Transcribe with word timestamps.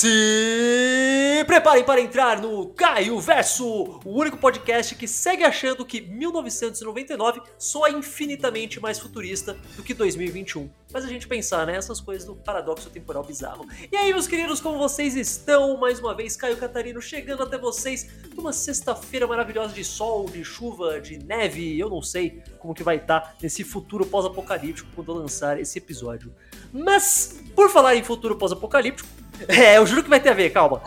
Se 0.00 1.44
preparem 1.46 1.84
para 1.84 2.00
entrar 2.00 2.40
no 2.40 2.68
Caio 2.68 3.20
Verso, 3.20 4.00
o 4.02 4.18
único 4.18 4.38
podcast 4.38 4.94
que 4.94 5.06
segue 5.06 5.44
achando 5.44 5.84
que 5.84 6.00
1999 6.00 7.42
soa 7.58 7.90
infinitamente 7.90 8.80
mais 8.80 8.98
futurista 8.98 9.58
do 9.76 9.82
que 9.82 9.92
2021. 9.92 10.70
Mas 10.90 11.04
a 11.04 11.06
gente 11.06 11.28
pensar, 11.28 11.66
né? 11.66 11.78
Coisas 12.02 12.24
do 12.24 12.34
paradoxo 12.34 12.88
temporal 12.88 13.22
bizarro. 13.22 13.66
E 13.92 13.94
aí, 13.94 14.10
meus 14.10 14.26
queridos, 14.26 14.58
como 14.58 14.78
vocês 14.78 15.14
estão? 15.16 15.76
Mais 15.76 16.00
uma 16.00 16.14
vez, 16.14 16.34
Caio 16.34 16.56
Catarino 16.56 17.02
chegando 17.02 17.42
até 17.42 17.58
vocês 17.58 18.08
numa 18.34 18.54
sexta-feira 18.54 19.26
maravilhosa 19.26 19.74
de 19.74 19.84
sol, 19.84 20.30
de 20.30 20.42
chuva, 20.42 20.98
de 20.98 21.18
neve. 21.18 21.78
Eu 21.78 21.90
não 21.90 22.00
sei 22.00 22.42
como 22.58 22.72
que 22.72 22.82
vai 22.82 22.96
estar 22.96 23.36
nesse 23.42 23.62
futuro 23.64 24.06
pós-apocalíptico 24.06 24.88
quando 24.94 25.12
eu 25.12 25.16
lançar 25.16 25.60
esse 25.60 25.76
episódio. 25.76 26.34
Mas, 26.72 27.38
por 27.54 27.68
falar 27.68 27.96
em 27.96 28.02
futuro 28.02 28.34
pós-apocalíptico, 28.36 29.19
é, 29.48 29.78
eu 29.78 29.86
juro 29.86 30.02
que 30.02 30.10
vai 30.10 30.20
ter 30.20 30.30
a 30.30 30.34
ver, 30.34 30.50
calma. 30.50 30.82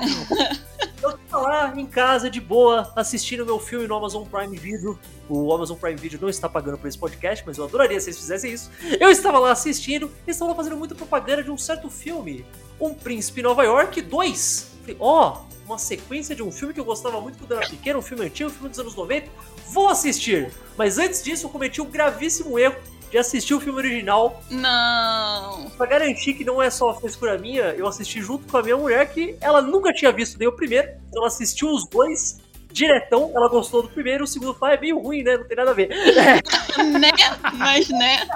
Eu 1.02 1.18
tô 1.30 1.38
lá 1.42 1.74
em 1.76 1.86
casa, 1.86 2.30
de 2.30 2.40
boa, 2.40 2.92
assistindo 2.96 3.46
meu 3.46 3.60
filme 3.60 3.86
no 3.86 3.96
Amazon 3.96 4.24
Prime 4.26 4.58
Video. 4.58 4.98
O 5.28 5.54
Amazon 5.54 5.78
Prime 5.78 5.98
Video 5.98 6.18
não 6.22 6.30
está 6.30 6.48
pagando 6.48 6.78
por 6.78 6.88
esse 6.88 6.98
podcast, 6.98 7.44
mas 7.46 7.58
eu 7.58 7.66
adoraria 7.66 8.00
se 8.00 8.10
eles 8.10 8.20
fizessem 8.20 8.54
isso. 8.54 8.72
Eu 9.00 9.10
estava 9.10 9.38
lá 9.38 9.52
assistindo 9.52 10.10
e 10.26 10.32
estavam 10.32 10.54
lá 10.54 10.56
fazendo 10.56 10.78
muita 10.78 10.96
propaganda 10.96 11.44
de 11.44 11.52
um 11.52 11.58
certo 11.58 11.90
filme. 11.90 12.46
Um 12.80 12.94
Príncipe 12.94 13.42
Nova 13.42 13.64
York 13.64 14.02
2. 14.02 14.72
Falei, 14.82 14.98
ó, 14.98 15.40
oh, 15.40 15.54
uma 15.66 15.78
sequência 15.78 16.36
de 16.36 16.42
um 16.42 16.52
filme 16.52 16.74
que 16.74 16.80
eu 16.80 16.86
gostava 16.86 17.20
muito 17.20 17.38
quando 17.38 17.54
era 17.54 17.70
pequeno, 17.70 18.00
um 18.00 18.02
filme 18.02 18.26
antigo, 18.26 18.50
um 18.50 18.54
filme 18.54 18.70
dos 18.70 18.80
anos 18.80 18.96
90. 18.96 19.28
Vou 19.68 19.90
assistir. 19.90 20.54
Mas 20.78 20.98
antes 20.98 21.22
disso, 21.24 21.46
eu 21.46 21.50
cometi 21.50 21.82
um 21.82 21.86
gravíssimo 21.86 22.58
erro 22.58 22.76
de 23.14 23.20
assistir 23.20 23.54
o 23.54 23.60
filme 23.60 23.78
original. 23.78 24.42
Não. 24.50 25.70
Pra 25.78 25.86
garantir 25.86 26.34
que 26.34 26.44
não 26.44 26.60
é 26.60 26.72
só 26.72 27.00
frescura 27.00 27.38
minha, 27.38 27.66
eu 27.66 27.88
assisti 27.88 28.20
junto 28.20 28.52
com 28.52 28.58
a 28.58 28.64
minha 28.64 28.76
mulher, 28.76 29.14
que 29.14 29.38
ela 29.40 29.62
nunca 29.62 29.94
tinha 29.94 30.12
visto 30.12 30.40
nem 30.40 30.48
o 30.48 30.52
primeiro. 30.52 30.90
Então 31.10 31.22
ela 31.22 31.28
assistiu 31.28 31.70
os 31.70 31.88
dois 31.88 32.40
diretão, 32.72 33.32
ela 33.36 33.48
gostou 33.50 33.84
do 33.84 33.90
primeiro, 33.90 34.24
o 34.24 34.28
segundo 34.28 34.56
foi 34.56 34.74
é 34.74 34.80
meio 34.80 34.98
ruim, 34.98 35.22
né? 35.22 35.38
Não 35.38 35.48
tem 35.48 35.56
nada 35.56 35.70
a 35.70 35.74
ver. 35.76 35.90
né? 37.00 37.12
Mas, 37.54 37.88
né? 37.90 38.28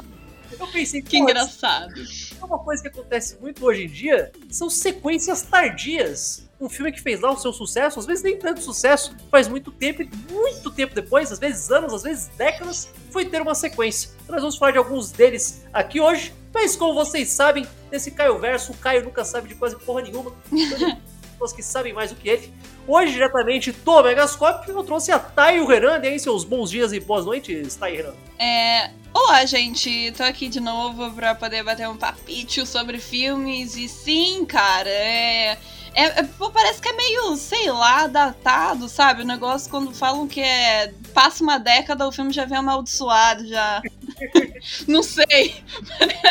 Eu 0.60 0.68
pensei 0.68 1.02
que 1.02 1.18
engraçado. 1.18 1.96
É 2.40 2.46
uma 2.46 2.60
coisa 2.60 2.84
que 2.84 2.90
acontece 2.90 3.36
muito 3.42 3.66
hoje 3.66 3.86
em 3.86 3.90
dia 3.90 4.32
são 4.52 4.70
sequências 4.70 5.42
tardias 5.42 6.47
um 6.60 6.70
filme 6.70 6.92
que 6.92 7.02
fez 7.02 7.22
lá 7.22 7.32
o 7.32 7.38
seu 7.38 7.54
sucesso, 7.54 8.00
às 8.00 8.06
vezes 8.06 8.24
nem 8.24 8.38
tanto 8.38 8.62
sucesso, 8.62 9.16
faz 9.30 9.48
muito 9.48 9.72
tempo, 9.72 10.04
muito 10.32 10.72
tempo 10.72 10.96
depois, 10.96 11.32
às 11.32 11.40
vezes 11.40 11.70
anos, 11.72 11.94
às 11.94 12.04
vezes 12.04 12.28
décadas, 12.38 12.92
foi 13.12 13.26
ter 13.26 13.42
uma 13.42 13.56
sequência. 13.56 14.12
Então 14.24 14.34
nós 14.34 14.42
vamos 14.42 14.58
falar 14.58 14.72
de 14.72 14.78
alguns 14.78 15.12
deles 15.12 15.64
aqui 15.72 16.00
hoje, 16.00 16.34
mas 16.54 16.76
como 16.76 16.94
vocês 16.94 17.30
sabem, 17.30 17.68
nesse 17.92 18.12
Caio 18.12 18.40
Verso, 18.40 18.72
o 18.72 18.78
Caio 18.78 19.04
nunca 19.04 19.24
sabe 19.24 19.50
de 19.50 19.56
quase 19.56 19.76
porra 19.78 20.02
nenhuma. 20.02 20.34
pessoas 21.38 21.54
que 21.54 21.62
sabem 21.62 21.94
mais 21.94 22.10
do 22.10 22.16
que 22.16 22.28
ele. 22.28 22.52
Hoje, 22.88 23.14
diretamente 23.14 23.72
do 23.72 24.04
Megascope, 24.04 24.70
eu 24.70 24.84
trouxe 24.84 25.12
a 25.12 25.20
Thay 25.20 25.60
e 25.60 25.66
Renan. 25.66 26.00
E 26.04 26.08
aí, 26.08 26.20
seus 26.20 26.44
bons 26.44 26.72
dias 26.72 26.92
e 26.92 27.00
boas 27.00 27.26
noites, 27.26 27.76
Thay 27.76 27.94
e 27.94 27.98
Renan. 27.98 28.16
É... 28.40 28.90
Olá, 29.14 29.46
gente. 29.46 30.12
Tô 30.18 30.24
aqui 30.24 30.48
de 30.48 30.60
novo 30.60 31.12
pra 31.12 31.36
poder 31.36 31.64
bater 31.64 31.88
um 31.88 31.98
papito 31.98 32.66
sobre 32.66 32.98
filmes. 32.98 33.76
E 33.76 33.88
sim, 33.88 34.46
cara, 34.46 34.90
é 34.90 35.58
é, 35.98 36.20
é, 36.20 36.24
parece 36.54 36.80
que 36.80 36.90
é 36.90 36.94
meio, 36.94 37.36
sei 37.36 37.72
lá, 37.72 38.06
datado, 38.06 38.88
sabe? 38.88 39.24
O 39.24 39.26
negócio 39.26 39.68
quando 39.72 39.92
falam 39.96 40.28
que 40.28 40.40
é. 40.40 40.94
Passa 41.12 41.44
uma 41.44 41.58
década, 41.58 42.08
o 42.08 42.12
filme 42.12 42.32
já 42.32 42.46
vem 42.46 42.60
amaldiçoado, 42.60 43.48
já. 43.48 43.82
Não 44.88 45.02
sei. 45.02 45.56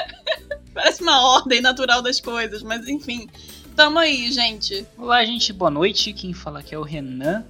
parece 0.72 1.02
uma 1.02 1.20
ordem 1.34 1.60
natural 1.60 2.00
das 2.00 2.20
coisas, 2.20 2.62
mas 2.62 2.86
enfim. 2.86 3.28
Tamo 3.74 3.98
aí, 3.98 4.30
gente. 4.30 4.86
Olá, 4.96 5.24
gente, 5.24 5.52
boa 5.52 5.70
noite. 5.70 6.12
Quem 6.12 6.32
fala 6.32 6.60
aqui 6.60 6.72
é 6.72 6.78
o 6.78 6.82
Renan. 6.82 7.44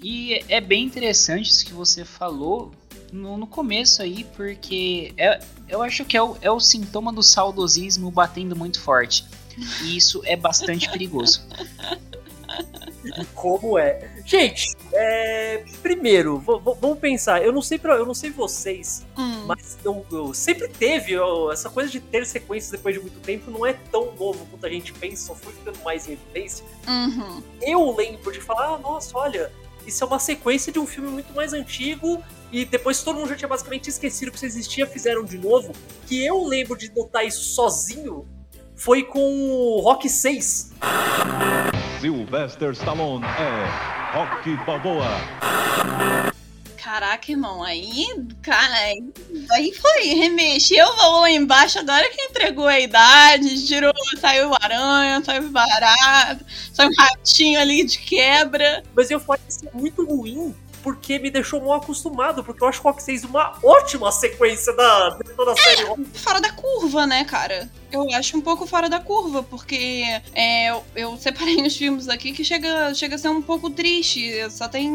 E 0.00 0.44
é 0.48 0.60
bem 0.60 0.84
interessante 0.84 1.50
isso 1.50 1.66
que 1.66 1.72
você 1.72 2.04
falou 2.04 2.70
no, 3.12 3.36
no 3.36 3.48
começo 3.48 4.00
aí, 4.00 4.24
porque 4.36 5.12
é, 5.16 5.40
eu 5.68 5.82
acho 5.82 6.04
que 6.04 6.16
é 6.16 6.22
o, 6.22 6.36
é 6.40 6.50
o 6.52 6.60
sintoma 6.60 7.12
do 7.12 7.22
saudosismo 7.22 8.12
batendo 8.12 8.54
muito 8.54 8.80
forte. 8.80 9.24
E 9.82 9.96
isso 9.96 10.22
é 10.24 10.36
bastante 10.36 10.90
perigoso. 10.90 11.46
Como 13.34 13.78
é? 13.78 14.10
Gente, 14.24 14.76
é, 14.92 15.64
primeiro, 15.82 16.38
vamos 16.38 16.98
pensar. 16.98 17.42
Eu 17.42 17.52
não 17.52 17.62
sei 17.62 17.78
pra, 17.78 17.96
eu 17.96 18.06
não 18.06 18.14
sei 18.14 18.30
vocês, 18.30 19.06
hum. 19.16 19.44
mas 19.46 19.78
eu, 19.84 20.04
eu, 20.10 20.34
sempre 20.34 20.68
teve 20.68 21.12
eu, 21.12 21.50
essa 21.50 21.70
coisa 21.70 21.90
de 21.90 22.00
ter 22.00 22.26
sequências 22.26 22.70
depois 22.70 22.94
de 22.94 23.00
muito 23.00 23.20
tempo. 23.20 23.50
Não 23.50 23.64
é 23.64 23.72
tão 23.72 24.14
novo 24.14 24.46
quanto 24.46 24.66
a 24.66 24.68
gente 24.68 24.92
pensa. 24.92 25.26
Só 25.28 25.34
foi 25.34 25.52
ficando 25.52 25.78
mais 25.82 26.08
em 26.08 26.12
evidência. 26.12 26.64
Uhum. 26.86 27.42
Eu 27.62 27.94
lembro 27.94 28.32
de 28.32 28.40
falar, 28.40 28.74
ah, 28.74 28.78
nossa, 28.78 29.16
olha, 29.16 29.52
isso 29.86 30.04
é 30.04 30.06
uma 30.06 30.18
sequência 30.18 30.72
de 30.72 30.78
um 30.78 30.86
filme 30.86 31.08
muito 31.08 31.32
mais 31.32 31.52
antigo 31.52 32.22
e 32.52 32.64
depois 32.64 33.02
todo 33.02 33.16
mundo 33.16 33.28
já 33.28 33.36
tinha 33.36 33.48
basicamente 33.48 33.88
esquecido 33.88 34.30
que 34.30 34.36
isso 34.36 34.46
existia, 34.46 34.86
fizeram 34.86 35.24
de 35.24 35.38
novo. 35.38 35.72
Que 36.06 36.24
eu 36.24 36.44
lembro 36.44 36.76
de 36.76 36.90
notar 36.94 37.26
isso 37.26 37.42
sozinho 37.54 38.26
foi 38.78 39.02
com 39.02 39.50
o 39.50 39.80
Rock 39.80 40.08
6. 40.08 40.70
Sylvester 42.00 42.70
Stallone 42.70 43.24
é 43.24 44.16
Rock 44.16 44.56
Balboa. 44.64 45.08
Caraca, 46.76 47.30
irmão, 47.30 47.62
aí, 47.62 48.06
cara, 48.40 48.72
aí 49.52 49.74
foi, 49.74 50.04
remexeu 50.14 50.86
o 50.86 50.96
valor 50.96 51.20
lá 51.22 51.30
embaixo, 51.30 51.78
agora 51.80 52.08
que 52.08 52.22
entregou 52.22 52.66
a 52.66 52.80
idade, 52.80 53.66
tirou, 53.66 53.92
saiu 54.18 54.54
aranha, 54.54 55.22
saiu 55.22 55.50
barato, 55.50 56.44
saiu 56.72 56.88
um 56.88 56.94
ratinho 56.96 57.60
ali 57.60 57.84
de 57.84 57.98
quebra. 57.98 58.82
Mas 58.94 59.10
eu 59.10 59.20
falei 59.20 59.42
isso 59.46 59.68
é 59.68 59.76
muito 59.76 60.06
ruim, 60.06 60.54
porque 60.82 61.18
me 61.18 61.30
deixou 61.30 61.60
mal 61.60 61.74
acostumado, 61.74 62.42
porque 62.42 62.62
eu 62.62 62.68
acho 62.68 62.80
Rock 62.80 63.02
6 63.02 63.24
uma 63.24 63.58
ótima 63.62 64.10
sequência 64.10 64.72
da, 64.74 65.10
de 65.10 65.30
toda 65.34 65.50
a 65.50 65.54
é, 65.54 65.56
série. 65.56 66.04
Fora 66.14 66.40
da 66.40 66.52
curva, 66.52 67.06
né, 67.06 67.24
cara? 67.24 67.68
Eu 67.90 68.06
acho 68.12 68.36
um 68.36 68.40
pouco 68.40 68.66
fora 68.66 68.88
da 68.88 69.00
curva, 69.00 69.42
porque 69.42 70.04
é, 70.34 70.70
eu, 70.70 70.84
eu, 70.94 71.16
separei 71.16 71.56
uns 71.62 71.76
filmes 71.76 72.08
aqui 72.08 72.32
que 72.32 72.44
chega, 72.44 72.94
chega 72.94 73.14
a 73.14 73.18
ser 73.18 73.28
um 73.28 73.40
pouco 73.40 73.70
triste. 73.70 74.30
Só 74.50 74.68
tem, 74.68 74.92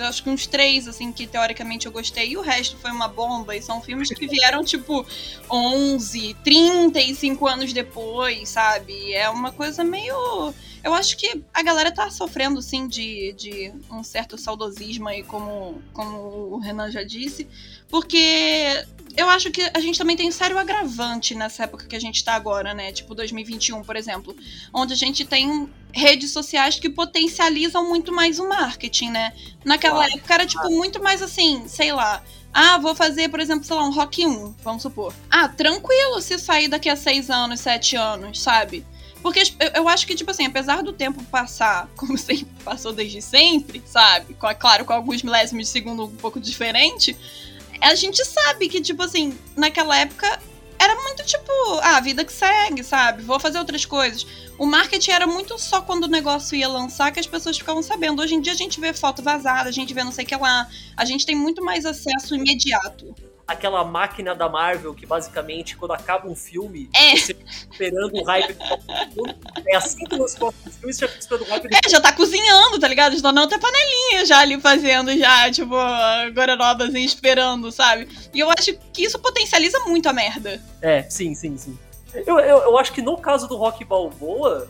acho 0.00 0.22
que 0.22 0.30
uns 0.30 0.46
três, 0.46 0.88
assim, 0.88 1.12
que 1.12 1.26
teoricamente 1.26 1.86
eu 1.86 1.92
gostei, 1.92 2.30
e 2.30 2.36
o 2.36 2.40
resto 2.40 2.76
foi 2.78 2.90
uma 2.90 3.08
bomba. 3.08 3.54
E 3.54 3.60
são 3.60 3.80
filmes 3.80 4.08
que 4.08 4.26
vieram, 4.26 4.64
tipo, 4.64 5.04
11, 5.50 6.34
35 6.42 7.46
anos 7.46 7.72
depois, 7.72 8.48
sabe? 8.48 9.12
É 9.12 9.28
uma 9.28 9.52
coisa 9.52 9.84
meio 9.84 10.54
eu 10.84 10.92
acho 10.92 11.16
que 11.16 11.42
a 11.54 11.62
galera 11.62 11.90
tá 11.90 12.10
sofrendo, 12.10 12.60
sim, 12.60 12.86
de, 12.86 13.32
de 13.32 13.72
um 13.90 14.04
certo 14.04 14.36
saudosismo 14.36 15.08
aí, 15.08 15.22
como, 15.22 15.80
como 15.94 16.18
o 16.52 16.58
Renan 16.58 16.90
já 16.90 17.02
disse, 17.02 17.48
porque 17.88 18.84
eu 19.16 19.28
acho 19.28 19.50
que 19.50 19.62
a 19.74 19.80
gente 19.80 19.98
também 19.98 20.16
tem 20.16 20.28
um 20.28 20.32
sério 20.32 20.58
agravante 20.58 21.34
nessa 21.34 21.64
época 21.64 21.86
que 21.86 21.96
a 21.96 22.00
gente 22.00 22.24
tá 22.24 22.34
agora, 22.34 22.74
né? 22.74 22.92
Tipo 22.92 23.14
2021, 23.14 23.82
por 23.82 23.96
exemplo, 23.96 24.36
onde 24.72 24.92
a 24.92 24.96
gente 24.96 25.24
tem 25.24 25.68
redes 25.92 26.32
sociais 26.32 26.78
que 26.78 26.90
potencializam 26.90 27.88
muito 27.88 28.12
mais 28.12 28.38
o 28.38 28.48
marketing, 28.48 29.10
né? 29.10 29.32
Naquela 29.64 29.96
claro. 29.96 30.12
época 30.14 30.34
era 30.34 30.46
tipo 30.46 30.68
muito 30.70 31.02
mais 31.02 31.22
assim, 31.22 31.66
sei 31.68 31.92
lá, 31.92 32.22
ah, 32.52 32.78
vou 32.78 32.94
fazer, 32.94 33.28
por 33.28 33.40
exemplo, 33.40 33.64
sei 33.64 33.74
lá, 33.74 33.84
um 33.84 33.92
Rock 33.92 34.24
1, 34.24 34.54
vamos 34.62 34.82
supor. 34.82 35.12
Ah, 35.28 35.48
tranquilo 35.48 36.20
se 36.20 36.38
sair 36.38 36.68
daqui 36.68 36.88
a 36.88 36.96
seis 36.96 37.28
anos, 37.28 37.60
sete 37.60 37.96
anos, 37.96 38.40
sabe? 38.40 38.86
Porque 39.24 39.42
eu 39.74 39.88
acho 39.88 40.06
que, 40.06 40.14
tipo 40.14 40.30
assim, 40.30 40.44
apesar 40.44 40.82
do 40.82 40.92
tempo 40.92 41.24
passar 41.24 41.88
como 41.96 42.16
sempre 42.18 42.46
passou 42.64 42.92
desde 42.92 43.22
sempre, 43.22 43.82
sabe? 43.86 44.36
Claro, 44.58 44.84
com 44.84 44.92
alguns 44.92 45.22
milésimos 45.22 45.64
de 45.64 45.70
segundo 45.70 46.04
um 46.04 46.16
pouco 46.16 46.38
diferente, 46.38 47.16
a 47.80 47.94
gente 47.94 48.24
sabe 48.24 48.68
que, 48.68 48.80
tipo 48.80 49.02
assim, 49.02 49.38
naquela 49.56 49.96
época 49.96 50.40
era 50.78 50.94
muito 50.96 51.24
tipo, 51.24 51.50
ah, 51.82 52.00
vida 52.00 52.24
que 52.24 52.32
segue, 52.32 52.84
sabe? 52.84 53.22
Vou 53.22 53.40
fazer 53.40 53.58
outras 53.58 53.84
coisas. 53.84 54.26
O 54.58 54.66
marketing 54.66 55.10
era 55.12 55.26
muito 55.26 55.58
só 55.58 55.80
quando 55.80 56.04
o 56.04 56.08
negócio 56.08 56.56
ia 56.56 56.68
lançar 56.68 57.10
que 57.10 57.20
as 57.20 57.26
pessoas 57.26 57.56
ficavam 57.56 57.82
sabendo. 57.82 58.20
Hoje 58.20 58.34
em 58.34 58.40
dia 58.40 58.52
a 58.52 58.56
gente 58.56 58.80
vê 58.80 58.92
foto 58.92 59.22
vazada, 59.22 59.68
a 59.68 59.72
gente 59.72 59.94
vê 59.94 60.04
não 60.04 60.12
sei 60.12 60.24
o 60.24 60.28
que 60.28 60.36
lá. 60.36 60.68
A 60.96 61.04
gente 61.04 61.24
tem 61.24 61.34
muito 61.34 61.64
mais 61.64 61.86
acesso 61.86 62.34
imediato 62.34 63.14
aquela 63.46 63.84
máquina 63.84 64.34
da 64.34 64.48
Marvel 64.48 64.94
que 64.94 65.06
basicamente, 65.06 65.76
quando 65.76 65.92
acaba 65.92 66.28
um 66.28 66.34
filme, 66.34 66.88
é. 66.94 67.16
você 67.16 67.34
fica 67.34 67.50
esperando 67.70 68.14
o 68.14 68.24
hype. 68.24 68.56
é 69.68 69.76
assim 69.76 70.04
que 70.04 70.16
você 70.16 70.38
dos 70.38 70.76
filmes, 70.76 70.96
você 70.96 71.06
já 71.06 71.08
fica 71.08 71.20
esperando 71.20 71.46
o 71.46 71.50
hype. 71.50 71.68
É, 71.72 71.88
já 71.88 72.00
tá 72.00 72.12
cozinhando, 72.12 72.78
tá 72.78 72.88
ligado? 72.88 73.18
Já 73.18 73.32
não 73.32 73.46
tem 73.46 73.58
panelinha 73.58 74.24
já 74.24 74.38
ali 74.38 74.60
fazendo, 74.60 75.16
já, 75.16 75.50
tipo, 75.50 75.74
gororobazinho 76.34 77.04
esperando, 77.04 77.70
sabe? 77.70 78.08
E 78.32 78.40
eu 78.40 78.50
acho 78.50 78.74
que 78.92 79.04
isso 79.04 79.18
potencializa 79.18 79.78
muito 79.80 80.08
a 80.08 80.12
merda. 80.12 80.62
É, 80.80 81.02
sim, 81.02 81.34
sim, 81.34 81.56
sim. 81.56 81.78
Eu, 82.14 82.38
eu, 82.38 82.58
eu 82.58 82.78
acho 82.78 82.92
que 82.92 83.02
no 83.02 83.16
caso 83.18 83.48
do 83.48 83.56
Rock 83.56 83.84
Balboa, 83.84 84.68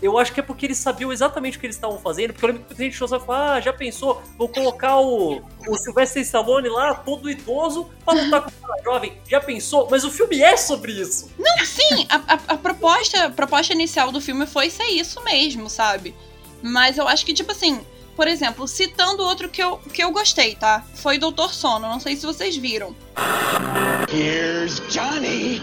eu 0.00 0.18
acho 0.18 0.32
que 0.32 0.40
é 0.40 0.42
porque 0.42 0.66
eles 0.66 0.78
sabiam 0.78 1.12
exatamente 1.12 1.56
o 1.56 1.60
que 1.60 1.66
eles 1.66 1.76
estavam 1.76 1.98
fazendo, 1.98 2.32
porque 2.32 2.44
eu 2.44 2.48
lembro 2.48 2.64
que 2.64 2.82
a 2.82 2.84
gente 2.84 2.96
falar, 2.96 3.54
ah, 3.54 3.60
já 3.60 3.72
pensou, 3.72 4.22
vou 4.36 4.48
colocar 4.48 4.98
o, 5.00 5.42
o 5.66 5.76
Sylvester 5.76 6.22
Stallone 6.22 6.68
lá, 6.68 6.94
todo 6.94 7.30
idoso, 7.30 7.90
pra 8.04 8.14
lutar 8.14 8.42
com 8.42 8.50
o 8.50 8.68
cara 8.68 8.82
jovem, 8.82 9.18
já 9.28 9.40
pensou? 9.40 9.88
Mas 9.90 10.04
o 10.04 10.10
filme 10.10 10.40
é 10.42 10.56
sobre 10.56 10.92
isso. 10.92 11.30
Não, 11.38 11.64
sim, 11.64 12.06
a, 12.08 12.16
a, 12.34 12.54
a, 12.54 12.56
proposta, 12.58 13.24
a 13.24 13.30
proposta 13.30 13.72
inicial 13.72 14.12
do 14.12 14.20
filme 14.20 14.46
foi 14.46 14.68
ser 14.70 14.86
isso 14.86 15.22
mesmo, 15.24 15.70
sabe? 15.70 16.14
Mas 16.62 16.98
eu 16.98 17.08
acho 17.08 17.24
que, 17.24 17.32
tipo 17.32 17.52
assim, 17.52 17.80
por 18.14 18.28
exemplo, 18.28 18.66
citando 18.66 19.22
outro 19.22 19.48
que 19.48 19.62
eu, 19.62 19.78
que 19.78 20.02
eu 20.02 20.10
gostei, 20.10 20.54
tá? 20.54 20.84
Foi 20.94 21.18
Doutor 21.18 21.52
Sono, 21.52 21.86
não 21.86 22.00
sei 22.00 22.16
se 22.16 22.24
vocês 22.26 22.56
viram. 22.56 22.94
Here's 24.12 24.80
Johnny. 24.88 25.62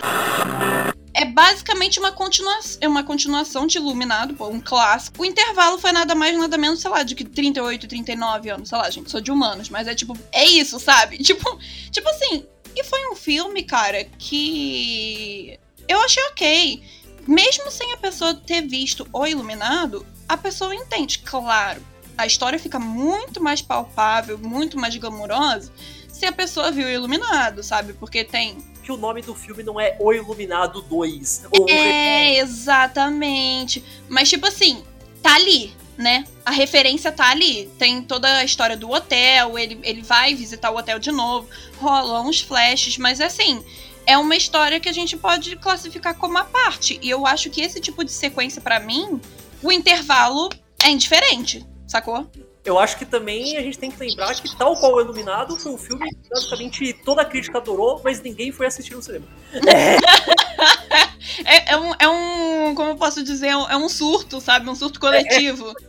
É 1.13 1.25
basicamente 1.25 2.00
uma, 2.00 2.12
continua 2.12 2.60
é 2.81 2.88
uma 2.88 3.04
continuação 3.04 3.68
de 3.68 3.77
Iluminado, 3.77 4.33
pô, 4.33 4.48
um 4.48 4.60
clássico. 4.60 5.21
O 5.21 5.25
intervalo 5.25 5.77
foi 5.77 5.92
nada 5.92 6.15
mais, 6.15 6.38
nada 6.38 6.57
menos, 6.57 6.81
sei 6.81 6.89
lá, 6.89 7.04
de 7.04 7.13
que 7.13 7.24
38, 7.24 7.88
39 7.88 8.50
anos, 8.50 8.69
sei 8.69 8.77
lá, 8.77 8.89
gente, 8.89 9.12
sou 9.12 9.21
de 9.21 9.31
humanos, 9.31 9.69
mas 9.69 9.88
é 9.88 9.94
tipo, 9.94 10.18
é 10.31 10.44
isso, 10.45 10.80
sabe? 10.80 11.18
Tipo, 11.24 11.57
tipo 11.92 12.10
assim, 12.10 12.45
e 12.75 12.83
foi 12.83 13.12
um 13.12 13.15
filme, 13.15 13.63
cara, 13.63 14.04
que 14.18 15.60
eu 15.88 16.01
achei 16.01 16.24
ok. 16.24 16.83
Mesmo 17.27 17.71
sem 17.71 17.94
a 17.94 17.98
pessoa 17.98 18.33
ter 18.33 18.62
visto 18.62 19.07
O 19.13 19.25
Iluminado, 19.25 20.06
a 20.27 20.36
pessoa 20.36 20.75
entende, 20.75 21.19
claro. 21.19 21.81
A 22.18 22.25
história 22.25 22.60
fica 22.60 22.77
muito 22.77 23.42
mais 23.42 23.62
palpável, 23.62 24.38
muito 24.38 24.77
mais 24.77 24.95
glamurosa 24.98 25.71
se 26.13 26.27
a 26.27 26.31
pessoa 26.31 26.71
viu 26.71 26.89
Iluminado, 26.89 27.63
sabe? 27.63 27.92
Porque 27.94 28.24
tem 28.24 28.56
que 28.83 28.91
o 28.91 28.97
nome 28.97 29.21
do 29.21 29.33
filme 29.33 29.63
não 29.63 29.80
é 29.80 29.95
O 30.00 30.13
Iluminado 30.13 30.81
2. 30.81 31.45
Ou 31.57 31.69
é, 31.69 32.38
exatamente. 32.38 33.83
Mas, 34.09 34.30
tipo 34.30 34.45
assim, 34.45 34.83
tá 35.21 35.35
ali, 35.35 35.74
né? 35.97 36.25
A 36.45 36.51
referência 36.51 37.12
tá 37.12 37.31
ali. 37.31 37.71
Tem 37.80 38.01
toda 38.01 38.27
a 38.27 38.44
história 38.44 38.75
do 38.75 38.91
hotel, 38.91 39.57
ele, 39.57 39.80
ele 39.83 40.01
vai 40.01 40.35
visitar 40.35 40.69
o 40.69 40.77
hotel 40.77 41.00
de 41.00 41.12
novo, 41.12 41.47
rolam 41.80 42.27
uns 42.27 42.41
flashes, 42.41 42.97
mas 42.97 43.21
assim. 43.21 43.63
É 44.06 44.18
uma 44.18 44.35
história 44.35 44.81
que 44.81 44.89
a 44.89 44.91
gente 44.91 45.15
pode 45.15 45.56
classificar 45.56 46.13
como 46.15 46.38
a 46.38 46.44
parte. 46.44 47.00
E 47.01 47.09
eu 47.09 47.25
acho 47.25 47.50
que 47.50 47.62
esse 47.62 47.79
tipo 47.79 48.03
de 48.03 48.12
sequência, 48.12 48.62
para 48.62 48.77
mim, 48.77 49.21
o 49.62 49.71
intervalo 49.71 50.50
é 50.83 50.89
indiferente, 50.89 51.65
sacou? 51.88 52.29
Eu 52.65 52.80
acho 52.80 52.98
que 52.98 53.06
também 53.06 53.57
a 53.57 53.62
gente 53.62 53.77
tem 53.77 53.92
que 53.92 54.00
lembrar 54.00 54.33
que, 54.36 54.57
tal 54.57 54.77
qual 54.77 54.94
o 54.95 55.01
Iluminado, 55.01 55.60
foi 55.60 55.74
um 55.74 55.77
filme 55.77 56.10
que 56.10 56.30
basicamente 56.30 56.94
toda 57.04 57.21
a 57.21 57.25
crítica 57.25 57.57
adorou, 57.57 58.00
mas 58.04 58.21
ninguém 58.21 58.51
foi 58.51 58.68
assistir 58.68 58.95
no 58.95 59.01
cinema. 59.01 59.25
É, 61.45 61.74
é, 61.74 61.77
um, 61.77 61.94
é 62.00 62.07
um. 62.07 62.75
Como 62.75 62.92
eu 62.92 62.95
posso 62.95 63.24
dizer? 63.24 63.48
É 63.48 63.75
um 63.75 63.89
surto, 63.89 64.39
sabe? 64.39 64.69
Um 64.69 64.75
surto 64.75 65.00
coletivo. 65.00 65.74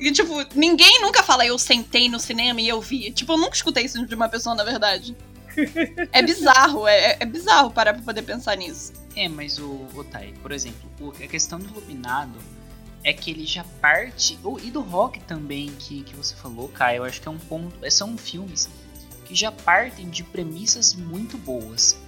E, 0.00 0.10
tipo, 0.10 0.34
ninguém 0.56 1.00
nunca 1.00 1.22
fala 1.22 1.46
eu 1.46 1.56
sentei 1.56 2.08
no 2.08 2.18
cinema 2.18 2.60
e 2.60 2.68
eu 2.68 2.80
vi. 2.80 3.12
Tipo, 3.12 3.32
eu 3.32 3.38
nunca 3.38 3.54
escutei 3.54 3.84
isso 3.84 4.04
de 4.04 4.14
uma 4.14 4.28
pessoa, 4.28 4.54
na 4.54 4.64
verdade. 4.64 5.16
É 6.12 6.22
bizarro, 6.22 6.86
é, 6.86 7.16
é 7.18 7.24
bizarro 7.26 7.70
parar 7.70 7.94
pra 7.94 8.02
poder 8.02 8.22
pensar 8.22 8.56
nisso. 8.56 8.92
É, 9.16 9.28
mas 9.28 9.58
o, 9.58 9.86
o 9.94 10.04
Thay, 10.04 10.34
por 10.40 10.52
exemplo, 10.52 10.88
a 11.20 11.26
questão 11.26 11.58
do 11.58 11.68
Iluminado 11.68 12.38
é 13.04 13.12
que 13.12 13.30
ele 13.30 13.46
já 13.46 13.64
parte. 13.80 14.38
e 14.62 14.70
do 14.70 14.80
rock 14.80 15.20
também, 15.20 15.68
que, 15.78 16.02
que 16.02 16.16
você 16.16 16.34
falou, 16.34 16.68
Kai, 16.68 16.98
eu 16.98 17.04
acho 17.04 17.20
que 17.20 17.28
é 17.28 17.30
um 17.30 17.38
ponto. 17.38 17.84
É, 17.84 17.90
são 17.90 18.16
filmes 18.16 18.68
que 19.24 19.34
já 19.34 19.52
partem 19.52 20.08
de 20.08 20.24
premissas 20.24 20.94
muito 20.94 21.36
boas. 21.36 21.98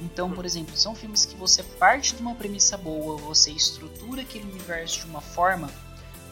Então, 0.00 0.30
por 0.30 0.46
exemplo, 0.46 0.76
são 0.76 0.94
filmes 0.94 1.26
que 1.26 1.36
você 1.36 1.62
parte 1.62 2.14
de 2.14 2.22
uma 2.22 2.34
premissa 2.34 2.76
boa, 2.76 3.16
você 3.16 3.50
estrutura 3.50 4.22
aquele 4.22 4.44
universo 4.44 5.00
de 5.00 5.06
uma 5.06 5.20
forma 5.20 5.68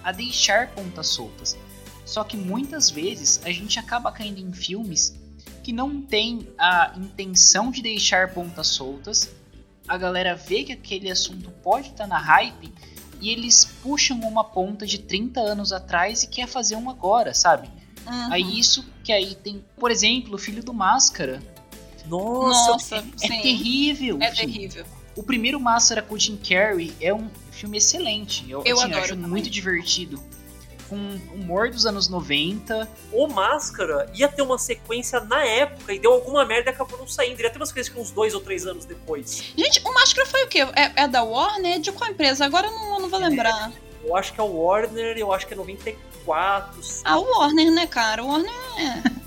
a 0.04 0.12
deixar 0.12 0.70
pontas 0.70 1.08
soltas. 1.08 1.56
Só 2.04 2.22
que 2.22 2.36
muitas 2.36 2.88
vezes 2.88 3.40
a 3.44 3.50
gente 3.50 3.78
acaba 3.80 4.12
caindo 4.12 4.38
em 4.38 4.52
filmes 4.52 5.18
que 5.64 5.72
não 5.72 6.00
tem 6.00 6.48
a 6.56 6.92
intenção 6.96 7.72
de 7.72 7.82
deixar 7.82 8.32
pontas 8.32 8.68
soltas. 8.68 9.28
A 9.88 9.98
galera 9.98 10.36
vê 10.36 10.62
que 10.62 10.72
aquele 10.72 11.10
assunto 11.10 11.50
pode 11.50 11.88
estar 11.88 12.04
tá 12.04 12.06
na 12.06 12.18
hype 12.18 12.72
e 13.20 13.30
eles 13.30 13.64
puxam 13.82 14.20
uma 14.20 14.44
ponta 14.44 14.86
de 14.86 14.98
30 14.98 15.40
anos 15.40 15.72
atrás 15.72 16.22
e 16.22 16.26
quer 16.26 16.46
fazer 16.46 16.76
um 16.76 16.88
agora, 16.90 17.34
sabe? 17.34 17.68
Uhum. 18.06 18.32
Aí 18.32 18.58
isso 18.58 18.84
que 19.02 19.12
aí 19.12 19.34
tem, 19.34 19.64
por 19.76 19.90
exemplo, 19.90 20.34
o 20.34 20.38
Filho 20.38 20.62
do 20.62 20.72
Máscara. 20.72 21.42
Nossa, 22.06 22.70
Nossa 22.70 22.96
é, 22.96 23.04
é 23.22 23.42
terrível. 23.42 24.18
É 24.20 24.30
terrível. 24.30 24.84
O 25.16 25.22
primeiro 25.22 25.58
Máscara 25.58 26.02
com 26.02 26.14
o 26.14 26.18
Jim 26.18 26.36
Carrey 26.36 26.92
é 27.00 27.12
um 27.12 27.28
filme 27.50 27.78
excelente. 27.78 28.48
Eu, 28.48 28.62
eu 28.64 28.76
assim, 28.76 28.84
adoro 28.86 29.04
acho 29.04 29.14
também. 29.14 29.28
muito 29.28 29.50
divertido 29.50 30.22
com 30.88 30.96
humor 31.32 31.70
dos 31.70 31.86
anos 31.86 32.08
90. 32.08 32.88
O 33.12 33.26
Máscara 33.28 34.10
ia 34.14 34.28
ter 34.28 34.42
uma 34.42 34.58
sequência 34.58 35.20
na 35.20 35.44
época 35.44 35.92
e 35.92 35.98
deu 35.98 36.12
alguma 36.12 36.44
merda 36.44 36.70
e 36.70 36.72
acabou 36.72 36.98
não 36.98 37.08
saindo. 37.08 37.40
Ia 37.40 37.50
ter 37.50 37.58
uma 37.58 37.66
sequência 37.66 37.92
uns 37.96 38.10
dois 38.10 38.34
ou 38.34 38.40
três 38.40 38.66
anos 38.66 38.84
depois. 38.84 39.42
Gente, 39.56 39.80
o 39.84 39.92
Máscara 39.92 40.26
foi 40.26 40.44
o 40.44 40.48
quê? 40.48 40.60
É, 40.74 41.02
é 41.02 41.08
da 41.08 41.22
Warner? 41.22 41.76
É 41.76 41.78
de 41.78 41.92
qual 41.92 42.10
empresa? 42.10 42.44
Agora 42.44 42.66
eu 42.66 42.72
não, 42.72 43.00
não 43.00 43.08
vou 43.08 43.20
lembrar. 43.20 43.72
É, 43.72 44.08
eu 44.08 44.16
acho 44.16 44.32
que 44.32 44.40
é 44.40 44.42
o 44.42 44.52
Warner, 44.52 45.16
eu 45.18 45.32
acho 45.32 45.46
que 45.46 45.54
é 45.54 45.56
94. 45.56 46.80
Ah, 47.04 47.18
o 47.18 47.38
Warner, 47.38 47.72
né, 47.72 47.86
cara? 47.86 48.22
O 48.22 48.28
Warner 48.28 48.52
é. 48.78 49.26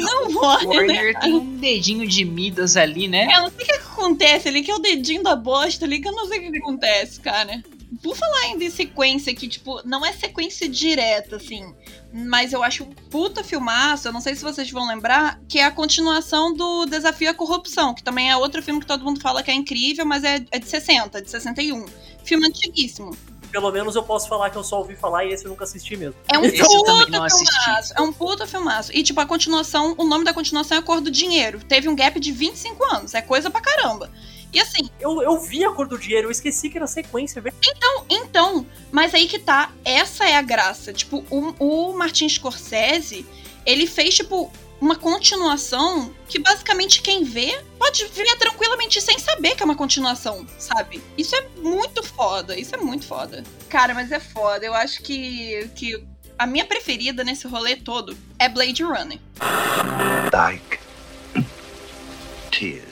Não, 0.00 0.28
o 0.28 0.34
Warner, 0.40 0.68
Warner 0.68 1.14
né, 1.14 1.20
tem 1.20 1.34
um 1.34 1.56
dedinho 1.56 2.06
de 2.06 2.24
Midas 2.24 2.76
ali, 2.76 3.08
né? 3.08 3.26
Eu 3.34 3.42
não 3.42 3.50
sei 3.50 3.64
o 3.64 3.66
que 3.66 3.72
acontece 3.72 4.48
ali, 4.48 4.62
que 4.62 4.70
é 4.70 4.74
o 4.74 4.78
dedinho 4.78 5.22
da 5.22 5.36
bosta 5.36 5.84
ali, 5.84 6.00
que 6.00 6.08
eu 6.08 6.12
não 6.12 6.26
sei 6.26 6.38
o 6.38 6.52
que 6.52 6.58
acontece, 6.58 7.20
cara. 7.20 7.62
Por 8.00 8.16
falar 8.16 8.38
ainda 8.42 8.64
em 8.64 8.70
sequência 8.70 9.34
que, 9.34 9.48
tipo, 9.48 9.80
não 9.84 10.04
é 10.04 10.12
sequência 10.12 10.68
direta, 10.68 11.36
assim. 11.36 11.74
Mas 12.12 12.52
eu 12.52 12.62
acho 12.62 12.84
um 12.84 12.90
puta 13.10 13.42
filmaço, 13.42 14.08
eu 14.08 14.12
não 14.12 14.20
sei 14.20 14.34
se 14.34 14.42
vocês 14.42 14.70
vão 14.70 14.86
lembrar, 14.86 15.40
que 15.48 15.58
é 15.58 15.64
a 15.64 15.70
continuação 15.70 16.54
do 16.54 16.86
Desafio 16.86 17.30
à 17.30 17.34
Corrupção, 17.34 17.94
que 17.94 18.02
também 18.02 18.30
é 18.30 18.36
outro 18.36 18.62
filme 18.62 18.80
que 18.80 18.86
todo 18.86 19.04
mundo 19.04 19.20
fala 19.20 19.42
que 19.42 19.50
é 19.50 19.54
incrível, 19.54 20.06
mas 20.06 20.24
é, 20.24 20.44
é 20.50 20.58
de 20.58 20.66
60, 20.66 21.20
de 21.20 21.30
61. 21.30 21.84
Filme 22.24 22.46
antiguíssimo. 22.46 23.16
Pelo 23.50 23.70
menos 23.70 23.94
eu 23.94 24.02
posso 24.02 24.28
falar 24.28 24.48
que 24.48 24.56
eu 24.56 24.64
só 24.64 24.78
ouvi 24.78 24.96
falar 24.96 25.26
e 25.26 25.32
esse 25.32 25.44
eu 25.44 25.50
nunca 25.50 25.64
assisti 25.64 25.94
mesmo. 25.94 26.14
É 26.32 26.38
um 26.38 26.44
Esse 26.44 26.56
puta 26.56 27.04
filmaço. 27.04 27.92
É 27.94 28.00
um 28.00 28.10
puta 28.10 28.46
filmaço. 28.46 28.90
E, 28.94 29.02
tipo, 29.02 29.20
a 29.20 29.26
continuação, 29.26 29.94
o 29.98 30.04
nome 30.04 30.24
da 30.24 30.32
continuação 30.32 30.78
é 30.78 30.82
Cor 30.82 31.02
do 31.02 31.10
Dinheiro. 31.10 31.60
Teve 31.62 31.86
um 31.86 31.94
gap 31.94 32.18
de 32.18 32.32
25 32.32 32.82
anos. 32.94 33.12
É 33.12 33.20
coisa 33.20 33.50
pra 33.50 33.60
caramba. 33.60 34.10
E 34.52 34.60
assim, 34.60 34.90
Eu, 35.00 35.22
eu 35.22 35.40
vi 35.40 35.64
a 35.64 35.70
cor 35.70 35.86
do 35.86 35.98
dinheiro, 35.98 36.28
eu 36.28 36.30
esqueci 36.30 36.68
que 36.68 36.76
era 36.76 36.86
sequência, 36.86 37.40
velho. 37.40 37.54
então, 37.64 38.06
então, 38.10 38.66
mas 38.90 39.14
aí 39.14 39.26
que 39.26 39.38
tá, 39.38 39.72
essa 39.84 40.24
é 40.28 40.36
a 40.36 40.42
graça. 40.42 40.92
Tipo, 40.92 41.24
o, 41.30 41.54
o 41.58 41.92
Martin 41.96 42.28
Scorsese, 42.28 43.24
ele 43.64 43.86
fez, 43.86 44.14
tipo, 44.16 44.52
uma 44.80 44.96
continuação 44.96 46.12
que 46.28 46.38
basicamente 46.40 47.00
quem 47.02 47.22
vê 47.22 47.62
pode 47.78 48.04
ver 48.06 48.36
tranquilamente 48.36 49.00
sem 49.00 49.18
saber 49.18 49.54
que 49.54 49.62
é 49.62 49.64
uma 49.64 49.76
continuação, 49.76 50.44
sabe? 50.58 51.00
Isso 51.16 51.36
é 51.36 51.46
muito 51.58 52.02
foda, 52.02 52.58
isso 52.58 52.74
é 52.74 52.78
muito 52.78 53.06
foda. 53.06 53.44
Cara, 53.68 53.94
mas 53.94 54.10
é 54.10 54.18
foda. 54.18 54.66
Eu 54.66 54.74
acho 54.74 55.00
que, 55.02 55.70
que 55.76 56.04
a 56.36 56.46
minha 56.46 56.64
preferida 56.64 57.22
nesse 57.22 57.46
rolê 57.46 57.76
todo 57.76 58.18
é 58.38 58.48
Blade 58.48 58.82
Runner. 58.82 59.18
Like 60.32 60.78
tears 62.50 62.91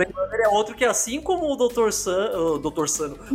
Blade 0.00 0.12
Runner 0.14 0.40
é 0.40 0.48
outro 0.48 0.74
que, 0.74 0.84
assim 0.84 1.20
como 1.20 1.52
o 1.52 1.56
Dr. 1.56 1.90
San, 1.90 2.30
o 2.30 2.58
Dr. 2.58 2.86
Sano, 2.86 3.18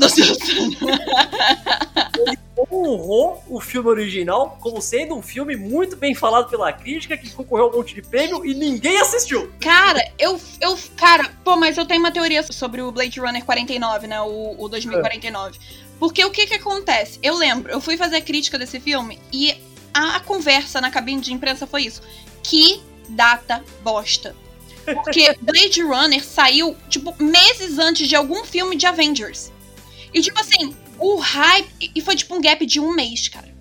honrou 2.71 3.43
o 3.47 3.59
filme 3.59 3.89
original 3.89 4.57
como 4.59 4.81
sendo 4.81 5.15
um 5.15 5.21
filme 5.21 5.55
muito 5.55 5.95
bem 5.95 6.15
falado 6.15 6.49
pela 6.49 6.71
crítica, 6.73 7.15
que 7.17 7.29
concorreu 7.31 7.65
a 7.65 7.69
um 7.69 7.73
monte 7.73 7.93
de 7.93 8.01
prêmio 8.01 8.45
e 8.45 8.53
ninguém 8.53 8.99
assistiu. 8.99 9.51
Cara, 9.59 10.01
eu, 10.17 10.39
eu. 10.59 10.77
Cara, 10.95 11.31
pô, 11.43 11.55
mas 11.55 11.77
eu 11.77 11.85
tenho 11.85 11.99
uma 11.99 12.11
teoria 12.11 12.41
sobre 12.51 12.81
o 12.81 12.91
Blade 12.91 13.19
Runner 13.19 13.43
49, 13.43 14.07
né? 14.07 14.21
O, 14.21 14.55
o 14.57 14.67
2049. 14.67 15.59
Porque 15.99 16.25
o 16.25 16.31
que 16.31 16.47
que 16.47 16.55
acontece? 16.55 17.19
Eu 17.21 17.35
lembro, 17.37 17.71
eu 17.71 17.79
fui 17.79 17.97
fazer 17.97 18.17
a 18.17 18.21
crítica 18.21 18.57
desse 18.57 18.79
filme 18.79 19.19
e 19.31 19.55
a, 19.93 20.17
a 20.17 20.19
conversa 20.19 20.81
na 20.81 20.89
cabine 20.89 21.21
de 21.21 21.33
imprensa 21.33 21.67
foi 21.67 21.83
isso. 21.83 22.01
Que 22.43 22.81
data 23.09 23.63
bosta. 23.83 24.35
Porque 24.85 25.35
Blade 25.41 25.81
Runner 25.81 26.23
saiu, 26.23 26.75
tipo, 26.89 27.15
meses 27.21 27.77
antes 27.79 28.07
de 28.07 28.15
algum 28.15 28.43
filme 28.45 28.75
de 28.75 28.85
Avengers. 28.85 29.51
E, 30.13 30.21
tipo 30.21 30.39
assim, 30.39 30.75
o 30.99 31.17
hype. 31.17 31.91
E 31.93 32.01
foi, 32.01 32.15
tipo, 32.15 32.35
um 32.35 32.41
gap 32.41 32.65
de 32.65 32.79
um 32.79 32.93
mês, 32.93 33.27
cara. 33.27 33.53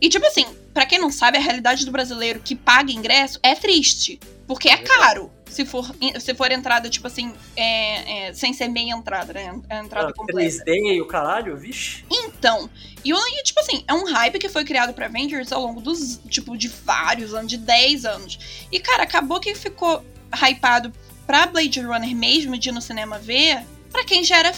E, 0.00 0.08
tipo 0.08 0.26
assim, 0.26 0.44
pra 0.74 0.84
quem 0.84 0.98
não 0.98 1.12
sabe, 1.12 1.38
a 1.38 1.40
realidade 1.40 1.84
do 1.84 1.92
brasileiro 1.92 2.40
que 2.40 2.56
paga 2.56 2.90
ingresso 2.90 3.38
é 3.42 3.54
triste. 3.54 4.18
Porque 4.46 4.68
é 4.68 4.76
caro. 4.76 5.30
Se 5.48 5.66
for, 5.66 5.94
se 6.18 6.34
for 6.34 6.50
entrada, 6.50 6.88
tipo 6.88 7.06
assim, 7.06 7.34
é, 7.54 8.28
é, 8.28 8.34
sem 8.34 8.54
ser 8.54 8.68
meia 8.68 8.94
entrada, 8.94 9.34
né? 9.34 9.60
A 9.68 9.78
entrada 9.80 10.08
Ah, 10.08 10.12
completa. 10.12 10.64
3D 10.64 10.94
e 10.94 11.00
o 11.00 11.06
caralho, 11.06 11.56
vixe. 11.58 12.04
Então, 12.10 12.70
e, 13.04 13.12
e, 13.12 13.42
tipo 13.42 13.60
assim, 13.60 13.84
é 13.86 13.92
um 13.92 14.06
hype 14.10 14.38
que 14.38 14.48
foi 14.48 14.64
criado 14.64 14.94
pra 14.94 15.06
Avengers 15.06 15.52
ao 15.52 15.60
longo 15.60 15.80
dos, 15.82 16.18
tipo, 16.28 16.56
de 16.56 16.68
vários 16.68 17.34
anos, 17.34 17.50
de 17.50 17.58
10 17.58 18.04
anos. 18.06 18.66
E, 18.72 18.80
cara, 18.80 19.02
acabou 19.02 19.38
que 19.40 19.54
ficou 19.54 20.02
hypado 20.34 20.92
pra 21.26 21.46
Blade 21.46 21.80
Runner 21.80 22.14
mesmo, 22.14 22.58
de 22.58 22.68
ir 22.68 22.72
no 22.72 22.80
cinema 22.80 23.18
ver, 23.18 23.64
pra 23.90 24.04
quem 24.04 24.24
já 24.24 24.38
era, 24.38 24.52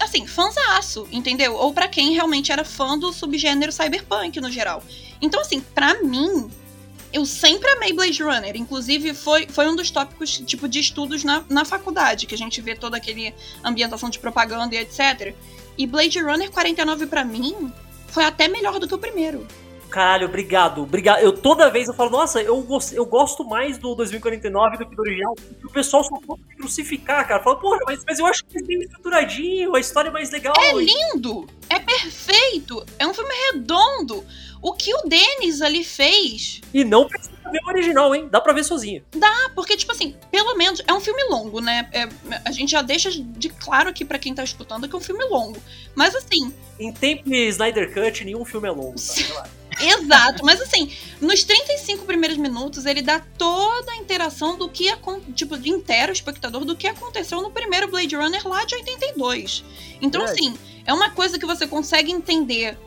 assim, 0.00 0.26
fãzaço, 0.26 1.06
entendeu? 1.10 1.54
Ou 1.54 1.72
pra 1.72 1.88
quem 1.88 2.14
realmente 2.14 2.52
era 2.52 2.64
fã 2.64 2.98
do 2.98 3.12
subgênero 3.12 3.72
cyberpunk, 3.72 4.40
no 4.40 4.50
geral. 4.50 4.82
Então, 5.20 5.40
assim, 5.40 5.60
pra 5.60 6.02
mim, 6.02 6.50
eu 7.12 7.24
sempre 7.24 7.70
amei 7.70 7.92
Blade 7.92 8.22
Runner. 8.22 8.56
Inclusive, 8.56 9.14
foi, 9.14 9.46
foi 9.46 9.68
um 9.68 9.76
dos 9.76 9.90
tópicos, 9.90 10.38
tipo, 10.38 10.68
de 10.68 10.80
estudos 10.80 11.24
na, 11.24 11.44
na 11.48 11.64
faculdade, 11.64 12.26
que 12.26 12.34
a 12.34 12.38
gente 12.38 12.60
vê 12.60 12.74
toda 12.74 12.96
aquele 12.96 13.34
ambientação 13.64 14.10
de 14.10 14.18
propaganda 14.18 14.74
e 14.74 14.78
etc. 14.78 15.34
E 15.78 15.86
Blade 15.86 16.18
Runner 16.20 16.50
49, 16.50 17.06
pra 17.06 17.24
mim, 17.24 17.72
foi 18.08 18.24
até 18.24 18.48
melhor 18.48 18.78
do 18.78 18.88
que 18.88 18.94
o 18.94 18.98
primeiro. 18.98 19.46
Caralho, 19.90 20.26
obrigado, 20.26 20.82
obrigado. 20.82 21.20
Eu 21.20 21.32
toda 21.32 21.70
vez 21.70 21.88
eu 21.88 21.94
falo, 21.94 22.10
nossa, 22.10 22.42
eu, 22.42 22.60
gost, 22.62 22.94
eu 22.94 23.06
gosto 23.06 23.44
mais 23.44 23.78
do 23.78 23.94
2049 23.94 24.78
do 24.78 24.86
que 24.88 24.96
do 24.96 25.02
original. 25.02 25.34
O 25.64 25.70
pessoal 25.70 26.04
só 26.04 26.16
pode 26.26 26.42
crucificar, 26.56 27.26
cara. 27.26 27.42
Fala, 27.42 27.56
porra, 27.56 27.78
mas, 27.86 28.02
mas 28.06 28.18
eu 28.18 28.26
acho 28.26 28.44
que 28.44 28.58
é 28.58 28.62
bem 28.62 28.78
estruturadinho, 28.80 29.74
a 29.74 29.80
história 29.80 30.08
é 30.08 30.12
mais 30.12 30.30
legal. 30.30 30.54
É 30.58 30.72
lindo! 30.74 31.46
É 31.68 31.78
perfeito! 31.78 32.84
É 32.98 33.06
um 33.06 33.14
filme 33.14 33.32
redondo! 33.52 34.24
O 34.62 34.72
que 34.72 34.92
o 34.92 35.02
Denis 35.02 35.62
ali 35.62 35.84
fez. 35.84 36.60
E 36.74 36.82
não 36.82 37.06
precisa 37.06 37.36
ver 37.50 37.60
o 37.64 37.68
original, 37.68 38.14
hein? 38.14 38.28
Dá 38.30 38.40
pra 38.40 38.52
ver 38.52 38.64
sozinho. 38.64 39.04
Dá, 39.14 39.50
porque, 39.54 39.76
tipo 39.76 39.92
assim, 39.92 40.16
pelo 40.30 40.56
menos. 40.56 40.82
É 40.86 40.92
um 40.92 41.00
filme 41.00 41.22
longo, 41.24 41.60
né? 41.60 41.88
É, 41.92 42.08
a 42.44 42.50
gente 42.50 42.70
já 42.70 42.82
deixa 42.82 43.10
de 43.10 43.48
claro 43.48 43.88
aqui 43.88 44.04
pra 44.04 44.18
quem 44.18 44.34
tá 44.34 44.42
escutando 44.42 44.88
que 44.88 44.94
é 44.94 44.98
um 44.98 45.02
filme 45.02 45.24
longo. 45.26 45.58
Mas 45.94 46.14
assim. 46.14 46.52
Em 46.80 46.92
tempo 46.92 47.28
de 47.28 47.48
Snyder 47.48 47.92
Cut, 47.92 48.24
nenhum 48.24 48.44
filme 48.44 48.66
é 48.66 48.70
longo, 48.70 48.96
tá? 48.96 49.48
Exato, 49.80 50.44
mas 50.44 50.60
assim, 50.60 50.90
nos 51.20 51.44
35 51.44 52.04
primeiros 52.04 52.36
minutos 52.36 52.86
ele 52.86 53.02
dá 53.02 53.20
toda 53.20 53.92
a 53.92 53.96
interação 53.96 54.56
do 54.56 54.68
que 54.68 54.90
tipo 55.34 55.56
inteiro 55.56 56.10
o 56.10 56.12
espectador 56.12 56.64
do 56.64 56.74
que 56.74 56.86
aconteceu 56.86 57.42
no 57.42 57.50
primeiro 57.50 57.88
Blade 57.88 58.16
Runner 58.16 58.46
lá 58.48 58.64
de 58.64 58.74
82. 58.74 59.64
Então 60.00 60.22
é. 60.22 60.24
assim, 60.24 60.56
é 60.84 60.94
uma 60.94 61.10
coisa 61.10 61.38
que 61.38 61.46
você 61.46 61.66
consegue 61.66 62.10
entender 62.10 62.78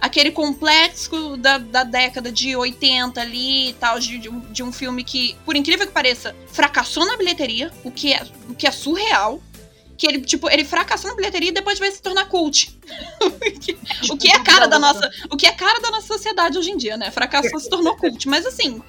aquele 0.00 0.30
complexo 0.30 1.36
da, 1.36 1.58
da 1.58 1.82
década 1.82 2.30
de 2.30 2.54
80 2.54 3.20
ali 3.20 3.70
e 3.70 3.72
tal, 3.74 3.98
de, 3.98 4.18
de, 4.18 4.28
um, 4.28 4.40
de 4.40 4.62
um 4.62 4.72
filme 4.72 5.02
que, 5.02 5.36
por 5.44 5.56
incrível 5.56 5.86
que 5.86 5.92
pareça, 5.92 6.36
fracassou 6.52 7.06
na 7.06 7.16
bilheteria, 7.16 7.72
o 7.82 7.90
que 7.90 8.12
é, 8.12 8.22
o 8.48 8.54
que 8.54 8.66
é 8.66 8.70
surreal 8.70 9.40
que 9.96 10.06
ele, 10.06 10.20
tipo, 10.20 10.50
ele 10.50 10.64
fracassou 10.64 11.10
na 11.10 11.16
bilheteria 11.16 11.48
e 11.48 11.52
depois 11.52 11.78
vai 11.78 11.90
se 11.90 12.02
tornar 12.02 12.26
cult. 12.26 12.78
o 14.10 14.16
que 14.16 14.28
é 14.28 14.36
a 14.36 14.42
cara 14.42 14.66
da 14.66 14.78
nossa, 14.78 15.10
o 15.30 15.36
que 15.36 15.46
é 15.46 15.52
cara 15.52 15.80
da 15.80 15.90
nossa 15.90 16.06
sociedade 16.06 16.58
hoje 16.58 16.70
em 16.70 16.76
dia, 16.76 16.96
né? 16.96 17.10
Fracassou 17.10 17.58
se 17.58 17.68
tornou 17.68 17.96
cult, 17.96 18.28
mas 18.28 18.44
assim, 18.46 18.82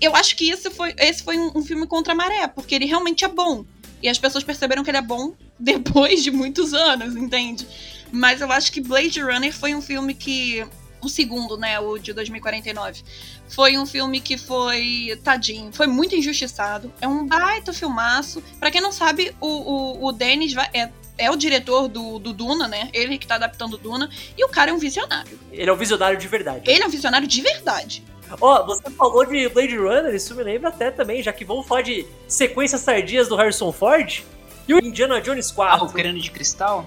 eu 0.00 0.16
acho 0.16 0.34
que 0.34 0.50
esse 0.50 0.70
foi, 0.70 0.94
esse 0.98 1.22
foi 1.22 1.38
um, 1.38 1.52
um 1.56 1.64
filme 1.64 1.86
contra 1.86 2.12
a 2.12 2.16
maré, 2.16 2.46
porque 2.48 2.74
ele 2.74 2.86
realmente 2.86 3.24
é 3.24 3.28
bom. 3.28 3.64
E 4.02 4.08
as 4.08 4.18
pessoas 4.18 4.42
perceberam 4.42 4.82
que 4.82 4.90
ele 4.90 4.98
é 4.98 5.02
bom 5.02 5.34
depois 5.58 6.22
de 6.22 6.30
muitos 6.30 6.72
anos, 6.72 7.14
entende? 7.16 7.66
Mas 8.10 8.40
eu 8.40 8.50
acho 8.50 8.72
que 8.72 8.80
Blade 8.80 9.20
Runner 9.20 9.52
foi 9.52 9.74
um 9.74 9.82
filme 9.82 10.14
que 10.14 10.66
o 11.02 11.08
segundo, 11.08 11.56
né, 11.56 11.78
o 11.80 11.98
de 11.98 12.12
2049, 12.12 13.02
foi 13.48 13.76
um 13.76 13.86
filme 13.86 14.20
que 14.20 14.36
foi, 14.36 15.18
tadinho, 15.24 15.72
foi 15.72 15.86
muito 15.86 16.14
injustiçado. 16.14 16.92
É 17.00 17.08
um 17.08 17.26
baita 17.26 17.72
filmaço. 17.72 18.42
Para 18.58 18.70
quem 18.70 18.80
não 18.80 18.92
sabe, 18.92 19.34
o, 19.40 19.46
o, 19.46 20.06
o 20.06 20.12
Denis 20.12 20.54
é, 20.72 20.90
é 21.18 21.30
o 21.30 21.36
diretor 21.36 21.88
do, 21.88 22.18
do 22.18 22.32
Duna, 22.32 22.68
né? 22.68 22.88
Ele 22.92 23.18
que 23.18 23.26
tá 23.26 23.34
adaptando 23.34 23.76
Duna. 23.76 24.08
E 24.36 24.44
o 24.44 24.48
cara 24.48 24.70
é 24.70 24.74
um 24.74 24.78
visionário. 24.78 25.38
Ele 25.52 25.68
é 25.68 25.72
um 25.72 25.76
visionário 25.76 26.18
de 26.18 26.28
verdade. 26.28 26.70
Ele 26.70 26.82
é 26.82 26.86
um 26.86 26.90
visionário 26.90 27.26
de 27.26 27.40
verdade. 27.40 28.04
Ó, 28.40 28.60
oh, 28.60 28.66
você 28.66 28.88
falou 28.90 29.24
de 29.26 29.48
Blade 29.48 29.76
Runner, 29.76 30.14
isso 30.14 30.34
me 30.36 30.44
lembra 30.44 30.68
até 30.68 30.90
também, 30.90 31.20
já 31.20 31.32
que 31.32 31.44
vamos 31.44 31.66
falar 31.66 31.82
de 31.82 32.06
sequências 32.28 32.84
tardias 32.84 33.26
do 33.28 33.34
Harrison 33.34 33.72
Ford. 33.72 34.22
E 34.68 34.74
o 34.74 34.78
Indiana 34.78 35.20
Jones 35.20 35.50
4. 35.50 35.76
Ah, 35.76 35.84
o 35.84 35.92
Crânio 35.92 36.22
de 36.22 36.30
Cristal? 36.30 36.86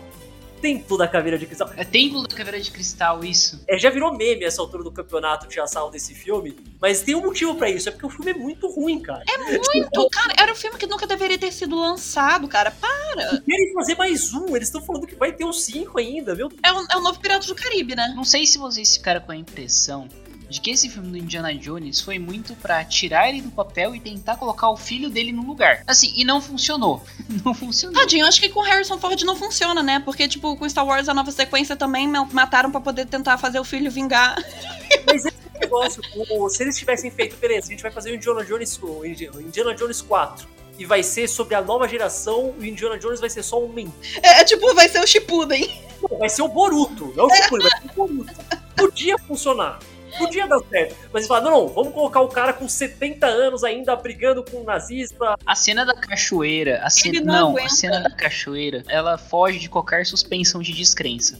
Templo 0.63 0.97
da 0.97 1.09
Caveira 1.09 1.37
de 1.37 1.45
Cristal. 1.45 1.69
É 1.75 1.83
Templo 1.83 2.25
da 2.25 2.33
Caveira 2.33 2.57
de 2.57 2.71
Cristal, 2.71 3.21
isso. 3.21 3.61
É, 3.67 3.77
já 3.77 3.89
virou 3.89 4.15
meme 4.15 4.45
essa 4.45 4.61
altura 4.61 4.81
do 4.81 4.93
campeonato 4.93 5.45
de 5.45 5.59
assal 5.59 5.91
desse 5.91 6.15
filme, 6.15 6.55
mas 6.79 7.01
tem 7.01 7.15
um 7.15 7.21
motivo 7.21 7.53
para 7.55 7.69
isso, 7.69 7.89
é 7.89 7.91
porque 7.91 8.05
o 8.05 8.09
filme 8.09 8.31
é 8.31 8.33
muito 8.33 8.69
ruim, 8.69 9.01
cara. 9.01 9.25
É 9.27 9.37
muito, 9.39 10.09
cara. 10.09 10.33
Era 10.39 10.53
um 10.53 10.55
filme 10.55 10.77
que 10.77 10.87
nunca 10.87 11.05
deveria 11.05 11.37
ter 11.37 11.51
sido 11.51 11.75
lançado, 11.75 12.47
cara. 12.47 12.71
Para! 12.71 13.41
Querem 13.41 13.73
fazer 13.73 13.95
mais 13.97 14.33
um, 14.33 14.55
eles 14.55 14.69
estão 14.69 14.81
falando 14.81 15.05
que 15.05 15.15
vai 15.15 15.33
ter 15.33 15.43
os 15.43 15.65
cinco 15.65 15.99
ainda, 15.99 16.33
viu? 16.33 16.49
É 16.63 16.71
o, 16.71 16.85
é 16.93 16.95
o 16.95 17.01
novo 17.01 17.19
Piratas 17.19 17.47
do 17.47 17.55
Caribe, 17.55 17.93
né? 17.93 18.13
Não 18.15 18.23
sei 18.23 18.45
se 18.45 18.57
vocês 18.57 18.95
ficaram 18.95 19.19
com 19.19 19.33
a 19.33 19.35
impressão 19.35 20.07
de 20.53 20.61
que 20.61 20.69
esse 20.69 20.87
filme 20.87 21.09
do 21.09 21.17
Indiana 21.17 21.51
Jones 21.55 21.99
foi 21.99 22.19
muito 22.19 22.53
para 22.53 22.85
tirar 22.85 23.27
ele 23.27 23.41
do 23.41 23.49
papel 23.49 23.95
e 23.95 23.99
tentar 23.99 24.35
colocar 24.35 24.69
o 24.69 24.77
filho 24.77 25.09
dele 25.09 25.31
no 25.31 25.43
lugar. 25.43 25.83
Assim, 25.87 26.13
e 26.15 26.23
não 26.23 26.39
funcionou. 26.39 27.03
não 27.43 27.55
funcionou. 27.55 27.99
Tadinho, 27.99 28.27
acho 28.27 28.39
que 28.39 28.49
com 28.49 28.61
Harrison 28.61 28.99
Ford 28.99 29.19
não 29.23 29.35
funciona, 29.35 29.81
né? 29.81 29.99
Porque, 29.99 30.27
tipo, 30.27 30.55
com 30.55 30.69
Star 30.69 30.85
Wars 30.85 31.09
a 31.09 31.13
nova 31.13 31.31
sequência 31.31 31.75
também 31.75 32.07
mataram 32.31 32.69
para 32.69 32.79
poder 32.79 33.07
tentar 33.07 33.39
fazer 33.39 33.59
o 33.59 33.63
filho 33.63 33.89
vingar. 33.89 34.35
Mas 35.09 35.25
esse 35.25 35.37
negócio, 35.59 36.03
se 36.51 36.61
eles 36.61 36.77
tivessem 36.77 37.09
feito, 37.09 37.35
beleza, 37.37 37.69
a 37.69 37.71
gente 37.71 37.81
vai 37.81 37.91
fazer 37.91 38.11
o 38.11 38.15
Indiana 38.15 38.45
Jones, 38.45 38.79
o 38.79 39.03
Indiana 39.03 39.73
Jones 39.73 40.03
4 40.03 40.47
e 40.77 40.85
vai 40.85 41.01
ser 41.01 41.27
sobre 41.27 41.55
a 41.55 41.61
nova 41.61 41.87
geração 41.87 42.53
e 42.59 42.61
o 42.61 42.65
Indiana 42.65 42.99
Jones 42.99 43.19
vai 43.19 43.29
ser 43.29 43.41
só 43.41 43.59
um 43.63 43.69
menino. 43.69 43.93
É, 44.21 44.41
é, 44.41 44.43
tipo, 44.43 44.71
vai 44.75 44.87
ser 44.87 44.99
o 44.99 45.07
Shippuden. 45.07 45.81
vai 46.19 46.29
ser 46.29 46.43
o 46.43 46.47
Boruto, 46.47 47.11
não 47.15 47.27
é 47.27 47.33
o 47.33 47.35
Shippuden, 47.35 47.69
vai 47.69 47.81
ser 47.81 47.87
o 47.87 48.07
Boruto. 48.07 48.33
Podia 48.75 49.17
funcionar. 49.17 49.79
Podia 50.17 50.47
dar 50.47 50.59
certo. 50.69 50.95
Mas 51.11 51.21
eles 51.21 51.27
falaram, 51.27 51.51
não, 51.51 51.53
não, 51.53 51.67
vamos 51.67 51.93
colocar 51.93 52.21
o 52.21 52.27
cara 52.27 52.51
com 52.53 52.67
70 52.67 53.25
anos 53.25 53.63
ainda 53.63 53.95
brigando 53.95 54.43
com 54.43 54.61
um 54.61 54.63
nazista. 54.63 55.35
A 55.45 55.55
cena 55.55 55.85
da 55.85 55.93
cachoeira, 55.93 56.81
a 56.83 56.89
cena, 56.89 57.21
não, 57.21 57.53
não 57.53 57.63
a 57.63 57.69
cena 57.69 58.01
da 58.01 58.09
cachoeira, 58.09 58.83
ela 58.87 59.17
foge 59.17 59.59
de 59.59 59.69
qualquer 59.69 60.05
suspensão 60.05 60.61
de 60.61 60.73
descrença. 60.73 61.39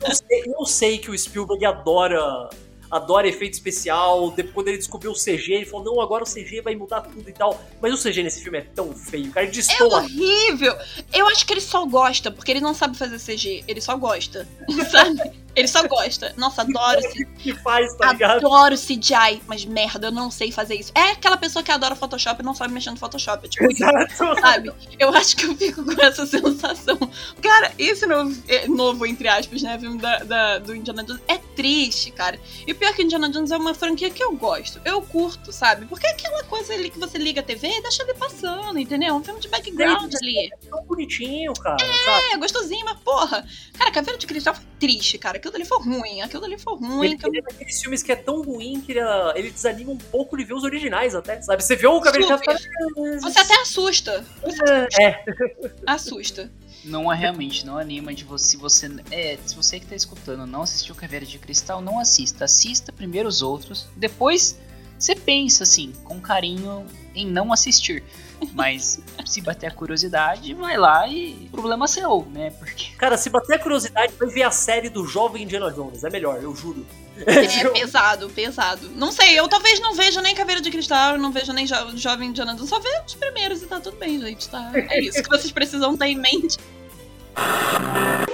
eu, 0.00 0.14
sei, 0.14 0.42
eu 0.46 0.66
sei 0.66 0.98
que 0.98 1.10
o 1.10 1.18
Spielberg 1.18 1.64
adora 1.64 2.50
adora 2.92 3.26
efeito 3.26 3.54
especial. 3.54 4.30
Depois, 4.30 4.52
quando 4.52 4.68
ele 4.68 4.76
descobriu 4.76 5.10
o 5.10 5.14
CG, 5.14 5.54
ele 5.54 5.64
falou: 5.64 5.86
não, 5.86 6.00
agora 6.00 6.22
o 6.22 6.26
CG 6.26 6.60
vai 6.60 6.76
mudar 6.76 7.00
tudo 7.00 7.28
e 7.28 7.32
tal. 7.32 7.58
Mas 7.80 7.94
o 7.94 7.96
CG 7.96 8.22
nesse 8.22 8.42
filme 8.42 8.58
é 8.58 8.60
tão 8.60 8.92
feio, 8.92 9.32
cara. 9.32 9.46
Ele 9.46 9.58
É 9.58 9.84
horrível! 9.84 10.76
Eu 11.12 11.26
acho 11.28 11.46
que 11.46 11.54
ele 11.54 11.62
só 11.62 11.86
gosta, 11.86 12.30
porque 12.30 12.50
ele 12.50 12.60
não 12.60 12.74
sabe 12.74 12.96
fazer 12.96 13.18
CG. 13.18 13.64
Ele 13.66 13.80
só 13.80 13.96
gosta. 13.96 14.46
Sabe? 14.90 15.32
Ele 15.54 15.68
só 15.68 15.86
gosta. 15.86 16.32
Nossa, 16.36 16.62
adoro 16.62 16.98
esse. 17.00 17.26
que 17.26 17.54
faz, 17.54 17.94
tá 17.96 18.12
ligado? 18.12 18.46
Adoro 18.46 18.74
CGI, 18.74 19.42
mas 19.46 19.64
merda, 19.64 20.06
eu 20.06 20.12
não 20.12 20.30
sei 20.30 20.50
fazer 20.50 20.76
isso. 20.76 20.92
É 20.94 21.10
aquela 21.10 21.36
pessoa 21.36 21.62
que 21.62 21.70
adora 21.70 21.94
Photoshop 21.94 22.40
e 22.40 22.44
não 22.44 22.54
sabe 22.54 22.72
mexer 22.72 22.90
no 22.90 22.96
Photoshop. 22.96 23.48
Tipo, 23.48 23.70
Exato. 23.70 24.14
Sabe? 24.40 24.72
Eu 24.98 25.10
acho 25.10 25.36
que 25.36 25.44
eu 25.44 25.54
fico 25.56 25.84
com 25.84 26.02
essa 26.02 26.24
sensação. 26.26 26.98
Cara, 27.42 27.72
esse 27.78 28.06
novo, 28.06 28.34
é, 28.48 28.66
novo 28.66 29.04
entre 29.04 29.28
aspas, 29.28 29.62
né? 29.62 29.78
Filme 29.78 29.98
da, 29.98 30.18
da, 30.20 30.58
do 30.58 30.74
Indiana 30.74 31.04
Jones 31.04 31.20
é 31.28 31.36
triste, 31.36 32.10
cara. 32.10 32.40
E 32.66 32.72
o 32.72 32.74
pior 32.74 32.90
é 32.90 32.92
que 32.94 33.02
Indiana 33.02 33.28
Jones 33.28 33.50
é 33.50 33.56
uma 33.56 33.74
franquia 33.74 34.10
que 34.10 34.22
eu 34.22 34.32
gosto. 34.32 34.80
Eu 34.84 35.02
curto, 35.02 35.52
sabe? 35.52 35.84
Porque 35.86 36.06
é 36.06 36.10
aquela 36.10 36.44
coisa 36.44 36.72
ali 36.72 36.88
que 36.88 36.98
você 36.98 37.18
liga 37.18 37.40
a 37.40 37.44
TV 37.44 37.68
e 37.68 37.82
deixa 37.82 38.02
ele 38.02 38.14
passando, 38.14 38.78
entendeu? 38.78 39.10
É 39.10 39.12
um 39.12 39.22
filme 39.22 39.40
de 39.40 39.48
background 39.48 40.14
ali. 40.14 40.46
É 40.46 40.56
tão 40.70 40.82
bonitinho, 40.84 41.52
cara. 41.54 41.76
É, 41.82 42.04
sabe? 42.04 42.38
gostosinho, 42.38 42.84
mas 42.86 42.98
porra. 43.00 43.46
Cara, 43.74 43.90
Caveira 43.90 44.18
de 44.18 44.26
Cristal 44.26 44.54
foi 44.54 44.64
triste, 44.80 45.18
cara 45.18 45.41
aquilo 45.48 45.56
ali 45.56 45.64
foi 45.64 45.78
ruim, 45.82 46.22
aquilo 46.22 46.44
ali 46.44 46.58
foi 46.58 46.76
ruim. 46.76 47.06
Ele, 47.06 47.18
ele 47.24 47.38
é 47.38 47.42
daqueles 47.42 47.80
filmes 47.80 48.02
que 48.02 48.12
é 48.12 48.16
tão 48.16 48.42
ruim 48.42 48.80
que 48.80 48.92
ele, 48.92 49.00
ele, 49.34 49.50
desanima 49.50 49.90
um 49.90 49.98
pouco 49.98 50.36
de 50.36 50.44
ver 50.44 50.54
os 50.54 50.62
originais 50.62 51.14
até, 51.14 51.40
sabe? 51.42 51.62
Você 51.62 51.74
vê 51.74 51.86
o 51.86 52.00
Cabelo 52.00 52.26
de 52.26 53.20
Você 53.20 53.38
até 53.38 53.60
assusta. 53.60 54.24
Você 54.42 54.62
é. 54.98 55.04
é. 55.04 55.24
Assusta. 55.86 56.50
Não 56.84 57.12
é 57.12 57.16
realmente, 57.16 57.64
não 57.66 57.78
anima 57.78 58.14
de 58.14 58.24
você. 58.24 58.52
Se 58.52 58.56
você, 58.56 58.90
é, 59.10 59.38
se 59.44 59.54
você 59.54 59.78
que 59.78 59.86
tá 59.86 59.94
escutando 59.94 60.46
não 60.46 60.62
assistiu 60.62 60.94
Caveira 60.94 61.24
de 61.24 61.38
Cristal, 61.38 61.80
não 61.80 61.98
assista. 61.98 62.44
Assista 62.44 62.92
primeiro 62.92 63.28
os 63.28 63.40
outros, 63.40 63.88
depois 63.96 64.58
você 64.98 65.16
pensa 65.16 65.64
assim, 65.64 65.92
com 66.04 66.20
carinho 66.20 66.86
em 67.14 67.26
não 67.26 67.52
assistir. 67.52 68.04
Mas 68.52 69.00
se 69.24 69.40
bater 69.40 69.66
a 69.66 69.70
curiosidade, 69.70 70.54
vai 70.54 70.76
lá 70.76 71.06
e 71.08 71.48
problema 71.50 71.86
seu, 71.86 72.26
né? 72.32 72.50
Porque... 72.50 72.92
Cara, 72.96 73.16
se 73.16 73.30
bater 73.30 73.56
a 73.56 73.58
curiosidade, 73.58 74.12
vai 74.18 74.28
ver 74.28 74.42
a 74.42 74.50
série 74.50 74.88
do 74.88 75.06
jovem 75.06 75.44
Indiana 75.44 75.70
Jones. 75.70 76.04
É 76.04 76.10
melhor, 76.10 76.42
eu 76.42 76.54
juro. 76.54 76.86
É 77.18 77.68
pesado, 77.70 78.28
pesado. 78.30 78.90
Não 78.90 79.12
sei, 79.12 79.38
eu 79.38 79.48
talvez 79.48 79.80
não 79.80 79.94
veja 79.94 80.20
nem 80.20 80.34
Caveira 80.34 80.60
de 80.60 80.70
Cristal, 80.70 81.18
não 81.18 81.30
vejo 81.30 81.52
nem 81.52 81.66
jo 81.66 81.74
Jovem 81.96 82.30
Indiana 82.30 82.54
Jones. 82.54 82.68
Só 82.68 82.78
vejo 82.78 83.02
os 83.06 83.14
primeiros 83.14 83.62
e 83.62 83.66
tá 83.66 83.80
tudo 83.80 83.96
bem, 83.96 84.20
gente. 84.20 84.48
Tá? 84.48 84.70
É 84.74 85.00
isso 85.00 85.22
que 85.22 85.28
vocês 85.28 85.52
precisam 85.52 85.96
ter 85.96 86.06
em 86.06 86.16
mente. 86.16 86.58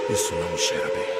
Isso 0.09 0.33
não 0.33 0.57
cheira 0.57 0.87
bem. 0.87 1.19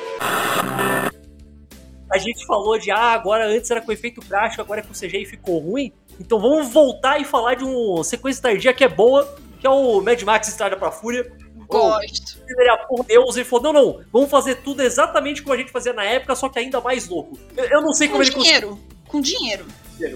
A 2.12 2.18
gente 2.18 2.46
falou 2.46 2.78
de, 2.80 2.90
ah, 2.90 3.14
agora 3.14 3.48
antes 3.48 3.70
era 3.70 3.82
com 3.82 3.92
efeito 3.92 4.20
prático, 4.22 4.62
agora 4.62 4.82
é 4.82 4.84
com 4.84 4.94
CGI 4.94 5.24
e 5.24 5.26
ficou 5.26 5.60
ruim. 5.60 5.94
Então 6.20 6.40
vamos 6.40 6.70
voltar 6.70 7.20
e 7.20 7.26
falar 7.26 7.56
de 7.56 7.64
uma 7.64 8.04
sequência 8.04 8.42
tardia 8.42 8.74
que 8.74 8.84
é 8.84 8.88
boa, 8.88 9.38
que 9.60 9.66
é 9.66 9.70
o 9.70 10.02
Mad 10.02 10.22
Max 10.24 10.48
Estrada 10.48 10.76
pra 10.76 10.92
Fúria. 10.92 11.32
Gosto. 11.68 12.40
Ele 12.48 12.78
por 12.88 13.06
Deus 13.06 13.38
e 13.38 13.44
falou: 13.44 13.72
não, 13.72 13.74
não, 13.74 14.06
vamos 14.12 14.30
fazer 14.30 14.56
tudo 14.56 14.82
exatamente 14.82 15.44
como 15.44 15.54
a 15.54 15.58
gente 15.58 15.72
fazia 15.72 15.94
na 15.94 16.04
época, 16.04 16.36
só 16.36 16.50
que 16.50 16.58
ainda 16.58 16.82
mais 16.82 17.08
louco. 17.08 17.38
Eu, 17.56 17.66
eu 17.66 17.82
não 17.82 17.94
sei 17.94 18.08
com 18.08 18.14
como 18.18 18.24
dinheiro. 18.24 18.70
ele 18.70 19.00
Com 19.08 19.22
dinheiro. 19.22 19.66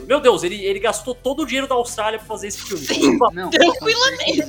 Meu 0.08 0.20
Deus, 0.20 0.44
ele, 0.44 0.64
ele 0.64 0.80
gastou 0.80 1.14
todo 1.14 1.44
o 1.44 1.46
dinheiro 1.46 1.68
da 1.68 1.76
Austrália 1.76 2.18
pra 2.18 2.28
fazer 2.28 2.48
esse 2.48 2.62
filme. 2.62 2.86
Sim, 2.86 3.18
não, 3.34 3.50
tranquilamente. 3.50 4.48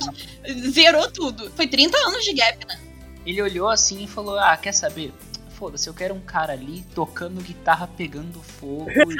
Zerou 0.70 1.10
tudo. 1.10 1.50
Foi 1.56 1.66
30 1.66 1.96
anos 1.98 2.24
de 2.24 2.32
gap, 2.32 2.66
né? 2.66 2.80
Ele 3.26 3.42
olhou 3.42 3.68
assim 3.68 4.04
e 4.04 4.06
falou: 4.06 4.38
Ah, 4.38 4.56
quer 4.56 4.72
saber? 4.72 5.12
Foda-se, 5.54 5.88
eu 5.88 5.94
quero 5.94 6.14
um 6.14 6.20
cara 6.20 6.52
ali 6.52 6.84
tocando 6.94 7.40
guitarra, 7.40 7.88
pegando 7.96 8.40
fogo 8.42 8.90
e 8.90 9.16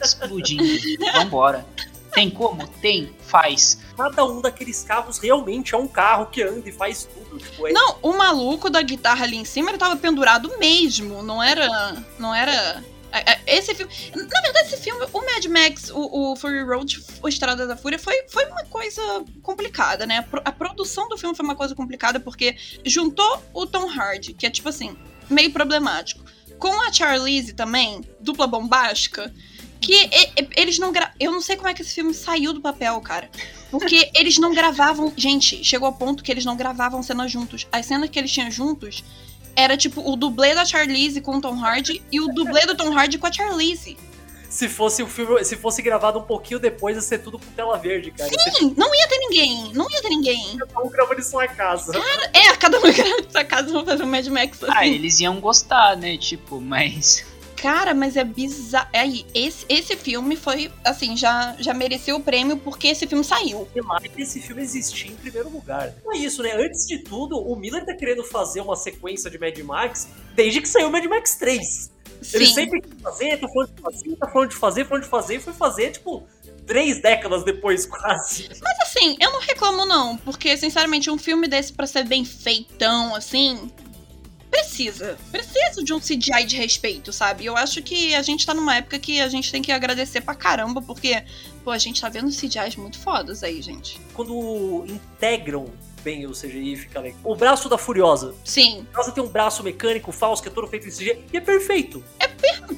explodindo. 0.04 0.64
Vambora. 1.14 1.66
Tem 2.12 2.30
como? 2.30 2.66
Tem, 2.80 3.12
faz. 3.26 3.78
Cada 3.96 4.24
um 4.24 4.40
daqueles 4.40 4.82
carros 4.84 5.18
realmente 5.18 5.74
é 5.74 5.78
um 5.78 5.86
carro 5.86 6.26
que 6.26 6.42
anda 6.42 6.66
e 6.66 6.72
faz 6.72 7.04
tudo. 7.04 7.38
Tipo, 7.38 7.68
é- 7.68 7.72
Não, 7.72 7.98
o 8.00 8.12
maluco 8.16 8.70
da 8.70 8.80
guitarra 8.80 9.24
ali 9.24 9.36
em 9.36 9.44
cima, 9.44 9.70
ele 9.70 9.76
tava 9.78 9.96
pendurado 9.96 10.56
mesmo. 10.58 11.22
Não 11.22 11.42
era. 11.42 11.66
Não 12.18 12.34
era. 12.34 12.82
é, 13.12 13.32
é, 13.32 13.40
Esse 13.58 13.74
filme. 13.74 13.92
Na 14.14 14.40
verdade, 14.40 14.68
esse 14.72 14.78
filme, 14.78 15.06
o 15.12 15.20
Mad 15.20 15.44
Max, 15.46 15.90
o, 15.90 16.32
o 16.32 16.36
Fury 16.36 16.62
Road, 16.62 17.04
o 17.22 17.28
Estrada 17.28 17.66
da 17.66 17.76
Fúria, 17.76 17.98
foi, 17.98 18.14
foi 18.30 18.46
uma 18.46 18.64
coisa 18.64 19.02
complicada, 19.42 20.06
né? 20.06 20.18
A, 20.18 20.22
pro- 20.22 20.42
a 20.42 20.52
produção 20.52 21.10
do 21.10 21.18
filme 21.18 21.36
foi 21.36 21.44
uma 21.44 21.56
coisa 21.56 21.74
complicada 21.74 22.18
porque 22.18 22.56
juntou 22.82 23.42
o 23.52 23.66
Tom 23.66 23.90
Hardy, 23.90 24.32
que 24.32 24.46
é 24.46 24.50
tipo 24.50 24.70
assim, 24.70 24.96
meio 25.28 25.50
problemático, 25.50 26.24
com 26.58 26.82
a 26.82 26.92
Charlize 26.92 27.52
também, 27.52 28.02
dupla 28.20 28.46
bombástica, 28.46 29.32
que 29.80 30.08
eles 30.56 30.78
não 30.78 30.92
gra... 30.92 31.12
Eu 31.20 31.30
não 31.30 31.40
sei 31.40 31.56
como 31.56 31.68
é 31.68 31.74
que 31.74 31.82
esse 31.82 31.94
filme 31.94 32.14
saiu 32.14 32.52
do 32.52 32.60
papel, 32.60 33.00
cara. 33.00 33.30
Porque 33.70 34.10
eles 34.14 34.38
não 34.38 34.54
gravavam. 34.54 35.12
Gente, 35.16 35.62
chegou 35.62 35.86
ao 35.86 35.92
ponto 35.92 36.24
que 36.24 36.32
eles 36.32 36.44
não 36.44 36.56
gravavam 36.56 37.02
cenas 37.02 37.30
juntos. 37.30 37.66
As 37.70 37.86
cenas 37.86 38.08
que 38.10 38.18
eles 38.18 38.32
tinham 38.32 38.50
juntos 38.50 39.04
era 39.54 39.76
tipo 39.76 40.00
o 40.08 40.16
dublê 40.16 40.54
da 40.54 40.64
Charlize 40.64 41.20
com 41.20 41.36
o 41.36 41.40
Tom 41.40 41.62
Hardy 41.62 42.02
e 42.10 42.20
o 42.20 42.28
dublê 42.28 42.66
do 42.66 42.76
Tom 42.76 42.92
Hardy 42.96 43.18
com 43.18 43.26
a 43.26 43.32
Charlize. 43.32 43.96
Se 44.48 44.68
fosse 44.68 45.02
o 45.02 45.06
filme, 45.06 45.44
se 45.44 45.56
fosse 45.56 45.82
gravado 45.82 46.18
um 46.18 46.22
pouquinho 46.22 46.60
depois, 46.60 46.96
ia 46.96 47.02
ser 47.02 47.18
tudo 47.18 47.38
com 47.38 47.46
tela 47.52 47.76
verde, 47.76 48.10
cara. 48.10 48.30
Sim, 48.30 48.74
não 48.76 48.94
ia 48.94 49.08
ter 49.08 49.18
ninguém. 49.18 49.72
Não 49.72 49.90
ia 49.90 50.00
ter 50.00 50.08
ninguém. 50.08 50.56
cada 50.58 50.80
um 50.80 50.88
gravando 50.88 51.20
em 51.20 51.24
sua 51.24 51.48
casa. 51.48 51.92
É, 52.32 52.54
cada 52.56 52.78
um 52.78 52.82
grava 52.92 53.22
na 53.22 53.30
sua 53.30 53.44
casa 53.44 53.72
vão 53.72 53.84
fazer 53.84 54.02
um 54.02 54.06
Mad 54.06 54.26
Max 54.28 54.62
assim. 54.62 54.72
Ah, 54.74 54.86
eles 54.86 55.20
iam 55.20 55.40
gostar, 55.40 55.96
né? 55.96 56.16
Tipo, 56.16 56.60
mas. 56.60 57.24
Cara, 57.56 57.94
mas 57.94 58.16
é 58.16 58.22
bizarro. 58.22 58.88
Aí, 58.92 59.26
esse, 59.34 59.64
esse 59.68 59.96
filme 59.96 60.36
foi, 60.36 60.70
assim, 60.84 61.16
já, 61.16 61.56
já 61.58 61.72
mereceu 61.72 62.16
o 62.16 62.20
prêmio 62.20 62.58
porque 62.58 62.88
esse 62.88 63.06
filme 63.06 63.24
saiu. 63.24 63.66
esse 64.16 64.40
filme 64.40 64.62
existir 64.62 65.10
em 65.10 65.16
primeiro 65.16 65.48
lugar. 65.48 65.94
Não 66.04 66.12
é 66.12 66.18
isso, 66.18 66.42
né? 66.42 66.52
Antes 66.52 66.86
de 66.86 66.98
tudo, 66.98 67.38
o 67.38 67.56
Miller 67.56 67.84
tá 67.84 67.94
querendo 67.94 68.22
fazer 68.22 68.60
uma 68.60 68.76
sequência 68.76 69.30
de 69.30 69.38
Mad 69.38 69.58
Max 69.60 70.08
desde 70.34 70.60
que 70.60 70.68
saiu 70.68 70.88
o 70.88 70.92
Mad 70.92 71.04
Max 71.06 71.36
3. 71.36 71.95
Ele 72.32 72.46
Sim. 72.46 72.54
sempre 72.54 72.80
quis 72.80 73.02
fazer, 73.02 73.36
tá 73.38 73.48
falando 73.48 73.72
de 73.74 73.82
fazer, 73.82 74.16
tá 74.16 74.28
falando 74.28 74.50
de 74.50 74.56
fazer, 74.56 74.84
falando 74.86 75.02
de 75.02 75.08
fazer, 75.08 75.34
e 75.36 75.40
foi 75.40 75.52
fazer, 75.52 75.90
tipo, 75.92 76.26
três 76.66 77.00
décadas 77.00 77.44
depois, 77.44 77.86
quase. 77.86 78.48
Mas 78.62 78.80
assim, 78.80 79.16
eu 79.20 79.32
não 79.32 79.40
reclamo 79.40 79.86
não, 79.86 80.16
porque 80.18 80.56
sinceramente 80.56 81.10
um 81.10 81.18
filme 81.18 81.46
desse 81.46 81.72
pra 81.72 81.86
ser 81.86 82.04
bem 82.04 82.24
feitão 82.24 83.14
assim, 83.14 83.70
precisa, 84.50 85.18
precisa 85.30 85.82
de 85.84 85.92
um 85.92 86.00
CGI 86.00 86.44
de 86.46 86.56
respeito, 86.56 87.12
sabe? 87.12 87.44
Eu 87.44 87.56
acho 87.56 87.82
que 87.82 88.14
a 88.14 88.22
gente 88.22 88.44
tá 88.44 88.54
numa 88.54 88.76
época 88.76 88.98
que 88.98 89.20
a 89.20 89.28
gente 89.28 89.50
tem 89.52 89.62
que 89.62 89.70
agradecer 89.70 90.20
pra 90.20 90.34
caramba, 90.34 90.82
porque 90.82 91.22
pô, 91.64 91.70
a 91.70 91.78
gente 91.78 92.00
tá 92.00 92.08
vendo 92.08 92.30
CGIs 92.30 92.76
muito 92.76 92.98
fodas 92.98 93.42
aí, 93.42 93.60
gente. 93.60 94.00
Quando 94.14 94.84
integram 94.88 95.66
bem 96.06 96.24
o 96.24 96.30
CGI, 96.30 96.76
fica 96.76 97.00
legal. 97.00 97.18
O 97.24 97.34
braço 97.34 97.68
da 97.68 97.76
Furiosa. 97.76 98.32
Sim, 98.44 98.86
A 98.92 98.94
Furiosa 98.94 99.10
tem 99.12 99.24
um 99.24 99.28
braço 99.28 99.64
mecânico 99.64 100.12
falso 100.12 100.40
que 100.40 100.48
é 100.48 100.52
todo 100.52 100.68
feito 100.68 100.86
em 100.86 100.90
CGI 100.92 101.24
e 101.32 101.36
é 101.36 101.40
perfeito. 101.40 102.02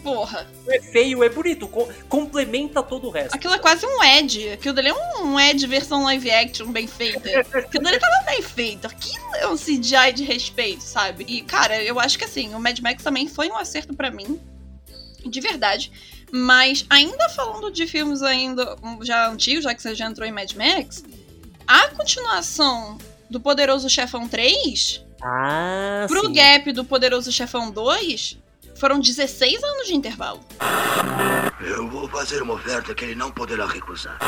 porra. 0.03 0.47
Não 0.67 0.73
é 0.75 0.81
feio, 0.81 1.23
é 1.23 1.29
bonito. 1.29 1.69
co- 1.69 1.87
complementa 2.09 2.83
todo 2.83 3.07
o 3.09 3.11
resto. 3.11 3.35
Aquilo 3.35 3.53
é 3.53 3.59
quase 3.59 3.85
um 3.85 4.03
Ed. 4.03 4.53
Aquilo 4.53 4.75
dali 4.75 4.89
é 4.89 4.95
um 5.23 5.39
Ed 5.39 5.67
versão 5.67 6.05
live 6.05 6.31
action 6.31 6.73
bem 6.73 6.87
feita. 6.87 7.29
Aquilo 7.59 7.85
dali 7.85 7.99
tava 7.99 8.25
bem 8.25 8.41
feito. 8.41 8.87
Aquilo 8.87 9.35
é 9.37 9.47
um 9.47 9.57
CGI 9.57 10.13
de 10.15 10.25
respeito, 10.25 10.83
sabe? 10.83 11.25
E, 11.29 11.43
cara, 11.43 11.83
eu 11.85 12.01
acho 12.01 12.17
que 12.19 12.25
assim, 12.25 12.55
o 12.55 12.59
Mad 12.61 12.79
Max 12.81 13.03
também 13.03 13.29
foi 13.29 13.51
um 13.51 13.57
acerto 13.59 13.95
pra 13.95 14.11
mim. 14.11 14.41
De 15.27 15.41
verdade. 15.43 15.93
Mas 16.33 16.87
ainda 16.89 17.29
falando 17.29 17.71
de 17.71 17.87
filmes 17.87 18.23
ainda 18.23 18.75
um, 18.83 19.05
já 19.05 19.29
antigos, 19.29 19.65
já 19.65 19.75
que 19.75 19.83
você 19.83 19.95
já 19.95 20.07
entrou 20.07 20.27
em 20.27 20.33
Mad 20.33 20.51
Max, 20.55 21.05
a 21.67 21.89
continuação 21.89 22.97
do 23.31 23.41
Poderoso 23.41 23.89
Chefão 23.91 24.27
3 24.29 25.05
Ah, 25.23 26.07
pro 26.09 26.27
sim. 26.27 26.33
gap 26.33 26.73
do 26.73 26.85
Poderoso 26.85 27.31
Chefão 27.33 27.71
2 27.71 28.39
foram 28.77 29.01
16 29.01 29.63
anos 29.63 29.87
de 29.89 29.95
intervalo. 29.95 30.41
Eu 31.61 31.89
vou 31.89 32.09
fazer 32.09 32.41
uma 32.43 32.55
oferta 32.55 32.95
que 32.95 33.05
ele 33.05 33.15
não 33.17 33.31
poderá 33.31 33.67
recusar. 33.67 34.19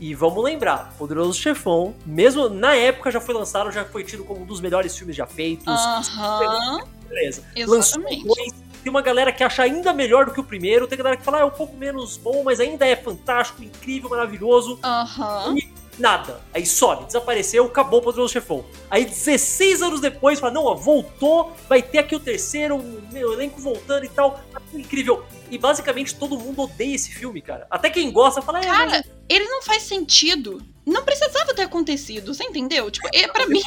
E 0.00 0.14
vamos 0.14 0.42
lembrar, 0.44 0.92
Poderoso 0.98 1.38
Chefão, 1.40 1.94
mesmo 2.04 2.48
na 2.48 2.74
época 2.74 3.10
já 3.10 3.20
foi 3.20 3.34
lançado, 3.34 3.70
já 3.72 3.84
foi 3.84 4.04
tido 4.04 4.24
como 4.24 4.42
um 4.42 4.46
dos 4.46 4.60
melhores 4.60 4.96
filmes 4.96 5.16
já 5.16 5.26
feitos. 5.26 5.66
Aham, 5.66 6.82
Beleza. 7.08 7.44
Lançou 7.66 8.00
exatamente. 8.00 8.24
dois. 8.26 8.64
Tem 8.82 8.90
uma 8.90 9.00
galera 9.00 9.32
que 9.32 9.42
acha 9.42 9.62
ainda 9.62 9.92
melhor 9.94 10.26
do 10.26 10.32
que 10.32 10.40
o 10.40 10.44
primeiro, 10.44 10.86
tem 10.86 10.98
galera 10.98 11.16
que 11.16 11.22
fala, 11.22 11.38
ah, 11.38 11.40
é 11.40 11.44
um 11.44 11.50
pouco 11.50 11.74
menos 11.76 12.16
bom, 12.18 12.42
mas 12.44 12.60
ainda 12.60 12.86
é 12.86 12.94
fantástico, 12.94 13.62
incrível, 13.64 14.10
maravilhoso. 14.10 14.78
Aham. 14.84 15.54
Nada. 15.98 16.40
Aí 16.52 16.66
some, 16.66 17.04
desapareceu, 17.06 17.64
acabou 17.64 18.00
o 18.00 18.02
Poderoso 18.02 18.32
Chefão. 18.32 18.64
Aí 18.90 19.04
16 19.04 19.82
anos 19.82 20.00
depois, 20.00 20.40
fala, 20.40 20.52
não, 20.52 20.64
ó, 20.64 20.74
voltou, 20.74 21.52
vai 21.68 21.82
ter 21.82 21.98
aqui 21.98 22.16
o 22.16 22.20
terceiro, 22.20 22.76
o 22.76 23.02
meu 23.12 23.32
elenco 23.32 23.60
voltando 23.60 24.04
e 24.04 24.08
tal. 24.08 24.40
Incrível. 24.72 25.24
E 25.54 25.58
basicamente 25.58 26.16
todo 26.16 26.36
mundo 26.36 26.62
odeia 26.62 26.96
esse 26.96 27.12
filme, 27.12 27.40
cara. 27.40 27.64
Até 27.70 27.88
quem 27.88 28.10
gosta 28.10 28.42
fala, 28.42 28.60
é, 28.60 28.66
mas 28.66 28.76
Cara, 28.76 29.04
ele 29.28 29.44
não 29.44 29.62
faz 29.62 29.84
sentido. 29.84 30.60
Não 30.84 31.04
precisava 31.04 31.54
ter 31.54 31.62
acontecido, 31.62 32.34
você 32.34 32.42
entendeu? 32.44 32.90
Tipo, 32.90 33.08
é 33.14 33.28
para 33.28 33.46
mim. 33.46 33.62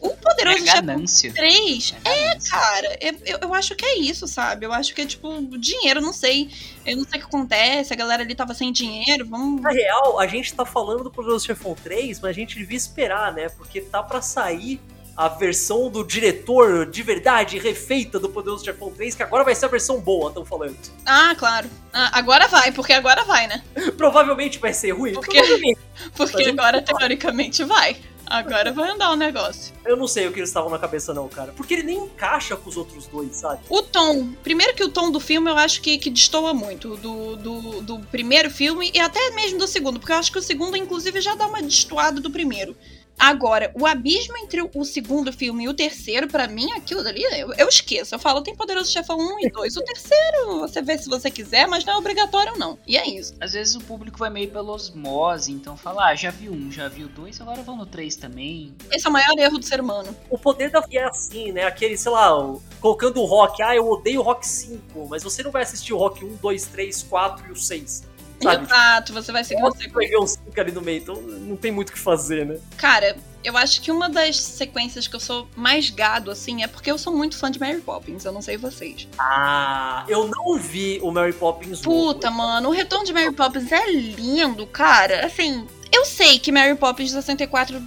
O 0.00 0.10
É 0.10 0.16
Poderoso 0.16 0.58
Chefão 0.58 0.74
ganância. 0.86 1.32
3 1.32 1.94
É 2.04 2.26
ganância. 2.28 2.50
Cara, 2.52 2.86
é- 3.00 3.14
eu, 3.24 3.38
eu 3.40 3.54
acho 3.54 3.74
que 3.74 3.84
é 3.86 3.98
isso, 3.98 4.28
sabe? 4.28 4.66
Eu 4.66 4.72
acho 4.72 4.94
que 4.94 5.00
é 5.00 5.06
tipo 5.06 5.40
dinheiro, 5.58 6.00
não 6.02 6.12
sei. 6.12 6.50
Eu 6.84 6.98
não 6.98 7.04
sei 7.04 7.18
o 7.18 7.22
que 7.22 7.26
acontece, 7.26 7.92
a 7.92 7.96
galera 7.96 8.22
ali 8.22 8.34
tava 8.34 8.52
sem 8.54 8.70
dinheiro, 8.70 9.26
vamos. 9.26 9.62
Na 9.62 9.70
real, 9.70 10.20
a 10.20 10.26
gente 10.26 10.52
tá 10.52 10.64
falando 10.66 11.02
do 11.04 11.10
Poderoso 11.10 11.46
Chefão 11.46 11.74
3, 11.82 12.20
mas 12.20 12.30
a 12.30 12.32
gente 12.34 12.54
devia 12.56 12.76
esperar, 12.76 13.32
né? 13.32 13.48
Porque 13.48 13.80
tá 13.80 14.02
pra 14.02 14.20
sair 14.20 14.78
a 15.16 15.28
versão 15.28 15.90
do 15.90 16.02
diretor 16.04 16.86
de 16.86 17.02
verdade, 17.02 17.58
refeita 17.58 18.18
do 18.18 18.28
Poderoso 18.28 18.64
Chefão 18.64 18.90
3, 18.90 19.14
que 19.14 19.22
agora 19.22 19.44
vai 19.44 19.54
ser 19.54 19.66
a 19.66 19.68
versão 19.68 20.00
boa, 20.00 20.28
estão 20.28 20.44
falando. 20.44 20.76
Ah, 21.06 21.34
claro. 21.38 21.68
Ah, 21.92 22.10
agora 22.18 22.48
vai, 22.48 22.72
porque 22.72 22.92
agora 22.92 23.24
vai, 23.24 23.46
né? 23.46 23.62
Provavelmente 23.96 24.58
vai 24.58 24.72
ser 24.72 24.92
ruim. 24.92 25.12
Porque-. 25.12 25.76
Porque 26.16 26.36
Mas 26.36 26.46
eu- 26.46 26.52
agora, 26.52 26.82
teoricamente, 26.82 27.62
vai. 27.64 27.96
Agora 28.24 28.72
vai 28.72 28.88
andar 28.90 29.10
o 29.10 29.16
negócio. 29.16 29.74
Eu 29.84 29.94
não 29.94 30.08
sei 30.08 30.26
o 30.26 30.32
que 30.32 30.38
eles 30.38 30.48
estavam 30.48 30.70
na 30.70 30.78
cabeça, 30.78 31.12
não, 31.12 31.28
cara. 31.28 31.52
Porque 31.52 31.74
ele 31.74 31.82
nem 31.82 31.98
encaixa 31.98 32.56
com 32.56 32.70
os 32.70 32.78
outros 32.78 33.06
dois, 33.06 33.36
sabe? 33.36 33.60
O 33.68 33.82
tom. 33.82 34.32
Primeiro 34.42 34.74
que 34.74 34.82
o 34.82 34.88
tom 34.88 35.10
do 35.10 35.20
filme 35.20 35.50
eu 35.50 35.58
acho 35.58 35.82
que, 35.82 35.98
que 35.98 36.08
destoa 36.08 36.54
muito 36.54 36.96
do, 36.96 37.36
do, 37.36 37.82
do 37.82 37.98
primeiro 38.06 38.50
filme 38.50 38.90
e 38.94 38.98
até 39.00 39.30
mesmo 39.32 39.58
do 39.58 39.66
segundo, 39.68 40.00
porque 40.00 40.12
eu 40.12 40.16
acho 40.16 40.32
que 40.32 40.38
o 40.38 40.42
segundo, 40.42 40.76
inclusive, 40.76 41.20
já 41.20 41.34
dá 41.34 41.46
uma 41.46 41.60
destoada 41.60 42.20
do 42.22 42.30
primeiro. 42.30 42.74
Agora, 43.18 43.70
o 43.78 43.86
abismo 43.86 44.36
entre 44.38 44.60
o 44.74 44.84
segundo 44.84 45.32
filme 45.32 45.64
e 45.64 45.68
o 45.68 45.74
terceiro, 45.74 46.26
pra 46.26 46.48
mim, 46.48 46.72
aquilo 46.72 47.04
dali, 47.04 47.22
eu, 47.22 47.52
eu 47.54 47.68
esqueço. 47.68 48.14
Eu 48.14 48.18
falo, 48.18 48.40
tem 48.42 48.54
Poderoso 48.54 48.90
Chefão 48.90 49.16
1 49.16 49.46
e 49.46 49.50
2. 49.50 49.76
O 49.76 49.82
terceiro, 49.84 50.58
você 50.60 50.82
vê 50.82 50.98
se 50.98 51.08
você 51.08 51.30
quiser, 51.30 51.68
mas 51.68 51.84
não 51.84 51.94
é 51.94 51.96
obrigatório, 51.96 52.58
não. 52.58 52.76
E 52.86 52.96
é 52.96 53.08
isso. 53.08 53.34
Às 53.40 53.52
vezes 53.52 53.76
o 53.76 53.80
público 53.80 54.18
vai 54.18 54.28
meio 54.28 54.50
pela 54.50 54.72
osmose, 54.72 55.52
então 55.52 55.76
fala, 55.76 56.08
ah, 56.08 56.14
já 56.16 56.30
viu 56.30 56.52
um, 56.52 56.70
já 56.72 56.88
viu 56.88 57.06
dois, 57.08 57.40
agora 57.40 57.62
vão 57.62 57.76
no 57.76 57.86
três 57.86 58.16
também. 58.16 58.74
Esse 58.90 59.06
é 59.06 59.10
o 59.10 59.12
maior 59.12 59.38
erro 59.38 59.58
do 59.58 59.64
ser 59.64 59.80
humano. 59.80 60.14
O 60.28 60.36
poder 60.36 60.70
da 60.70 60.82
é 60.90 61.04
assim, 61.04 61.52
né? 61.52 61.62
Aquele, 61.64 61.96
sei 61.96 62.10
lá, 62.10 62.36
o- 62.36 62.60
colocando 62.80 63.20
o 63.20 63.24
rock. 63.24 63.62
Ah, 63.62 63.74
eu 63.76 63.88
odeio 63.88 64.20
o 64.20 64.22
rock 64.24 64.46
5, 64.46 65.06
mas 65.08 65.22
você 65.22 65.42
não 65.44 65.50
vai 65.52 65.62
assistir 65.62 65.92
o 65.94 65.96
rock 65.96 66.24
1, 66.24 66.36
2, 66.36 66.66
3, 66.66 67.02
4 67.04 67.46
e 67.48 67.52
o 67.52 67.56
6. 67.56 68.02
Sabe? 68.42 68.64
Exato, 68.64 69.12
você 69.12 69.32
vai 69.32 69.42
uma 69.52 69.70
Você 69.70 69.88
vai 69.88 70.06
ver 70.06 70.18
os 70.18 70.32
5 70.32 70.60
ali 70.60 70.72
no 70.72 70.80
meio, 70.82 70.98
então 70.98 71.16
não 71.20 71.56
tem 71.56 71.70
muito 71.72 71.90
o 71.90 71.92
que 71.92 71.98
fazer, 71.98 72.46
né? 72.46 72.58
Cara, 72.76 73.16
eu 73.44 73.56
acho 73.56 73.80
que 73.82 73.90
uma 73.90 74.08
das 74.08 74.36
sequências 74.40 75.08
que 75.08 75.16
eu 75.16 75.20
sou 75.20 75.48
mais 75.56 75.90
gado, 75.90 76.30
assim, 76.30 76.62
é 76.62 76.66
porque 76.66 76.90
eu 76.90 76.98
sou 76.98 77.16
muito 77.16 77.36
fã 77.36 77.50
de 77.50 77.58
Mary 77.58 77.80
Poppins. 77.80 78.24
Eu 78.24 78.32
não 78.32 78.42
sei 78.42 78.56
vocês. 78.56 79.08
Ah, 79.18 80.04
eu 80.08 80.28
não 80.28 80.58
vi 80.58 81.00
o 81.02 81.10
Mary 81.10 81.32
Poppins 81.32 81.80
Puta, 81.80 82.30
novo. 82.30 82.42
mano, 82.42 82.68
o 82.68 82.72
retorno 82.72 83.04
de 83.04 83.12
Mary 83.12 83.32
Poppins 83.32 83.70
é 83.72 83.90
lindo, 83.90 84.66
cara. 84.66 85.26
Assim, 85.26 85.66
eu 85.90 86.04
sei 86.04 86.38
que 86.38 86.52
Mary 86.52 86.76
Poppins 86.76 87.08
de 87.08 87.14
64 87.14 87.82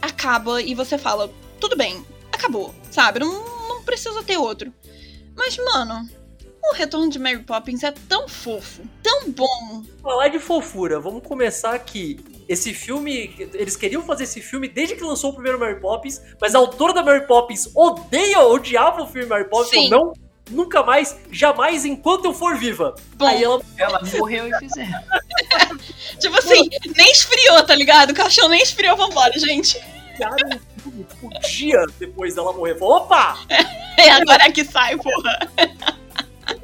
acaba 0.00 0.62
e 0.62 0.74
você 0.74 0.96
fala, 0.96 1.30
tudo 1.58 1.76
bem, 1.76 2.04
acabou, 2.32 2.74
sabe? 2.90 3.18
Não, 3.20 3.68
não 3.68 3.82
precisa 3.82 4.22
ter 4.22 4.36
outro. 4.36 4.72
Mas, 5.36 5.56
mano, 5.56 6.08
o 6.62 6.74
retorno 6.74 7.08
de 7.08 7.18
Mary 7.18 7.42
Poppins 7.42 7.82
é 7.82 7.92
tão 8.08 8.28
fofo, 8.28 8.82
tão 9.02 9.30
bom. 9.30 9.82
Falar 10.02 10.28
de 10.28 10.38
fofura, 10.38 11.00
vamos 11.00 11.22
começar 11.22 11.74
aqui. 11.74 12.20
Esse 12.48 12.74
filme, 12.74 13.34
eles 13.54 13.76
queriam 13.76 14.02
fazer 14.02 14.24
esse 14.24 14.40
filme 14.40 14.68
desde 14.68 14.96
que 14.96 15.04
lançou 15.04 15.30
o 15.30 15.34
primeiro 15.34 15.58
Mary 15.58 15.80
Poppins, 15.80 16.20
mas 16.40 16.54
a 16.54 16.58
autora 16.58 16.92
da 16.92 17.02
Mary 17.02 17.26
Poppins 17.26 17.70
odeia, 17.74 18.40
odiava 18.40 19.02
o 19.02 19.06
filme 19.06 19.28
Mary 19.28 19.48
Poppins, 19.48 19.70
Sim. 19.70 19.88
falou, 19.88 20.06
não, 20.06 20.12
nunca 20.50 20.82
mais, 20.82 21.16
jamais, 21.30 21.84
enquanto 21.84 22.24
eu 22.24 22.34
for 22.34 22.56
viva. 22.56 22.94
Bom, 23.14 23.26
Aí 23.26 23.42
ela 23.44 23.62
Ela 23.78 24.00
morreu 24.18 24.48
e 24.48 24.58
fizeram. 24.58 25.00
tipo 26.18 26.36
assim, 26.38 26.68
nem 26.96 27.10
esfriou, 27.12 27.62
tá 27.62 27.74
ligado? 27.74 28.10
O 28.10 28.14
caixão 28.14 28.48
nem 28.48 28.60
esfriou, 28.60 28.96
vambora, 28.96 29.32
gente. 29.38 29.80
criaram 30.16 30.36
um 30.86 31.04
filme, 31.04 31.38
dia 31.48 31.84
depois 32.00 32.34
dela 32.34 32.52
morrer. 32.52 32.76
Falou, 32.76 32.96
opa! 32.96 33.38
É, 34.00 34.12
agora 34.12 34.44
é 34.46 34.50
que 34.50 34.64
sai, 34.64 34.96
porra. 34.96 35.38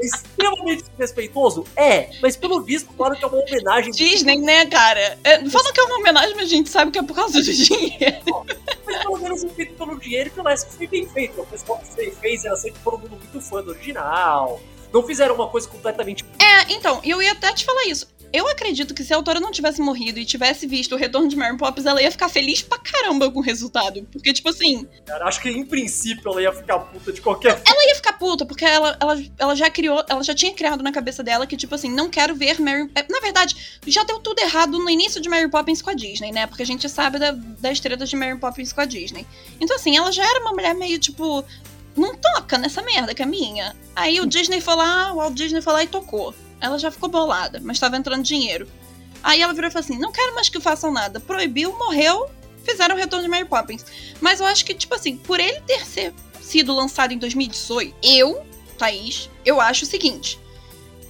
Extremamente 0.00 0.84
desrespeitoso? 0.90 1.64
É, 1.76 2.10
mas 2.22 2.36
pelo 2.36 2.62
visto, 2.62 2.92
claro 2.94 3.16
que 3.16 3.24
é 3.24 3.26
uma 3.26 3.38
homenagem. 3.38 3.92
Disney, 3.92 4.38
né, 4.38 4.66
cara? 4.66 5.18
É, 5.24 5.44
falam 5.48 5.72
que 5.72 5.80
é 5.80 5.84
uma 5.84 5.98
homenagem, 5.98 6.34
mas 6.36 6.46
a 6.46 6.48
gente 6.48 6.68
sabe 6.68 6.90
que 6.90 6.98
é 6.98 7.02
por 7.02 7.14
causa 7.14 7.40
do 7.40 7.52
dinheiro. 7.52 8.46
Mas 8.86 9.02
pelo 9.02 9.18
menos 9.18 9.42
é 9.42 9.48
feito 9.48 9.74
pelo 9.74 9.98
dinheiro 9.98 10.30
que 10.30 10.38
o 10.38 10.44
Last 10.44 10.70
foi 10.70 10.86
bem 10.86 11.08
feito. 11.08 11.40
O 11.40 11.46
pessoal 11.46 11.80
que 11.80 12.10
fez 12.12 12.44
era 12.44 12.54
sempre 12.54 12.80
todo 12.84 12.98
mundo 12.98 13.18
muito 13.18 13.40
fã 13.40 13.60
do 13.60 13.70
original. 13.70 14.60
Não 14.92 15.02
fizeram 15.02 15.34
uma 15.34 15.48
coisa 15.48 15.68
completamente. 15.68 16.24
É, 16.40 16.72
então, 16.72 17.00
eu 17.02 17.20
ia 17.20 17.32
até 17.32 17.52
te 17.52 17.64
falar 17.64 17.84
isso. 17.86 18.06
Eu 18.32 18.48
acredito 18.48 18.94
que 18.94 19.04
se 19.04 19.12
a 19.12 19.16
autora 19.16 19.40
não 19.40 19.50
tivesse 19.50 19.80
morrido 19.80 20.18
e 20.18 20.24
tivesse 20.24 20.66
visto 20.66 20.94
o 20.94 20.98
retorno 20.98 21.28
de 21.28 21.36
Mary 21.36 21.56
Poppins, 21.56 21.86
ela 21.86 22.02
ia 22.02 22.10
ficar 22.10 22.28
feliz 22.28 22.60
pra 22.62 22.78
caramba 22.78 23.30
com 23.30 23.38
o 23.38 23.42
resultado. 23.42 24.06
Porque, 24.12 24.32
tipo 24.32 24.48
assim. 24.48 24.86
Cara, 25.06 25.26
acho 25.26 25.40
que 25.40 25.48
em 25.48 25.64
princípio 25.64 26.30
ela 26.30 26.42
ia 26.42 26.52
ficar 26.52 26.78
puta 26.80 27.12
de 27.12 27.20
qualquer 27.20 27.56
forma. 27.56 27.64
Ela 27.68 27.88
ia 27.88 27.94
ficar 27.94 28.12
puta, 28.14 28.44
porque 28.44 28.64
ela, 28.64 28.96
ela, 29.00 29.22
ela 29.38 29.54
já 29.54 29.70
criou, 29.70 30.04
ela 30.08 30.22
já 30.22 30.34
tinha 30.34 30.52
criado 30.52 30.82
na 30.82 30.92
cabeça 30.92 31.22
dela 31.22 31.46
que, 31.46 31.56
tipo 31.56 31.74
assim, 31.74 31.90
não 31.90 32.10
quero 32.10 32.34
ver 32.34 32.60
Mary. 32.60 32.90
é, 32.94 33.04
Na 33.08 33.20
verdade, 33.20 33.78
já 33.86 34.02
deu 34.04 34.18
tudo 34.18 34.40
errado 34.40 34.78
no 34.78 34.90
início 34.90 35.20
de 35.20 35.28
Mary 35.28 35.48
Poppins 35.48 35.80
com 35.80 35.90
a 35.90 35.94
Disney, 35.94 36.32
né? 36.32 36.46
Porque 36.46 36.62
a 36.62 36.66
gente 36.66 36.88
sabe 36.88 37.18
da, 37.18 37.32
das 37.32 37.80
tretas 37.80 38.08
de 38.08 38.16
Mary 38.16 38.38
Poppins 38.38 38.72
com 38.72 38.80
a 38.80 38.84
Disney. 38.84 39.26
Então, 39.60 39.76
assim, 39.76 39.96
ela 39.96 40.10
já 40.12 40.24
era 40.24 40.40
uma 40.40 40.52
mulher 40.52 40.74
meio, 40.74 40.98
tipo. 40.98 41.44
Não 41.96 42.14
toca 42.14 42.58
nessa 42.58 42.82
merda 42.82 43.14
que 43.14 43.22
é 43.22 43.26
minha. 43.26 43.74
Aí 43.94 44.20
o 44.20 44.26
Disney 44.26 44.60
foi 44.60 44.74
lá, 44.76 45.14
o 45.14 45.16
Walt 45.16 45.32
Disney 45.32 45.62
foi 45.62 45.72
lá 45.72 45.82
e 45.82 45.86
tocou. 45.86 46.34
Ela 46.60 46.78
já 46.78 46.90
ficou 46.90 47.08
bolada, 47.08 47.60
mas 47.62 47.78
tava 47.78 47.96
entrando 47.96 48.22
dinheiro. 48.22 48.68
Aí 49.22 49.40
ela 49.42 49.52
virou 49.52 49.68
e 49.68 49.72
falou 49.72 49.84
assim: 49.84 49.98
não 49.98 50.12
quero 50.12 50.34
mais 50.34 50.48
que 50.48 50.60
façam 50.60 50.90
nada. 50.92 51.20
Proibiu, 51.20 51.76
morreu, 51.78 52.30
fizeram 52.64 52.94
o 52.94 52.98
retorno 52.98 53.24
de 53.24 53.30
Mary 53.30 53.44
Poppins. 53.44 53.84
Mas 54.20 54.40
eu 54.40 54.46
acho 54.46 54.64
que, 54.64 54.74
tipo 54.74 54.94
assim, 54.94 55.16
por 55.16 55.40
ele 55.40 55.60
ter 55.62 55.84
ser- 55.84 56.14
sido 56.40 56.74
lançado 56.74 57.12
em 57.12 57.18
2018, 57.18 57.94
eu, 58.02 58.42
Thaís, 58.78 59.28
eu 59.44 59.60
acho 59.60 59.84
o 59.84 59.88
seguinte: 59.88 60.38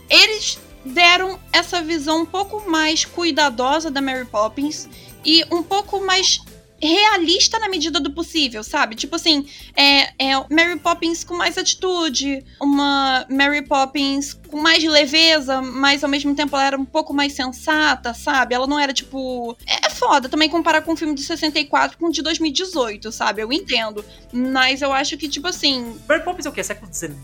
eles 0.08 0.58
deram 0.84 1.38
essa 1.52 1.82
visão 1.82 2.22
um 2.22 2.26
pouco 2.26 2.68
mais 2.68 3.04
cuidadosa 3.04 3.90
da 3.90 4.00
Mary 4.00 4.24
Poppins 4.24 4.88
e 5.24 5.44
um 5.50 5.62
pouco 5.62 6.00
mais 6.00 6.38
realista 6.80 7.58
na 7.58 7.68
medida 7.68 7.98
do 7.98 8.10
possível, 8.12 8.62
sabe? 8.62 8.94
Tipo 8.94 9.16
assim, 9.16 9.46
é, 9.74 10.08
é 10.18 10.34
Mary 10.50 10.78
Poppins 10.78 11.24
com 11.24 11.34
mais 11.34 11.56
atitude, 11.56 12.44
uma 12.60 13.26
Mary 13.30 13.62
Poppins 13.62 14.34
com 14.34 14.60
mais 14.60 14.84
leveza, 14.84 15.62
mas 15.62 16.04
ao 16.04 16.10
mesmo 16.10 16.34
tempo 16.34 16.54
ela 16.54 16.66
era 16.66 16.78
um 16.78 16.84
pouco 16.84 17.14
mais 17.14 17.32
sensata, 17.32 18.12
sabe? 18.12 18.54
Ela 18.54 18.66
não 18.66 18.78
era 18.78 18.92
tipo. 18.92 19.56
É 19.66 19.86
é 19.86 19.90
foda 19.90 20.28
também 20.28 20.48
comparar 20.48 20.82
com 20.82 20.92
um 20.92 20.96
filme 20.96 21.14
de 21.14 21.22
64 21.22 21.96
com 21.96 22.06
um 22.06 22.10
de 22.10 22.20
2018, 22.20 23.12
sabe? 23.12 23.42
Eu 23.42 23.52
entendo. 23.52 24.04
Mas 24.32 24.82
eu 24.82 24.92
acho 24.92 25.16
que, 25.16 25.28
tipo 25.28 25.46
assim, 25.46 25.96
Mary 26.08 26.22
Poppins 26.24 26.46
é 26.46 26.48
o 26.48 26.52
quê? 26.52 26.62
Século 26.62 26.92
XIX? 26.92 27.14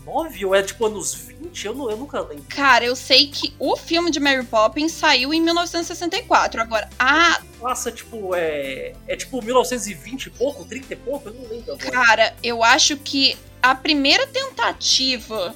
Ou 0.45 0.55
é 0.55 0.63
tipo 0.63 0.85
anos 0.85 1.13
20? 1.13 1.42
Eu, 1.63 1.75
não, 1.75 1.89
eu 1.89 1.97
nunca 1.97 2.19
lembro. 2.21 2.45
Cara, 2.49 2.85
eu 2.85 2.95
sei 2.95 3.27
que 3.27 3.53
o 3.59 3.75
filme 3.75 4.09
de 4.09 4.19
Mary 4.19 4.45
Poppins 4.45 4.91
saiu 4.91 5.33
em 5.33 5.41
1964. 5.41 6.61
Agora, 6.61 6.89
a 6.97 7.39
Passa, 7.63 7.91
tipo, 7.91 8.35
é. 8.35 8.93
É 9.07 9.15
tipo 9.15 9.41
1920 9.41 10.25
e 10.25 10.29
pouco, 10.31 10.65
30 10.65 10.93
e 10.93 10.95
pouco? 10.97 11.29
Eu 11.29 11.33
não 11.33 11.49
lembro 11.49 11.73
agora. 11.73 11.91
cara, 11.91 12.35
eu 12.43 12.61
acho 12.61 12.97
que 12.97 13.37
a 13.61 13.73
primeira 13.73 14.27
tentativa 14.27 15.55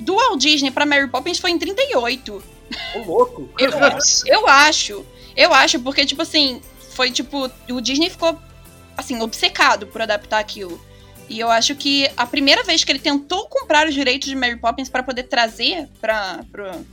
do 0.00 0.16
Walt 0.16 0.38
Disney 0.38 0.70
pra 0.70 0.84
Mary 0.84 1.08
Poppins 1.08 1.38
foi 1.38 1.50
em 1.50 1.58
38. 1.58 2.42
Ô, 2.94 2.98
louco. 2.98 3.48
Eu, 3.58 3.70
eu 3.70 4.46
acho. 4.46 5.06
Eu 5.34 5.54
acho, 5.54 5.80
porque, 5.80 6.04
tipo 6.04 6.20
assim, 6.20 6.60
foi 6.90 7.10
tipo. 7.10 7.50
O 7.70 7.80
Disney 7.80 8.10
ficou, 8.10 8.38
assim, 8.96 9.20
obcecado 9.22 9.86
por 9.86 10.02
adaptar 10.02 10.38
aquilo. 10.38 10.78
E 11.30 11.38
eu 11.38 11.48
acho 11.50 11.74
que 11.76 12.10
a 12.16 12.26
primeira 12.26 12.62
vez 12.64 12.82
que 12.82 12.90
ele 12.90 12.98
tentou 12.98 13.46
comprar 13.48 13.86
os 13.88 13.94
direitos 13.94 14.28
de 14.28 14.34
Mary 14.34 14.56
Poppins 14.56 14.88
pra 14.88 15.02
poder 15.02 15.22
trazer 15.24 15.88
pro, 16.00 16.12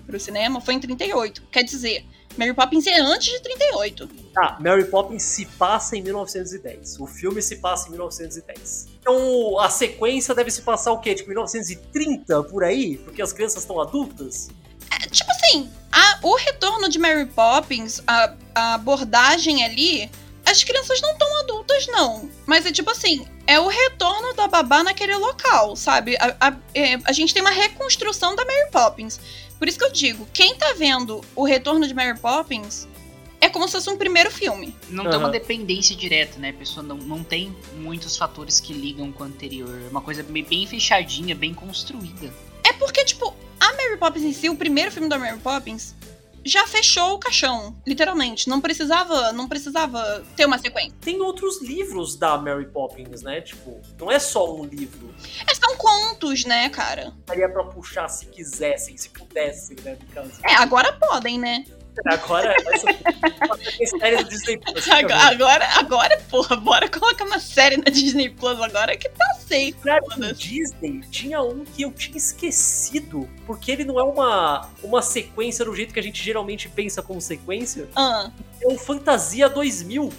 pro 0.05 0.19
cinema 0.19 0.61
foi 0.61 0.75
em 0.75 0.79
38. 0.79 1.41
Quer 1.51 1.63
dizer, 1.63 2.05
Mary 2.37 2.53
Poppins 2.53 2.85
é 2.85 2.99
antes 2.99 3.33
de 3.33 3.41
38. 3.41 4.07
Tá, 4.35 4.57
Mary 4.61 4.85
Poppins 4.85 5.23
se 5.23 5.45
passa 5.45 5.97
em 5.97 6.03
1910. 6.03 6.99
O 6.99 7.07
filme 7.07 7.41
se 7.41 7.55
passa 7.55 7.87
em 7.87 7.91
1910. 7.91 8.87
Então 9.01 9.59
a 9.59 9.69
sequência 9.71 10.35
deve 10.35 10.51
se 10.51 10.61
passar 10.61 10.91
o 10.91 10.99
quê? 10.99 11.15
Tipo 11.15 11.29
1930 11.29 12.43
por 12.43 12.63
aí? 12.63 12.97
Porque 12.97 13.21
as 13.23 13.33
crianças 13.33 13.63
estão 13.63 13.81
adultas? 13.81 14.49
É, 14.91 15.07
tipo 15.09 15.31
assim, 15.31 15.67
a- 15.91 16.19
o 16.21 16.35
retorno 16.35 16.87
de 16.89 16.99
Mary 16.99 17.25
Poppins, 17.25 18.01
a, 18.05 18.33
a 18.53 18.73
abordagem 18.75 19.65
ali, 19.65 20.09
as 20.49 20.63
crianças 20.63 21.01
não 21.01 21.11
estão 21.11 21.39
adultas, 21.39 21.85
não. 21.87 22.29
Mas 22.45 22.65
é 22.65 22.71
tipo 22.71 22.89
assim, 22.89 23.27
é 23.45 23.59
o 23.59 23.67
retorno 23.67 24.33
da 24.33 24.47
babá 24.47 24.83
naquele 24.83 25.15
local, 25.15 25.75
sabe? 25.75 26.15
A, 26.17 26.35
a- 26.47 26.57
é, 26.73 26.95
a 27.05 27.11
gente 27.11 27.33
tem 27.33 27.41
uma 27.41 27.51
reconstrução 27.51 28.35
da 28.35 28.45
Mary 28.45 28.71
Poppins. 28.71 29.19
Por 29.59 29.67
isso 29.67 29.77
que 29.77 29.85
eu 29.85 29.91
digo, 29.91 30.27
quem 30.33 30.55
tá 30.55 30.73
vendo 30.73 31.23
o 31.35 31.43
retorno 31.43 31.87
de 31.87 31.93
Mary 31.93 32.17
Poppins 32.19 32.87
é 33.41 33.49
como 33.49 33.65
se 33.67 33.73
fosse 33.73 33.89
um 33.89 33.97
primeiro 33.97 34.31
filme. 34.31 34.75
Não 34.89 35.03
tem 35.09 35.19
uma 35.19 35.29
dependência 35.29 35.95
direta, 35.95 36.39
né? 36.39 36.49
A 36.49 36.53
pessoa 36.53 36.83
não, 36.83 36.97
não 36.97 37.23
tem 37.23 37.55
muitos 37.75 38.17
fatores 38.17 38.59
que 38.59 38.73
ligam 38.73 39.11
com 39.11 39.23
o 39.23 39.27
anterior. 39.27 39.69
É 39.85 39.89
uma 39.89 40.01
coisa 40.01 40.23
bem, 40.23 40.43
bem 40.43 40.65
fechadinha, 40.65 41.35
bem 41.35 41.53
construída. 41.53 42.33
É 42.63 42.73
porque, 42.73 43.03
tipo, 43.05 43.33
a 43.59 43.73
Mary 43.73 43.97
Poppins 43.97 44.23
em 44.23 44.33
si, 44.33 44.49
o 44.49 44.55
primeiro 44.55 44.91
filme 44.91 45.07
da 45.09 45.17
Mary 45.19 45.37
Poppins, 45.39 45.93
já 46.43 46.65
fechou 46.67 47.13
o 47.13 47.19
caixão, 47.19 47.75
literalmente. 47.85 48.49
Não 48.49 48.61
precisava, 48.61 49.31
não 49.31 49.47
precisava 49.47 50.23
ter 50.35 50.45
uma 50.45 50.57
sequência. 50.57 50.93
Tem 51.01 51.19
outros 51.21 51.61
livros 51.61 52.15
da 52.15 52.37
Mary 52.37 52.67
Poppins, 52.67 53.21
né? 53.21 53.41
Tipo, 53.41 53.81
não 53.99 54.11
é 54.11 54.19
só 54.19 54.53
um 54.53 54.63
livro. 54.63 55.13
É, 55.47 55.53
são 55.53 55.75
contos, 55.77 56.45
né, 56.45 56.69
cara? 56.69 57.13
Daria 57.25 57.49
pra 57.49 57.63
puxar 57.63 58.07
se 58.07 58.25
quisessem, 58.27 58.97
se 58.97 59.09
pudessem, 59.09 59.77
né? 59.83 59.97
No 59.99 60.13
caso. 60.13 60.31
É, 60.43 60.55
agora 60.55 60.93
podem, 60.93 61.37
né? 61.39 61.65
Agora 62.05 62.55
essa 63.79 63.97
série 63.99 64.23
Disney 64.25 64.57
Plus. 64.57 64.87
Agora, 64.89 65.67
agora, 65.77 66.19
porra, 66.29 66.55
bora 66.55 66.89
colocar 66.89 67.25
uma 67.25 67.39
série 67.39 67.77
na 67.77 67.85
Disney 67.85 68.29
Plus 68.29 68.59
agora 68.61 68.95
que 68.95 69.09
tá. 69.09 69.25
Sério, 69.47 69.75
do 69.75 70.11
foda-se. 70.13 70.33
Disney 70.33 71.01
tinha 71.09 71.41
um 71.41 71.63
que 71.63 71.83
eu 71.83 71.91
tinha 71.91 72.17
esquecido, 72.17 73.27
porque 73.45 73.71
ele 73.71 73.85
não 73.85 73.99
é 73.99 74.03
uma, 74.03 74.69
uma 74.83 75.01
sequência 75.01 75.63
do 75.63 75.73
jeito 75.75 75.93
que 75.93 75.99
a 75.99 76.03
gente 76.03 76.21
geralmente 76.23 76.67
pensa 76.69 77.01
como 77.01 77.21
sequência. 77.21 77.87
Ah, 77.95 78.29
É 78.61 78.67
o 78.67 78.77
Fantasia 78.77 79.47
2000. 79.49 80.11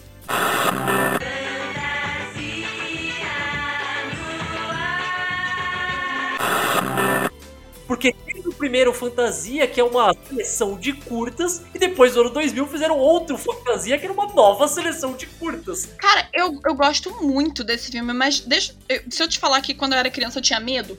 Porque 7.87 8.15
primeiro 8.59 8.93
Fantasia, 8.93 9.67
que 9.67 9.81
é 9.81 9.85
uma 9.85 10.13
seleção 10.29 10.77
de 10.77 10.93
curtas, 10.93 11.63
e 11.75 11.79
depois 11.79 12.13
do 12.15 12.21
ano 12.21 12.31
2000 12.31 12.67
fizeram 12.67 12.99
outro 12.99 13.39
Fantasia, 13.39 13.97
que 13.99 14.05
era 14.05 14.13
uma 14.13 14.27
nova 14.35 14.69
seleção 14.69 15.15
de 15.15 15.27
curtas. 15.27 15.87
cara, 15.97 16.29
eu, 16.35 16.61
eu 16.67 16.75
gosto 16.75 17.11
muito 17.25 17.65
desse 17.65 17.91
filme, 17.91 18.13
mas 18.13 18.41
deixa, 18.41 18.75
eu- 18.89 19.03
se 19.09 19.23
eu 19.23 19.29
te 19.29 19.39
falar 19.39 19.61
que 19.63 19.73
quando 19.75 19.93
eu 19.95 19.99
era 19.99 20.11
criança 20.11 20.39
eu 20.39 20.43
tinha 20.43 20.61
medo. 20.61 20.99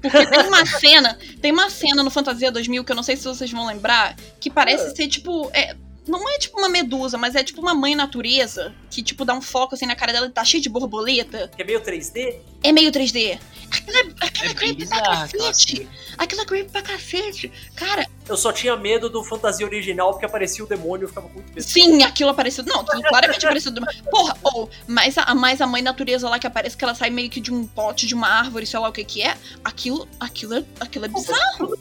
Porque 0.00 0.26
tem 0.26 0.46
uma 0.46 0.64
cena, 0.78 1.18
tem 1.40 1.50
uma 1.52 1.70
cena 1.70 2.02
no 2.02 2.10
Fantasia 2.10 2.50
2000 2.52 2.84
que 2.84 2.92
eu 2.92 2.96
não 2.96 3.02
sei 3.02 3.16
se 3.16 3.24
vocês 3.24 3.50
vão 3.50 3.66
lembrar, 3.66 4.14
que 4.40 4.50
parece 4.50 4.88
Ah. 4.88 4.94
ser 4.96 5.08
tipo, 5.08 5.48
é, 5.54 5.74
não 6.06 6.28
é 6.28 6.38
tipo 6.38 6.58
uma 6.58 6.68
medusa, 6.68 7.16
mas 7.16 7.34
é 7.36 7.42
tipo 7.44 7.60
uma 7.60 7.74
mãe 7.74 7.94
natureza, 7.94 8.74
que 8.90 9.02
tipo 9.02 9.24
dá 9.24 9.32
um 9.34 9.40
foco 9.40 9.74
assim 9.74 9.86
na 9.86 9.94
cara 9.94 10.12
dela 10.12 10.26
e 10.26 10.30
tá 10.30 10.44
cheio 10.44 10.62
de 10.62 10.68
borboleta. 10.68 11.48
Que 11.54 11.62
é 11.62 11.64
meio 11.64 11.80
3D. 11.80 12.36
É 12.62 12.72
meio 12.72 12.90
3D. 12.92 13.38
Aquilo 13.72 13.96
é, 13.96 14.00
aquilo 14.26 14.48
é, 14.48 14.50
É 14.50 14.54
creepy 14.54 14.86
pra 14.86 15.00
cacete. 15.02 15.88
Aquilo 16.18 16.42
é 16.42 16.44
creepy 16.44 16.70
pra 16.70 16.82
cacete. 16.82 17.50
Cara, 17.74 18.06
Eu 18.28 18.36
só 18.36 18.52
tinha 18.52 18.76
medo 18.76 19.08
do 19.08 19.24
Fantasia 19.24 19.64
original, 19.66 20.10
porque 20.10 20.26
aparecia 20.26 20.62
o 20.62 20.66
demônio 20.68 21.02
e 21.02 21.04
eu 21.04 21.08
ficava 21.08 21.26
muito 21.28 21.48
medo. 21.48 21.62
sim, 21.62 22.02
aquilo 22.02 22.28
apareceu. 22.30 22.64
Não, 22.64 22.80
aquilo 22.80 23.02
claramente 23.02 23.44
apareceu. 23.44 23.72
do- 23.72 23.80
Porra, 24.10 24.36
ou, 24.42 24.68
mas 24.86 25.16
a, 25.16 25.34
mais 25.34 25.60
a 25.62 25.66
mãe 25.66 25.80
natureza 25.80 26.28
lá 26.28 26.38
que 26.38 26.46
aparece 26.46 26.76
que 26.76 26.84
ela 26.84 26.94
sai 26.94 27.08
meio 27.08 27.30
que 27.30 27.40
de 27.40 27.50
um 27.52 27.66
pote, 27.66 28.06
de 28.06 28.14
uma 28.14 28.28
árvore, 28.28 28.66
sei 28.66 28.78
lá 28.78 28.88
o 28.90 28.92
que 28.92 29.02
que 29.04 29.22
é. 29.22 29.36
Aquilo, 29.64 30.06
aquilo, 30.20 30.54
é, 30.54 30.64
aquilo 30.78 31.06
é 31.06 31.08
bizarro. 31.08 31.74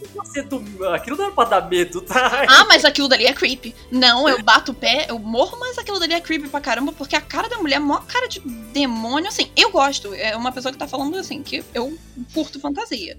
Aquilo 0.95 1.17
não 1.17 1.25
era 1.25 1.33
pra 1.33 1.43
dar 1.45 1.69
medo, 1.69 2.01
tá? 2.01 2.45
Ah, 2.47 2.65
mas 2.65 2.85
aquilo 2.85 3.07
dali 3.09 3.25
é 3.25 3.33
creepy. 3.33 3.75
Não, 3.91 4.27
eu 4.29 4.41
bato 4.41 4.71
o 4.71 4.75
pé, 4.75 5.07
eu 5.09 5.19
morro, 5.19 5.57
mas 5.59 5.77
aquilo 5.77 5.99
dali 5.99 6.13
é 6.13 6.21
creepy 6.21 6.47
pra 6.47 6.61
caramba, 6.61 6.91
porque 6.93 7.15
a 7.15 7.21
cara 7.21 7.49
da 7.49 7.57
mulher 7.57 7.75
é 7.75 7.79
mó 7.79 7.97
cara 7.99 8.27
de 8.27 8.39
demônio, 8.39 9.27
assim. 9.27 9.51
Eu 9.55 9.69
gosto. 9.71 10.13
É 10.15 10.35
uma 10.37 10.51
pessoa 10.51 10.70
que 10.71 10.77
tá 10.77 10.87
falando 10.87 11.17
assim, 11.17 11.41
que 11.43 11.63
eu 11.73 11.97
curto 12.33 12.59
fantasia. 12.59 13.17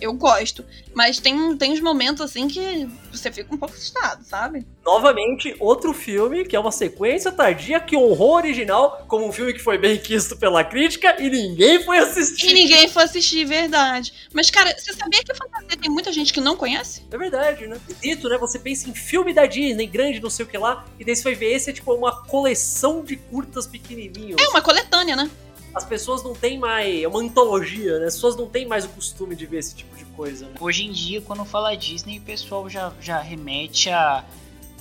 Eu 0.00 0.12
gosto. 0.12 0.64
Mas 0.92 1.18
tem, 1.18 1.56
tem 1.56 1.72
uns 1.72 1.80
momentos 1.80 2.20
assim 2.20 2.48
que 2.48 2.88
você 3.10 3.30
fica 3.32 3.54
um 3.54 3.58
pouco 3.58 3.74
assustado, 3.74 4.24
sabe? 4.24 4.66
Novamente, 4.84 5.54
outro 5.58 5.92
filme 5.92 6.44
que 6.44 6.54
é 6.54 6.60
uma 6.60 6.70
sequência 6.70 7.32
tardia 7.32 7.80
que 7.80 7.96
honrou 7.96 8.32
o 8.32 8.34
original 8.34 9.04
como 9.08 9.26
um 9.26 9.32
filme 9.32 9.52
que 9.52 9.60
foi 9.60 9.78
bem 9.78 9.96
quisto 9.98 10.36
pela 10.36 10.62
crítica 10.62 11.16
e 11.20 11.30
ninguém 11.30 11.82
foi 11.82 11.98
assistir. 11.98 12.50
E 12.50 12.54
ninguém 12.54 12.88
foi 12.88 13.04
assistir, 13.04 13.44
verdade. 13.44 14.12
Mas, 14.32 14.50
cara, 14.50 14.76
você 14.76 14.92
sabia 14.92 15.22
que 15.22 15.34
fantasia 15.34 15.76
tem 15.80 15.90
muita 15.90 16.12
gente 16.12 16.32
que 16.32 16.40
não 16.40 16.56
conhece? 16.56 17.02
É 17.10 17.16
verdade, 17.16 17.66
né? 17.66 17.80
Dito, 18.02 18.28
né? 18.28 18.36
Você 18.38 18.58
pensa 18.58 18.88
em 18.88 18.94
filme 18.94 19.32
da 19.32 19.46
Disney, 19.46 19.86
grande, 19.86 20.20
não 20.20 20.30
sei 20.30 20.44
o 20.44 20.48
que 20.48 20.58
lá, 20.58 20.84
e 20.98 21.04
daí 21.04 21.16
você 21.16 21.22
vai 21.22 21.34
ver 21.34 21.52
esse 21.54 21.70
é 21.70 21.72
tipo 21.72 21.92
uma 21.94 22.24
coleção 22.24 23.02
de 23.02 23.16
curtas 23.16 23.66
pequenininhos. 23.66 24.40
É 24.40 24.48
uma 24.48 24.60
coletânea, 24.60 25.16
né? 25.16 25.30
As 25.74 25.84
pessoas 25.84 26.22
não 26.22 26.34
têm 26.34 26.58
mais. 26.58 27.02
É 27.02 27.08
uma 27.08 27.20
antologia, 27.20 27.98
né? 27.98 28.06
As 28.06 28.14
pessoas 28.14 28.36
não 28.36 28.46
têm 28.48 28.66
mais 28.66 28.84
o 28.84 28.88
costume 28.90 29.34
de 29.34 29.46
ver 29.46 29.58
esse 29.58 29.74
tipo 29.74 29.96
de 29.96 30.04
coisa, 30.06 30.46
né? 30.46 30.54
Hoje 30.60 30.84
em 30.84 30.92
dia, 30.92 31.20
quando 31.20 31.44
fala 31.44 31.74
Disney, 31.74 32.18
o 32.18 32.22
pessoal 32.22 32.68
já, 32.68 32.92
já 33.00 33.20
remete 33.20 33.90
a, 33.90 34.24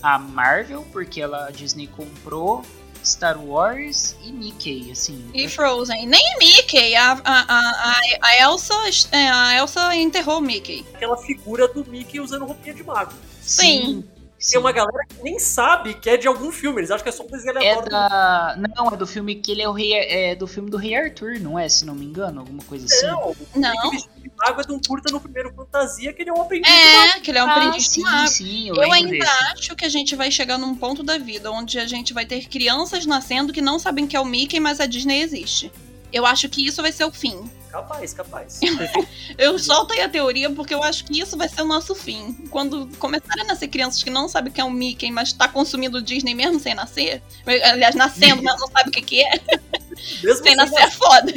a 0.02 0.20
Marvel, 0.20 0.86
porque 0.92 1.22
ela, 1.22 1.48
a 1.48 1.52
Disney 1.52 1.88
comprou 1.88 2.64
Star 3.04 3.44
Wars 3.44 4.16
e 4.24 4.32
Mickey, 4.32 4.92
assim. 4.92 5.30
E 5.34 5.50
Frozen. 5.50 6.08
Nem 6.08 6.38
Mickey. 6.40 6.96
A, 6.96 7.12
a, 7.12 7.20
a, 7.24 8.02
a, 8.22 8.42
Elsa, 8.42 8.74
é, 9.12 9.30
a 9.30 9.58
Elsa 9.58 9.96
enterrou 9.96 10.38
o 10.38 10.42
Mickey. 10.42 10.86
Aquela 10.94 11.18
figura 11.18 11.68
do 11.68 11.86
Mickey 11.86 12.20
usando 12.20 12.46
roupinha 12.46 12.74
de 12.74 12.84
mago. 12.84 13.14
Sim. 13.42 14.04
Tem 14.52 14.60
uma 14.60 14.72
galera 14.72 15.00
que 15.08 15.24
nem 15.24 15.40
sabe 15.40 15.94
que 15.94 16.10
é 16.10 16.18
de 16.18 16.28
algum 16.28 16.52
filme, 16.52 16.80
eles 16.82 16.92
acham 16.92 17.04
que 17.04 17.10
é 17.10 17.12
só 17.12 17.24
um 17.24 17.28
desenho 17.28 17.58
É 17.58 17.72
aleatório. 17.72 17.90
da. 17.90 18.56
Não, 18.76 18.88
é 18.90 18.98
do 18.98 19.08
filme 19.08 19.36
que 19.36 19.52
ele 19.52 19.62
é 19.62 19.70
o 19.70 19.72
rei. 19.72 19.94
É 19.94 20.36
do 20.36 20.46
filme 20.48 20.70
do 20.70 20.78
Rei 20.78 20.96
Arthur, 20.96 21.40
não 21.40 21.58
é? 21.58 21.70
Se 21.70 21.86
não 21.86 21.96
me 21.96 22.06
engano, 22.06 22.42
alguma 22.42 22.62
coisa 22.64 22.86
assim. 22.86 23.06
Não, 23.08 23.30
o 23.30 23.36
Não. 23.56 23.92
De 23.92 24.32
mago 24.38 24.62
é 24.62 24.64
de 24.66 24.72
um 24.74 24.80
curta 24.86 25.12
no 25.12 25.20
primeiro 25.22 25.54
fantasia 25.54 26.12
que 26.14 26.22
ele 26.24 26.30
é 26.30 26.34
um 26.34 26.42
aprendiz. 26.42 26.70
É, 26.72 27.20
que 27.20 27.32
ele 27.32 27.38
é 27.38 27.44
um 27.44 27.48
Ah, 27.50 27.56
aprendiz 27.56 27.84
de 27.84 27.90
sim, 27.90 28.02
mago. 28.02 28.28
sim, 28.28 28.70
eu, 28.70 28.76
Eu 28.76 28.92
ainda 28.92 29.10
desse. 29.12 29.32
acho 29.54 29.76
que 29.76 29.86
a 29.86 29.90
gente 29.90 30.16
vai 30.16 30.30
chegar 30.32 30.58
num 30.58 30.76
ponto 30.76 31.04
da 31.04 31.18
vida 31.18 31.52
onde 31.52 31.80
a 31.80 31.86
gente 31.88 32.14
vai 32.14 32.26
ter 32.26 32.48
crianças 32.48 33.06
nascendo 33.06 33.54
que 33.54 33.62
não 33.62 33.80
sabem 33.80 34.06
que 34.08 34.16
é 34.16 34.20
o 34.20 34.26
Mickey, 34.26 34.60
mas 34.60 34.80
a 34.80 34.86
Disney 34.86 35.22
existe. 35.22 35.72
Eu 36.12 36.26
acho 36.26 36.48
que 36.50 36.66
isso 36.66 36.82
vai 36.82 36.92
ser 36.92 37.06
o 37.06 37.12
fim. 37.12 37.50
Capaz, 37.74 38.14
capaz. 38.14 38.60
Eu 39.36 39.58
soltei 39.58 40.00
a 40.02 40.08
teoria 40.08 40.48
porque 40.52 40.76
eu 40.76 40.84
acho 40.84 41.06
que 41.06 41.20
isso 41.20 41.36
vai 41.36 41.50
ser 41.50 41.64
o 41.64 41.66
nosso 41.66 41.96
fim. 41.96 42.34
Quando 42.52 42.88
começarem 43.00 43.46
a 43.46 43.48
nascer 43.48 43.68
crianças 43.68 44.04
que 44.04 44.12
não 44.12 44.30
sabem 44.30 44.54
que 44.54 44.62
é 44.62 44.64
o 44.64 44.70
Mickey, 44.70 45.10
mas 45.10 45.34
tá 45.34 45.48
consumindo 45.48 46.00
Disney 46.00 46.36
mesmo 46.36 46.60
sem 46.60 46.76
nascer. 46.76 47.24
Aliás, 47.48 47.96
nascendo, 47.96 48.44
mas 48.44 48.60
não 48.60 48.68
sabe 48.68 48.90
o 48.90 48.92
que, 48.92 49.02
que 49.02 49.24
é. 49.24 49.42
Mesmo 50.24 50.44
Sem 50.44 50.56
nascer 50.56 50.82
é 50.82 50.92
foda. 50.92 51.34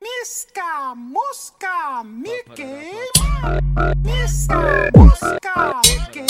Misca, 0.00 0.94
mosca, 0.94 2.04
Mickey. 2.04 2.92
Misca, 4.04 4.90
mosca, 4.96 5.80
Mickey. 5.86 6.26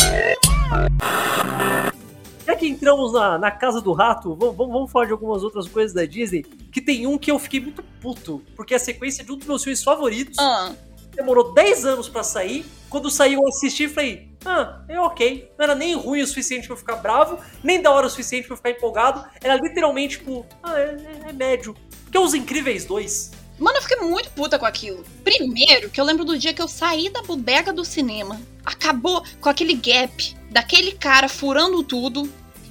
Que 2.65 2.71
entramos 2.71 3.13
na, 3.13 3.37
na 3.37 3.51
casa 3.51 3.79
do 3.79 3.93
rato, 3.93 4.35
vamos, 4.35 4.57
vamos, 4.57 4.91
falar 4.91 5.05
de 5.05 5.13
algumas 5.13 5.43
outras 5.43 5.69
coisas 5.69 5.93
da 5.93 6.07
Disney. 6.07 6.43
Que 6.73 6.81
tem 6.81 7.07
um 7.07 7.19
que 7.19 7.31
eu 7.31 7.39
fiquei 7.39 7.61
muito 7.61 7.83
puto, 8.01 8.41
porque 8.57 8.73
é 8.73 8.79
a 8.79 8.81
sequência 8.81 9.23
de 9.23 9.31
um 9.31 9.37
dos 9.37 9.47
meus 9.47 9.63
filmes 9.63 9.83
favoritos 9.85 10.39
Ah, 10.39 10.73
demorou 11.15 11.53
10 11.53 11.85
anos 11.85 12.09
pra 12.09 12.23
sair. 12.23 12.65
Quando 12.89 13.11
saiu, 13.11 13.43
eu 13.43 13.49
assisti 13.49 13.85
e 13.85 13.89
falei, 13.91 14.31
ah, 14.47 14.83
é 14.89 14.99
ok. 14.99 15.51
Não 15.59 15.63
era 15.65 15.75
nem 15.75 15.95
ruim 15.95 16.23
o 16.23 16.27
suficiente 16.27 16.67
pra 16.67 16.73
eu 16.73 16.79
ficar 16.79 16.97
bravo, 16.97 17.39
nem 17.63 17.83
da 17.83 17.91
hora 17.91 18.07
o 18.07 18.09
suficiente 18.11 18.47
pra 18.47 18.55
eu 18.55 18.57
ficar 18.57 18.71
empolgado. 18.71 19.23
Era 19.43 19.57
literalmente, 19.57 20.17
tipo, 20.17 20.47
ah, 20.63 20.81
é, 20.81 20.97
é- 21.27 21.29
é 21.29 21.33
médio. 21.35 21.77
Que 22.11 22.17
é 22.17 22.21
Os 22.21 22.33
Incríveis 22.33 22.87
2. 22.87 23.31
Mano, 23.59 23.77
eu 23.77 23.83
fiquei 23.83 23.99
muito 23.99 24.31
puta 24.31 24.59
com 24.59 24.65
aquilo. 24.65 25.05
Primeiro, 25.23 25.91
que 25.91 26.01
eu 26.01 26.05
lembro 26.05 26.25
do 26.25 26.39
dia 26.39 26.55
que 26.55 26.63
eu 26.63 26.69
saí 26.69 27.11
da 27.11 27.21
bodega 27.21 27.75
do 27.75 27.85
cinema. 27.85 28.41
Acabou 28.65 29.23
com 29.39 29.51
aquele 29.51 29.75
gap 29.75 30.35
daquele 30.51 30.93
cara 30.93 31.29
furando 31.29 31.83
tudo. 31.83 32.27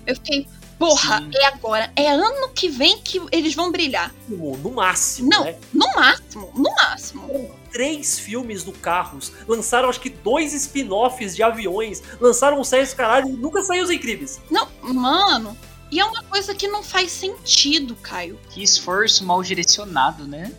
Eu 0.06 0.16
fiquei, 0.16 0.48
porra, 0.78 1.20
Sim. 1.20 1.32
é 1.36 1.46
agora. 1.48 1.92
É 1.96 2.12
ano 2.12 2.50
que 2.50 2.70
vem 2.70 3.00
que 3.00 3.22
eles 3.32 3.54
vão 3.54 3.72
brilhar. 3.72 4.14
No, 4.28 4.72
máximo, 4.72 5.30
Não. 5.30 5.44
né? 5.44 5.56
No 5.74 5.86
máximo, 5.96 6.52
no 6.56 6.74
máximo. 6.76 7.52
Três 7.72 8.20
filmes 8.20 8.64
do 8.64 8.72
Carros. 8.72 9.32
Lançaram, 9.48 9.90
acho 9.90 10.00
que, 10.00 10.10
dois 10.10 10.54
spin-offs 10.54 11.36
de 11.36 11.42
aviões. 11.42 12.04
Lançaram 12.20 12.64
séries 12.64 12.94
caralho 12.94 13.30
e 13.30 13.32
nunca 13.34 13.62
saiu 13.64 13.84
Os 13.84 13.90
Incríveis. 13.90 14.40
Não, 14.52 14.68
mano. 14.82 15.58
E 15.90 16.00
é 16.00 16.06
uma 16.06 16.24
coisa 16.24 16.56
que 16.56 16.68
não 16.68 16.82
faz 16.82 17.12
sentido, 17.12 17.96
Caio. 17.96 18.40
Que 18.50 18.64
esforço 18.64 19.24
mal 19.24 19.44
direcionado, 19.44 20.26
né? 20.26 20.52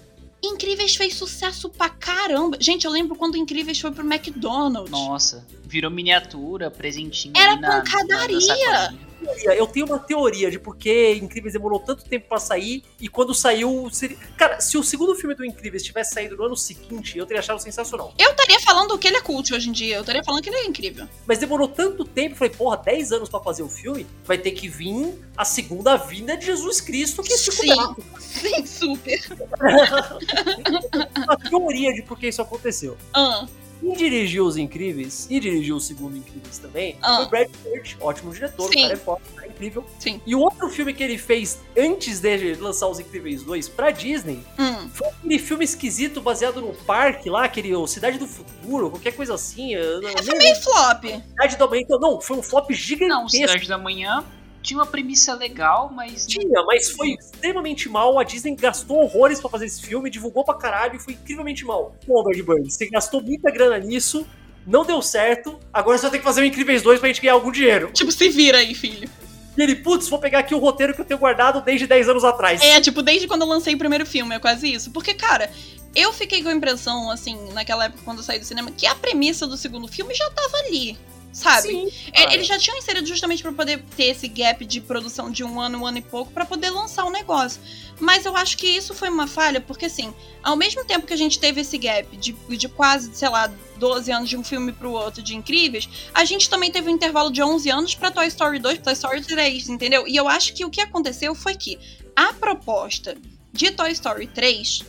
Incríveis 0.43 0.95
fez 0.95 1.15
sucesso 1.15 1.71
pra 1.71 1.89
caramba. 1.89 2.57
Gente, 2.61 2.85
eu 2.85 2.91
lembro 2.91 3.17
quando 3.17 3.37
Incríveis 3.37 3.81
foi 3.81 3.91
pro 3.91 4.05
McDonald's. 4.05 4.91
Nossa, 4.91 5.45
virou 5.65 5.91
miniatura, 5.91 6.71
presentinho. 6.71 7.33
Era 7.37 7.57
pancadaria. 7.59 8.95
Teoria, 9.25 9.55
Eu 9.57 9.67
tenho 9.67 9.87
uma 9.87 9.99
teoria 9.99 10.51
de 10.51 10.59
por 10.59 10.77
que 10.77 11.13
Incríveis 11.15 11.53
demorou 11.53 11.79
tanto 11.81 12.05
tempo 12.05 12.27
pra 12.29 12.39
sair 12.39 12.83
e 13.01 13.09
quando 13.09 13.35
saiu. 13.35 13.89
seria- 13.93 14.17
Cara, 14.37 14.61
se 14.61 14.77
o 14.79 14.83
segundo 14.83 15.15
filme 15.15 15.35
do 15.35 15.45
Incríveis 15.45 15.83
tivesse 15.83 16.15
saído 16.15 16.37
no 16.37 16.45
ano 16.45 16.57
seguinte, 16.57 17.17
eu 17.19 17.27
teria 17.27 17.41
achado 17.41 17.59
sensacional. 17.61 18.13
Eu 18.19 18.31
estaria 18.31 18.61
falando 18.61 18.99
que 18.99 19.09
ele 19.09 19.17
é 19.17 19.21
cult 19.21 19.53
hoje 19.55 19.69
em 19.69 19.73
dia. 19.73 19.97
Eu 19.97 20.01
estaria 20.01 20.23
falando 20.25 20.43
que 20.43 20.49
ele 20.51 20.57
é 20.57 20.65
incrível. 20.67 21.07
Mas 21.27 21.39
demorou 21.39 21.69
tanto 21.69 22.05
tempo, 22.05 22.37
falei, 22.37 22.53
porra, 22.55 22.77
10 22.77 23.13
anos 23.13 23.29
pra 23.29 23.41
fazer 23.41 23.63
o 23.63 23.69
filme, 23.69 24.07
vai 24.25 24.39
ter 24.39 24.51
que 24.53 24.69
vir 24.69 25.19
a 25.37 25.45
segunda 25.45 25.97
vinda 25.97 26.37
de 26.37 26.47
Jesus 26.47 26.81
Cristo, 26.81 27.23
que 27.23 27.33
é 27.33 27.37
Chico 27.37 27.57
Sim. 27.57 27.75
Sim, 28.21 28.67
super. 28.67 29.21
Uma 31.17 31.37
teoria 31.39 31.93
de 31.93 32.03
por 32.03 32.19
que 32.19 32.29
isso 32.29 32.43
aconteceu. 32.43 32.97
Ah, 33.13 33.47
Quem 33.85 33.93
dirigiu 33.97 34.47
Os 34.47 34.57
Incríveis 34.57 35.27
e 35.31 35.39
dirigiu 35.39 35.77
o 35.77 35.81
segundo 35.81 36.17
Incríveis 36.17 36.59
também 36.59 36.97
Ah. 37.03 37.17
foi 37.17 37.25
o 37.25 37.29
Brad 37.29 37.49
Pitt, 37.63 37.97
ótimo 38.01 38.33
diretor, 38.33 38.71
Sim. 38.73 38.79
o 38.79 38.83
cara 38.83 38.93
é 38.95 38.97
foda, 38.97 39.21
é 39.43 39.47
incrível. 39.49 39.85
Sim. 39.99 40.21
E 40.27 40.35
o 40.35 40.41
outro 40.41 40.69
filme 40.71 40.95
que 40.95 41.03
ele 41.03 41.19
fez 41.19 41.59
antes 41.77 42.21
de 42.21 42.55
lançar 42.55 42.89
Os 42.89 42.99
Incríveis 42.99 43.43
2 43.43 43.69
pra 43.69 43.91
Disney 43.91 44.41
hum. 44.59 44.89
foi 44.93 45.09
aquele 45.09 45.39
filme 45.39 45.65
esquisito 45.65 46.21
baseado 46.21 46.61
no 46.61 46.73
parque 46.73 47.29
lá, 47.29 47.45
aquele 47.45 47.75
o 47.75 47.87
Cidade 47.87 48.19
do 48.19 48.27
Futuro, 48.27 48.91
qualquer 48.91 49.13
coisa 49.13 49.35
assim. 49.35 49.75
eu 49.75 50.01
não- 50.01 50.11
nem 50.15 50.39
Meio 50.39 50.57
flop. 50.63 51.05
Cidade 51.05 51.57
da 51.57 51.67
Manhã. 51.69 51.83
Então, 51.83 51.99
não, 52.01 52.21
foi 52.21 52.37
um 52.39 52.43
flop 52.43 52.71
Não, 52.71 52.77
gigantesco. 52.77 53.31
Cidade 53.31 53.69
da 53.69 53.77
Manhã 53.79 54.25
tinha 54.65 54.79
uma 54.79 54.87
premissa 54.87 55.35
legal, 55.35 55.93
mas. 55.95 56.27
Tinha, 56.27 56.65
mas 56.67 56.91
foi 56.91 57.11
extremamente 57.13 57.89
mal. 57.89 58.19
A 58.19 58.25
Disney 58.25 58.57
gastou 58.57 59.03
horrores 59.03 59.39
pra 59.39 59.51
fazer 59.51 59.67
esse 59.67 59.83
filme, 59.83 60.09
divulgou 60.09 60.43
pra 60.43 60.55
caralho 60.55 60.97
e 60.97 60.99
foi 60.99 61.13
incrivelmente 61.13 61.65
mal. 61.65 61.95
Pô, 62.07 62.25
Bird 62.25 62.43
Bird, 62.43 62.73
você 62.73 62.89
gastou 62.89 63.23
muita 63.23 63.51
grana 63.51 63.79
nisso, 63.79 64.27
não 64.67 64.85
deu 64.85 65.03
certo, 65.03 65.61
agora 65.73 65.99
você 65.99 66.03
vai 66.03 66.13
ter 66.13 66.19
que 66.19 66.25
fazer 66.25 66.41
o 66.41 66.45
Incríveis 66.45 66.83
2 66.83 66.99
pra 66.99 67.09
gente 67.09 67.21
ganhar 67.21 67.35
algum 67.35 67.53
dinheiro. 67.53 67.91
Tipo, 67.93 68.11
se 68.11 68.29
vira 68.31 68.59
aí, 68.59 68.75
filho. 68.75 69.09
E 69.57 69.63
ele, 69.63 69.77
putz, 69.77 70.09
vou 70.09 70.19
pegar 70.19 70.41
aqui 70.41 70.55
o 70.55 70.59
roteiro 70.59 70.95
que 70.95 71.01
eu 71.01 71.05
tenho 71.05 71.21
guardado 71.21 71.61
desde 71.61 71.87
10 71.87 72.09
anos 72.09 72.25
atrás. 72.25 72.61
É, 72.63 72.81
tipo, 72.81 73.03
desde 73.03 73.29
quando 73.29 73.43
eu 73.43 73.49
lancei 73.49 73.75
o 73.75 73.79
primeiro 73.79 74.05
filme, 74.05 74.35
é 74.35 74.39
quase 74.39 74.73
isso. 74.73 74.91
Porque, 74.91 75.15
cara, 75.15 75.49
eu 75.95 76.13
fiquei 76.13 76.43
com 76.43 76.49
a 76.49 76.53
impressão, 76.53 77.11
assim, 77.11 77.53
naquela 77.53 77.85
época 77.85 78.03
quando 78.05 78.19
eu 78.19 78.25
saí 78.25 78.39
do 78.39 78.45
cinema, 78.45 78.73
que 78.73 78.87
a 78.87 78.95
premissa 78.95 79.47
do 79.47 79.57
segundo 79.57 79.87
filme 79.87 80.13
já 80.15 80.29
tava 80.31 80.57
ali. 80.57 80.99
Sabe? 81.35 81.69
Sim, 81.69 81.91
cara. 82.13 82.33
Eles 82.33 82.47
já 82.47 82.57
tinham 82.57 82.79
inserido 82.79 83.07
justamente 83.09 83.43
pra 83.43 83.53
poder 83.53 83.83
ter 83.97 84.05
esse 84.05 84.29
gap 84.29 84.65
de 84.65 84.81
produção 84.81 85.33
de 85.33 85.43
um 85.43 85.61
ano, 85.61 85.79
um 85.79 85.87
ano 85.87 85.99
e 85.99 86.01
pouco, 86.01 86.31
pra 86.33 86.45
poder 86.45 86.71
lançar 86.71 87.05
o 87.05 87.11
negócio. 87.11 87.61
Mas 87.99 88.25
eu 88.25 88.37
acho 88.37 88.57
que 88.57 88.69
isso 88.69 88.95
foi 88.95 89.09
uma 89.09 89.27
falha, 89.27 89.61
porque 89.61 89.87
assim, 89.87 90.15
ao 90.45 90.55
mesmo 90.55 90.85
tempo 90.85 91.07
que 91.07 91.13
a 91.13 91.17
gente 91.17 91.41
teve 91.41 91.61
esse 91.61 91.77
gap 91.77 92.17
de, 92.17 92.33
de 92.33 92.69
quase, 92.69 93.11
sei 93.15 93.29
lá, 93.29 93.53
12 93.79 94.13
anos 94.13 94.29
de 94.29 94.37
um 94.37 94.45
filme 94.45 94.71
pro 94.73 94.93
outro 94.93 95.21
de 95.21 95.35
incríveis, 95.35 95.89
a 96.15 96.25
gente 96.25 96.49
também 96.49 96.71
teve 96.71 96.89
um 96.89 96.95
intervalo 96.95 97.33
de 97.33 97.43
11 97.43 97.69
anos 97.69 97.95
pra 97.97 98.13
Toy 98.13 98.29
Story 98.29 98.61
2, 98.61 98.79
Toy 98.79 98.93
Story 98.93 99.23
3, 99.23 99.69
entendeu? 99.71 100.07
E 100.07 100.15
eu 100.15 100.29
acho 100.29 100.55
que 100.55 100.65
o 100.65 100.71
que 100.71 100.81
aconteceu 100.81 101.35
foi 101.35 101.57
que 101.57 101.79
a 102.15 102.33
proposta 102.33 103.17
de 103.53 103.73
Toy 103.73 103.91
Story 103.91 104.29
3 104.29 104.85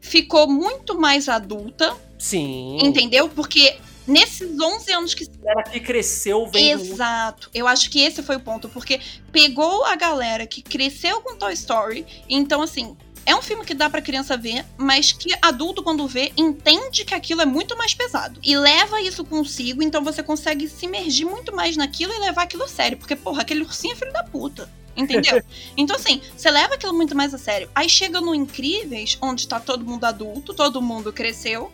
ficou 0.00 0.48
muito 0.48 0.98
mais 0.98 1.28
adulta, 1.28 1.96
Sim. 2.18 2.78
entendeu? 2.82 3.28
Porque 3.28 3.76
nesses 4.06 4.58
11 4.60 4.92
anos 4.92 5.14
que 5.14 5.28
Era 5.44 5.62
que 5.62 5.80
cresceu 5.80 6.46
vendo. 6.46 6.82
Exato. 6.82 7.50
Eu 7.54 7.66
acho 7.66 7.90
que 7.90 8.00
esse 8.00 8.22
foi 8.22 8.36
o 8.36 8.40
ponto, 8.40 8.68
porque 8.68 9.00
pegou 9.32 9.84
a 9.84 9.96
galera 9.96 10.46
que 10.46 10.62
cresceu 10.62 11.20
com 11.20 11.36
Toy 11.36 11.52
Story, 11.52 12.06
então 12.28 12.62
assim, 12.62 12.96
é 13.26 13.34
um 13.34 13.42
filme 13.42 13.64
que 13.64 13.74
dá 13.74 13.88
pra 13.88 14.02
criança 14.02 14.36
ver, 14.36 14.64
mas 14.76 15.12
que 15.12 15.34
adulto 15.40 15.82
quando 15.82 16.06
vê 16.06 16.32
entende 16.36 17.04
que 17.04 17.14
aquilo 17.14 17.40
é 17.40 17.46
muito 17.46 17.76
mais 17.76 17.94
pesado 17.94 18.38
e 18.42 18.56
leva 18.56 19.00
isso 19.00 19.24
consigo, 19.24 19.82
então 19.82 20.04
você 20.04 20.22
consegue 20.22 20.68
se 20.68 20.84
imergir 20.84 21.26
muito 21.26 21.54
mais 21.54 21.76
naquilo 21.76 22.12
e 22.12 22.18
levar 22.18 22.42
aquilo 22.42 22.64
a 22.64 22.68
sério, 22.68 22.98
porque 22.98 23.16
porra, 23.16 23.42
aquele 23.42 23.62
ursinho 23.62 23.92
é 23.92 23.96
filho 23.96 24.12
da 24.12 24.24
puta. 24.24 24.68
Entendeu? 24.96 25.42
então, 25.76 25.96
assim, 25.96 26.20
você 26.36 26.48
leva 26.50 26.74
aquilo 26.74 26.94
muito 26.94 27.16
mais 27.16 27.34
a 27.34 27.38
sério. 27.38 27.68
Aí 27.74 27.88
chega 27.88 28.20
no 28.20 28.32
Incríveis, 28.32 29.18
onde 29.20 29.48
tá 29.48 29.58
todo 29.58 29.84
mundo 29.84 30.04
adulto, 30.04 30.54
todo 30.54 30.80
mundo 30.80 31.12
cresceu, 31.12 31.72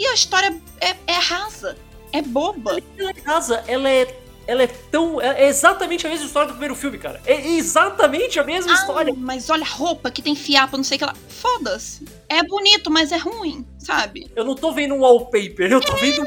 e 0.00 0.06
a 0.06 0.14
história 0.14 0.58
é, 0.80 0.96
é 1.06 1.12
rasa, 1.12 1.76
é 2.10 2.22
boba. 2.22 2.78
Ela 2.98 3.10
é 3.10 3.12
casa, 3.12 3.62
ela 3.66 3.86
é. 3.86 4.16
Ela 4.46 4.62
é 4.62 4.66
tão. 4.66 5.20
É 5.20 5.46
exatamente 5.46 6.06
a 6.06 6.10
mesma 6.10 6.24
história 6.26 6.48
do 6.48 6.52
primeiro 6.52 6.74
filme, 6.74 6.96
cara. 6.98 7.20
É 7.26 7.46
exatamente 7.50 8.40
a 8.40 8.42
mesma 8.42 8.72
história. 8.72 9.12
Ah, 9.12 9.16
mas 9.16 9.50
olha 9.50 9.62
a 9.62 9.68
roupa 9.68 10.10
que 10.10 10.22
tem 10.22 10.34
fiapo, 10.34 10.78
não 10.78 10.82
sei 10.82 10.96
o 10.96 10.98
que 10.98 11.04
lá. 11.04 11.14
Foda-se. 11.28 12.04
É 12.28 12.42
bonito, 12.42 12.90
mas 12.90 13.12
é 13.12 13.18
ruim, 13.18 13.64
sabe? 13.78 14.28
Eu 14.34 14.44
não 14.44 14.54
tô 14.54 14.72
vendo 14.72 14.94
um 14.94 15.00
wallpaper, 15.00 15.70
eu 15.70 15.80
tô 15.80 15.94
vendo. 15.96 16.26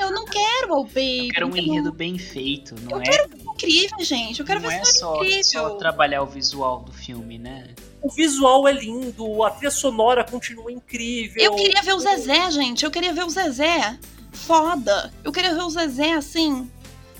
Eu 0.00 0.10
não 0.10 0.24
quero 0.24 0.72
wallpaper. 0.72 1.26
Eu 1.26 1.32
quero 1.34 1.46
um 1.46 1.56
enredo 1.56 1.92
bem 1.92 2.18
feito, 2.18 2.74
não 2.82 2.96
Eu 2.96 3.02
é? 3.02 3.04
quero 3.04 3.28
incrível, 3.66 4.04
gente. 4.04 4.40
Eu 4.40 4.46
quero 4.46 4.60
não 4.60 4.68
ver 4.68 4.76
é 4.76 4.82
história 4.82 5.18
só, 5.20 5.22
incrível. 5.24 5.44
só 5.44 5.70
trabalhar 5.76 6.22
o 6.22 6.26
visual 6.26 6.80
do 6.80 6.92
filme, 6.92 7.38
né? 7.38 7.74
O 8.02 8.10
visual 8.10 8.66
é 8.66 8.72
lindo, 8.72 9.42
a 9.44 9.50
trilha 9.50 9.70
sonora 9.70 10.24
continua 10.24 10.72
incrível. 10.72 11.42
Eu 11.42 11.54
queria 11.54 11.82
ver 11.82 11.92
o 11.94 11.98
Zezé, 12.00 12.50
gente. 12.50 12.84
Eu 12.84 12.90
queria 12.90 13.12
ver 13.12 13.24
o 13.24 13.30
Zezé. 13.30 13.98
Foda. 14.32 15.12
Eu 15.22 15.30
queria 15.32 15.54
ver 15.54 15.62
o 15.62 15.70
Zezé 15.70 16.12
assim. 16.14 16.70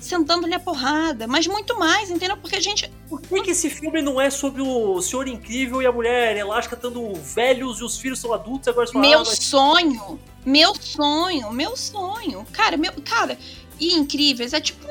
sentando-lhe 0.00 0.55
a 0.55 0.59
porrada, 0.61 1.26
mas 1.26 1.46
muito 1.46 1.79
mais, 1.79 2.09
entendeu? 2.11 2.35
Porque 2.38 2.57
a 2.57 2.61
gente. 2.61 2.90
Por 3.11 3.20
que, 3.20 3.42
que 3.42 3.50
esse 3.50 3.68
filme 3.68 4.00
não 4.00 4.18
é 4.18 4.31
sobre 4.31 4.62
o 4.62 5.03
Senhor 5.03 5.29
Incrível 5.29 5.83
e 5.83 5.87
a 5.87 5.92
mulher 5.92 6.35
elástica 6.38 6.74
estando 6.76 7.12
velhos 7.16 7.81
e 7.81 7.85
os 7.85 7.98
filhos 7.98 8.18
são 8.18 8.33
adultos 8.33 8.66
e 8.66 8.70
agora 8.70 8.87
fala, 8.87 9.07
Meu 9.07 9.18
mas- 9.18 9.38
sonho, 9.44 10.18
meu 10.46 10.74
sonho, 10.74 11.53
meu 11.53 11.76
sonho. 11.76 12.46
Cara, 12.53 12.79
meu. 12.79 12.92
Cara, 13.05 13.37
e 13.79 13.92
incríveis, 13.94 14.55
é 14.55 14.61
tipo. 14.61 14.87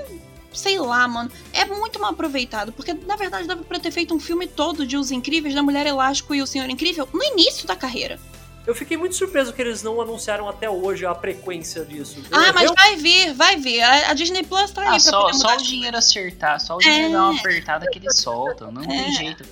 Sei 0.54 0.80
lá, 0.80 1.08
mano. 1.08 1.32
É 1.54 1.64
muito 1.66 2.00
mal 2.00 2.12
aproveitado. 2.12 2.72
Porque, 2.72 2.94
na 2.94 3.16
verdade, 3.16 3.48
dava 3.48 3.64
pra 3.64 3.80
ter 3.80 3.92
feito 3.92 4.14
um 4.16 4.20
filme 4.20 4.48
todo 4.48 4.86
de 4.86 4.98
Os 4.98 5.12
Incríveis, 5.12 5.54
da 5.54 5.62
Mulher 5.64 5.86
Elástico 5.86 6.34
e 6.34 6.42
o 6.42 6.48
Senhor 6.48 6.70
Incrível 6.70 7.08
no 7.14 7.24
início 7.24 7.68
da 7.68 7.76
carreira. 7.76 8.20
Eu 8.68 8.76
fiquei 8.76 8.98
muito 8.98 9.16
surpreso 9.16 9.52
que 9.54 9.62
eles 9.62 9.82
não 9.82 10.00
anunciaram 10.00 10.48
até 10.48 10.70
hoje 10.70 11.04
a 11.06 11.16
frequência 11.16 11.84
disso. 11.86 12.22
Ah, 12.32 12.48
Eu- 12.50 12.54
mas 12.54 12.70
eu- 12.70 12.76
vai 12.76 12.96
vir, 12.98 13.34
vai 13.34 13.56
vir. 13.58 13.82
A, 13.82 14.12
a 14.12 14.14
Disney 14.14 14.44
Plus 14.44 14.70
tá 14.72 14.82
aí 14.82 14.88
Ah, 14.88 14.92
pra 14.92 15.00
só, 15.00 15.22
poder 15.22 15.34
só 15.38 15.48
mudar 15.52 15.62
o 15.62 15.64
dinheiro 15.66 15.98
acertar, 15.98 16.60
só 16.60 16.76
o 16.76 16.80
dinheiro 16.80 17.08
É. 17.08 17.12
dar 17.14 17.24
uma 17.30 17.40
apertada 17.40 17.86
que 17.92 17.98
eles 17.98 18.18
soltam. 18.18 18.72
Não 18.72 18.84
tem 18.84 19.00
É. 19.08 19.12
jeito. 19.12 19.44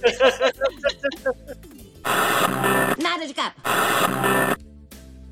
Nada 3.02 3.26
de 3.26 3.34
capa. 3.34 3.56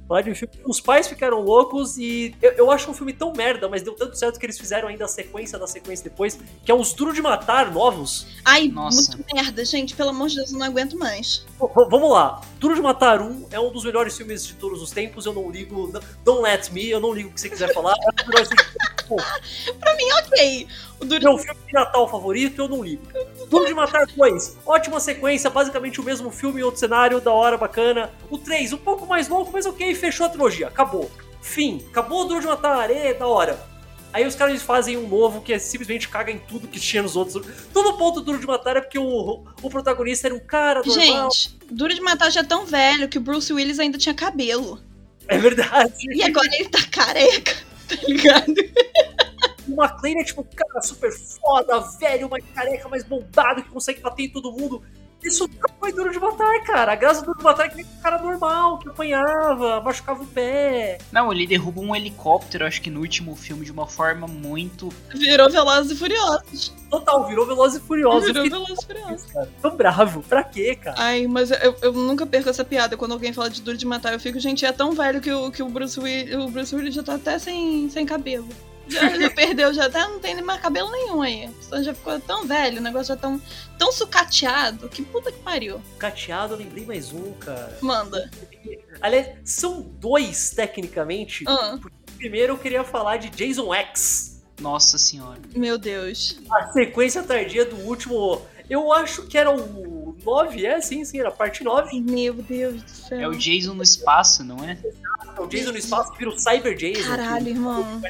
Falar 0.08 0.22
de 0.22 0.32
um 0.32 0.36
filme. 0.36 0.54
Os 0.66 0.80
pais 0.80 1.08
ficaram 1.08 1.42
loucos 1.42 1.98
e 1.98 2.36
eu, 2.42 2.52
eu 2.54 2.72
acho 2.72 2.90
um 2.90 2.94
filme 2.94 3.12
tão 3.14 3.34
merda, 3.34 3.68
mas 3.68 3.82
deu 3.82 3.94
tanto 3.94 4.18
certo 4.18 4.40
que 4.40 4.46
eles 4.46 4.58
fizeram 4.58 4.88
ainda 4.88 5.06
a 5.06 5.08
sequência 5.08 5.58
da 5.58 5.68
sequência 5.68 6.04
depois, 6.04 6.38
que 6.64 6.72
é 6.72 6.74
os 6.76 6.94
Duro 6.94 7.14
de 7.14 7.22
Matar 7.22 7.72
novos. 7.72 8.28
Ai, 8.44 8.68
Nossa. 8.68 9.16
muito 9.18 9.34
merda, 9.36 9.64
gente. 9.66 9.96
Pelo 9.96 10.10
amor 10.10 10.30
de 10.30 10.36
Deus, 10.36 10.52
eu 10.52 10.60
não 10.60 10.66
aguento 10.66 10.98
mais. 10.98 11.46
V- 11.60 11.68
vamos 11.90 12.12
lá. 12.12 12.42
Duro 12.60 12.76
de 12.76 12.82
Matar 12.82 13.22
1 13.22 13.48
é 13.52 13.60
um 13.60 13.72
dos 13.72 13.84
melhores 13.84 14.16
filmes 14.16 14.46
de 14.46 14.54
todos 14.54 14.82
os 14.82 14.92
tempos. 14.92 15.26
Eu 15.26 15.34
não 15.34 15.50
ligo. 15.50 15.92
Don't 16.24 16.42
let 16.42 16.70
me, 16.72 16.90
eu 16.90 17.00
não 17.00 17.14
ligo 17.14 17.30
o 17.30 17.34
que 17.34 17.42
você 17.42 17.50
quiser 17.50 17.74
falar. 17.74 17.94
É 17.94 18.40
um 18.40 18.42
os 18.42 18.48
tempos. 18.50 18.76
Pra 19.80 19.96
mim, 19.96 20.04
ok. 20.24 20.68
O 21.00 21.06
Duro 21.06 21.24
Meu 21.24 21.38
filme 21.38 21.60
de 21.68 21.74
Natal 21.74 22.08
favorito, 22.10 22.62
eu 22.62 22.68
não 22.68 22.84
ligo. 22.84 23.04
Duro 23.50 23.66
de 23.66 23.74
Matar 23.74 24.06
2, 24.08 24.58
ótima 24.66 25.00
sequência, 25.00 25.50
basicamente 25.50 26.00
o 26.00 26.04
mesmo 26.04 26.32
filme, 26.32 26.64
outro 26.64 26.80
cenário, 26.80 27.22
da 27.22 27.32
hora, 27.32 27.58
bacana. 27.58 28.12
O 28.30 28.38
3, 28.38 28.74
um 28.74 28.78
pouco 28.78 29.06
mais 29.06 29.28
louco, 29.28 29.52
mas 29.54 29.66
ok, 29.66 29.94
fechou 29.96 30.26
a 30.26 30.30
trilogia, 30.30 30.68
acabou. 30.68 31.10
Fim, 31.42 31.86
acabou 31.90 32.22
o 32.22 32.26
Duro 32.26 32.42
de 32.42 32.48
Matar, 32.48 32.90
é, 32.90 33.14
da 33.14 33.28
hora. 33.28 33.76
Aí 34.16 34.26
os 34.26 34.34
caras 34.34 34.62
fazem 34.62 34.96
um 34.96 35.10
novo 35.10 35.42
que 35.42 35.52
é 35.52 35.60
simplesmente 35.60 36.08
caga 36.08 36.32
em 36.32 36.40
tudo 36.40 36.70
que 36.70 36.80
tinha 36.80 37.04
nos 37.04 37.18
outros. 37.18 37.46
Todo 37.74 37.98
ponto 37.98 38.22
Duro 38.22 38.40
de 38.40 38.48
Matar 38.48 38.78
é 38.78 38.82
porque 38.82 38.98
o, 38.98 39.44
o 39.62 39.70
protagonista 39.70 40.30
era 40.30 40.34
um 40.34 40.40
cara 40.40 40.82
normal. 40.86 41.30
Gente, 41.32 41.58
Duro 41.70 41.94
de 41.94 42.00
Matar 42.00 42.32
já 42.32 42.40
é 42.40 42.44
tão 42.44 42.66
velho 42.66 43.10
que 43.10 43.18
o 43.18 43.22
Bruce 43.22 43.52
Willis 43.52 43.78
ainda 43.78 43.98
tinha 43.98 44.16
cabelo. 44.16 44.80
É 45.28 45.38
verdade. 45.38 45.94
E 46.16 46.24
agora 46.24 46.48
ele 46.54 46.70
tá 46.70 46.82
careca, 46.90 47.56
tá 47.90 47.96
ligado? 48.08 48.54
O 49.76 49.84
McLean 49.84 50.22
é 50.22 50.24
tipo 50.24 50.42
um 50.42 50.46
cara 50.46 50.82
super 50.82 51.12
foda, 51.12 51.80
velho, 52.00 52.30
mais 52.30 52.44
careca, 52.54 52.88
mais 52.88 53.04
bombado, 53.04 53.62
que 53.62 53.70
consegue 53.70 54.00
bater 54.00 54.24
em 54.24 54.30
todo 54.30 54.52
mundo. 54.52 54.82
Isso 55.26 55.48
nunca 55.48 55.74
foi 55.80 55.92
duro 55.92 56.12
de 56.12 56.20
matar, 56.20 56.64
cara. 56.64 56.92
A 56.92 56.96
graça 56.96 57.22
do 57.22 57.28
duro 57.28 57.40
de 57.40 57.44
matar 57.44 57.66
é 57.66 57.70
que 57.70 57.78
nem 57.78 57.86
um 57.86 58.02
cara 58.02 58.22
normal, 58.22 58.78
que 58.78 58.88
apanhava, 58.88 59.82
machucava 59.82 60.22
o 60.22 60.28
pé. 60.28 61.00
Não, 61.12 61.34
ele 61.34 61.48
derruba 61.48 61.82
um 61.82 61.96
helicóptero, 61.96 62.66
acho 62.66 62.80
que 62.80 62.92
no 62.92 63.00
último 63.00 63.36
filme, 63.36 63.66
de 63.66 63.72
uma 63.72 63.88
forma 63.88 64.28
muito. 64.28 64.90
Virou 65.16 65.50
Velozes 65.50 65.92
e 65.92 65.96
Furiosos. 65.96 66.74
Total, 66.92 67.28
virou 67.28 67.48
Velozes 67.48 67.82
e 67.82 67.88
Furiosos. 67.88 68.28
Virou 68.28 68.44
Velozes 68.44 68.84
e 68.84 68.86
Furiosos. 68.86 69.32
cara, 69.32 69.50
tão 69.62 69.76
bravo. 69.76 70.22
Pra 70.22 70.44
quê, 70.44 70.76
cara? 70.76 70.96
Ai, 71.00 71.26
mas 71.26 71.50
eu, 71.50 71.76
eu 71.82 71.92
nunca 71.92 72.26
perco 72.26 72.50
essa 72.50 72.64
piada. 72.64 72.96
Quando 72.96 73.14
alguém 73.14 73.34
fala 73.34 73.50
de 73.50 73.64
Duro 73.64 73.78
de 73.78 73.86
Matar, 73.86 74.14
eu 74.14 74.20
fico, 74.20 74.40
gente, 74.40 74.64
é 74.64 74.72
tão 74.72 74.92
velho 74.92 75.20
que 75.20 75.32
o, 75.32 75.50
que 75.50 75.64
o, 75.64 75.70
Bruce, 75.70 76.00
Willis, 76.00 76.36
o 76.36 76.50
Bruce 76.50 76.76
Willis 76.76 76.94
já 76.94 77.02
tá 77.02 77.16
até 77.16 77.40
sem, 77.40 77.90
sem 77.90 78.06
cabelo. 78.06 78.48
Já, 78.88 79.10
já 79.18 79.30
perdeu, 79.32 79.74
já 79.74 79.86
até 79.86 80.00
não 80.08 80.20
tem 80.20 80.36
nem 80.36 80.44
mais 80.44 80.62
cabelo 80.62 80.92
nenhum 80.92 81.22
aí. 81.22 81.50
Então 81.66 81.84
já 81.84 81.94
ficou 81.94 82.20
tão 82.20 82.46
velho, 82.46 82.80
o 82.80 82.82
negócio 82.84 83.08
já 83.08 83.18
tão, 83.18 83.42
tão 83.78 83.92
sucateado. 83.92 84.88
Que 84.90 85.02
puta 85.04 85.32
que 85.32 85.40
pariu. 85.40 85.82
Cateado, 85.98 86.54
eu 86.54 86.58
lembrei 86.58 86.86
mais 86.86 87.12
um, 87.12 87.34
cara. 87.34 87.78
Manda. 87.82 88.30
Aliás, 89.02 89.30
são 89.44 89.82
dois, 89.82 90.52
tecnicamente. 90.52 91.44
Ah, 91.48 91.78
Primeiro 92.18 92.54
eu 92.54 92.58
queria 92.58 92.84
falar 92.84 93.18
de 93.18 93.30
Jason 93.30 93.74
X. 93.74 94.42
Nossa 94.60 94.98
senhora. 94.98 95.40
meu 95.56 95.78
Deus. 95.78 96.40
A 96.50 96.72
sequência 96.72 97.22
tardia 97.24 97.66
do 97.66 97.76
último. 97.78 98.42
Eu 98.70 98.92
acho 98.94 99.28
que 99.28 99.38
era 99.38 99.52
o 99.52 100.16
9, 100.24 100.66
é? 100.66 100.82
Sim, 100.82 101.04
sim, 101.06 101.20
era 101.20 101.30
a 101.30 101.32
parte 101.32 101.64
9. 101.64 102.00
Meu 102.02 102.34
Deus 102.34 102.82
do 102.82 102.90
céu. 102.90 103.20
É 103.20 103.28
o 103.28 103.36
Jason 103.36 103.74
no 103.74 103.84
espaço, 103.84 104.44
não 104.44 104.64
é? 104.64 104.78
É 105.38 105.42
o 105.42 105.46
Jason 105.46 105.72
no 105.72 105.78
espaço 105.78 106.12
que 106.14 106.20
vira 106.20 106.32
o 106.32 106.40
Cyber 106.40 106.76
Jason. 106.76 107.04
Caralho, 107.08 107.50
irmão. 107.50 108.02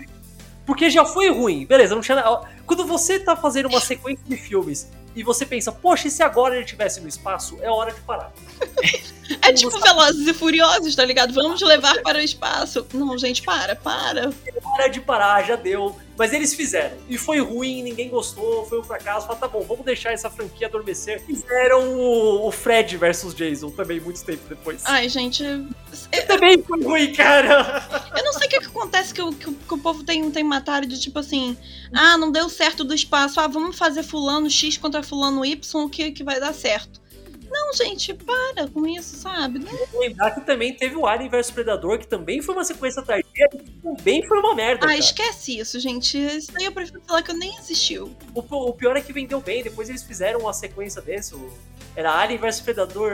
Porque 0.66 0.90
já 0.90 1.06
foi 1.06 1.30
ruim, 1.30 1.66
beleza, 1.66 1.94
não 1.94 2.02
tinha. 2.02 2.24
Quando 2.66 2.86
você 2.86 3.20
tá 3.20 3.36
fazendo 3.36 3.68
uma 3.68 3.80
sequência 3.82 4.26
de 4.26 4.36
filmes 4.38 4.92
e 5.16 5.24
você 5.24 5.46
pensa, 5.46 5.72
poxa, 5.72 6.08
e 6.08 6.12
se 6.12 6.22
agora 6.22 6.56
ele 6.56 6.66
estivesse 6.66 7.00
no 7.00 7.08
espaço, 7.08 7.58
é 7.62 7.70
hora 7.70 7.94
de 7.94 8.02
parar. 8.02 8.32
É 9.42 9.52
tipo 9.54 9.80
Velozes 9.80 10.28
e 10.28 10.34
Furiosos, 10.34 10.96
tá 10.96 11.04
ligado? 11.04 11.34
Vamos 11.34 11.62
levar 11.62 12.02
para 12.02 12.20
o 12.20 12.22
espaço. 12.22 12.86
Não, 12.94 13.18
gente, 13.18 13.42
para, 13.42 13.76
para. 13.76 14.32
Hora 14.64 14.88
de 14.88 15.02
parar, 15.02 15.44
já 15.44 15.56
deu. 15.56 15.96
Mas 16.18 16.32
eles 16.32 16.54
fizeram. 16.54 16.96
E 17.10 17.18
foi 17.18 17.40
ruim, 17.42 17.84
ninguém 17.84 18.10
gostou, 18.10 18.66
foi 18.66 18.80
um 18.80 18.84
fracasso. 18.84 19.28
Falaram, 19.28 19.40
tá 19.40 19.48
bom, 19.48 19.64
vamos 19.64 19.84
deixar 19.84 20.14
essa 20.14 20.30
franquia 20.30 20.68
adormecer. 20.68 21.22
Fizeram 21.22 21.98
o, 21.98 22.48
o 22.48 22.52
Fred 22.52 22.96
versus 22.96 23.34
Jason 23.34 23.70
também, 23.72 24.00
muito 24.00 24.24
tempo 24.24 24.48
depois. 24.48 24.82
Ai, 24.86 25.10
gente. 25.10 25.44
E 25.44 26.22
também 26.22 26.62
foi 26.62 26.84
ruim, 26.84 27.14
cara. 27.14 27.86
Eu 28.16 28.24
não 28.24 28.34
sei 28.34 28.48
o 28.48 28.50
que, 28.50 28.60
que 28.60 28.68
acontece 28.68 29.14
que 29.14 29.22
o, 29.22 29.34
que, 29.34 29.52
que 29.52 29.74
o 29.74 29.78
povo 29.78 30.04
tem, 30.04 30.30
tem 30.32 30.44
matário 30.44 30.88
de 30.88 31.00
tipo 31.00 31.20
assim. 31.20 31.58
Ah, 31.94 32.18
não 32.18 32.32
deu 32.32 32.48
certo 32.48 32.84
do 32.84 32.94
espaço. 32.94 33.40
Ah, 33.40 33.48
vamos 33.48 33.78
fazer 33.78 34.04
fulano 34.04 34.50
X 34.50 34.78
contra 34.78 35.04
fulano 35.06 35.46
Y 35.46 35.90
que, 35.90 36.12
que 36.12 36.24
vai 36.24 36.40
dar 36.40 36.54
certo. 36.54 37.04
Não, 37.50 37.74
gente, 37.74 38.14
para 38.14 38.68
com 38.68 38.86
isso, 38.88 39.16
sabe? 39.16 39.60
Não- 39.60 39.72
Vou 39.92 40.02
lembrar 40.02 40.32
que 40.32 40.42
também 40.42 40.74
teve 40.74 40.96
o 40.96 41.06
Alien 41.06 41.30
vs 41.30 41.52
Predador, 41.52 42.00
que 42.00 42.08
também 42.08 42.42
foi 42.42 42.54
uma 42.56 42.66
sequência 42.66 43.02
tardia, 43.02 43.48
e 43.54 43.58
também 43.82 44.28
foi 44.28 44.40
uma 44.40 44.54
merda. 44.56 44.86
Ah, 44.86 44.90
cara. 44.90 44.98
esquece 45.00 45.60
isso, 45.60 45.80
gente. 45.80 46.18
Isso 46.18 46.52
daí 46.52 46.66
eu 46.66 46.72
prefiro 46.72 47.02
falar 47.08 47.22
que 47.22 47.32
eu 47.32 47.38
nem 47.38 47.58
assistiu. 47.58 48.14
O, 48.34 48.40
o 48.42 48.74
pior 48.74 48.98
é 48.98 49.02
que 49.02 49.14
vendeu 49.14 49.40
bem, 49.40 49.64
depois 49.64 49.88
eles 49.88 50.04
fizeram 50.04 50.42
uma 50.42 50.54
sequência 50.54 51.02
desse. 51.02 51.34
o- 51.36 51.54
Era 51.96 52.12
Alien 52.20 52.40
vs 52.40 52.60
Predador 52.60 53.12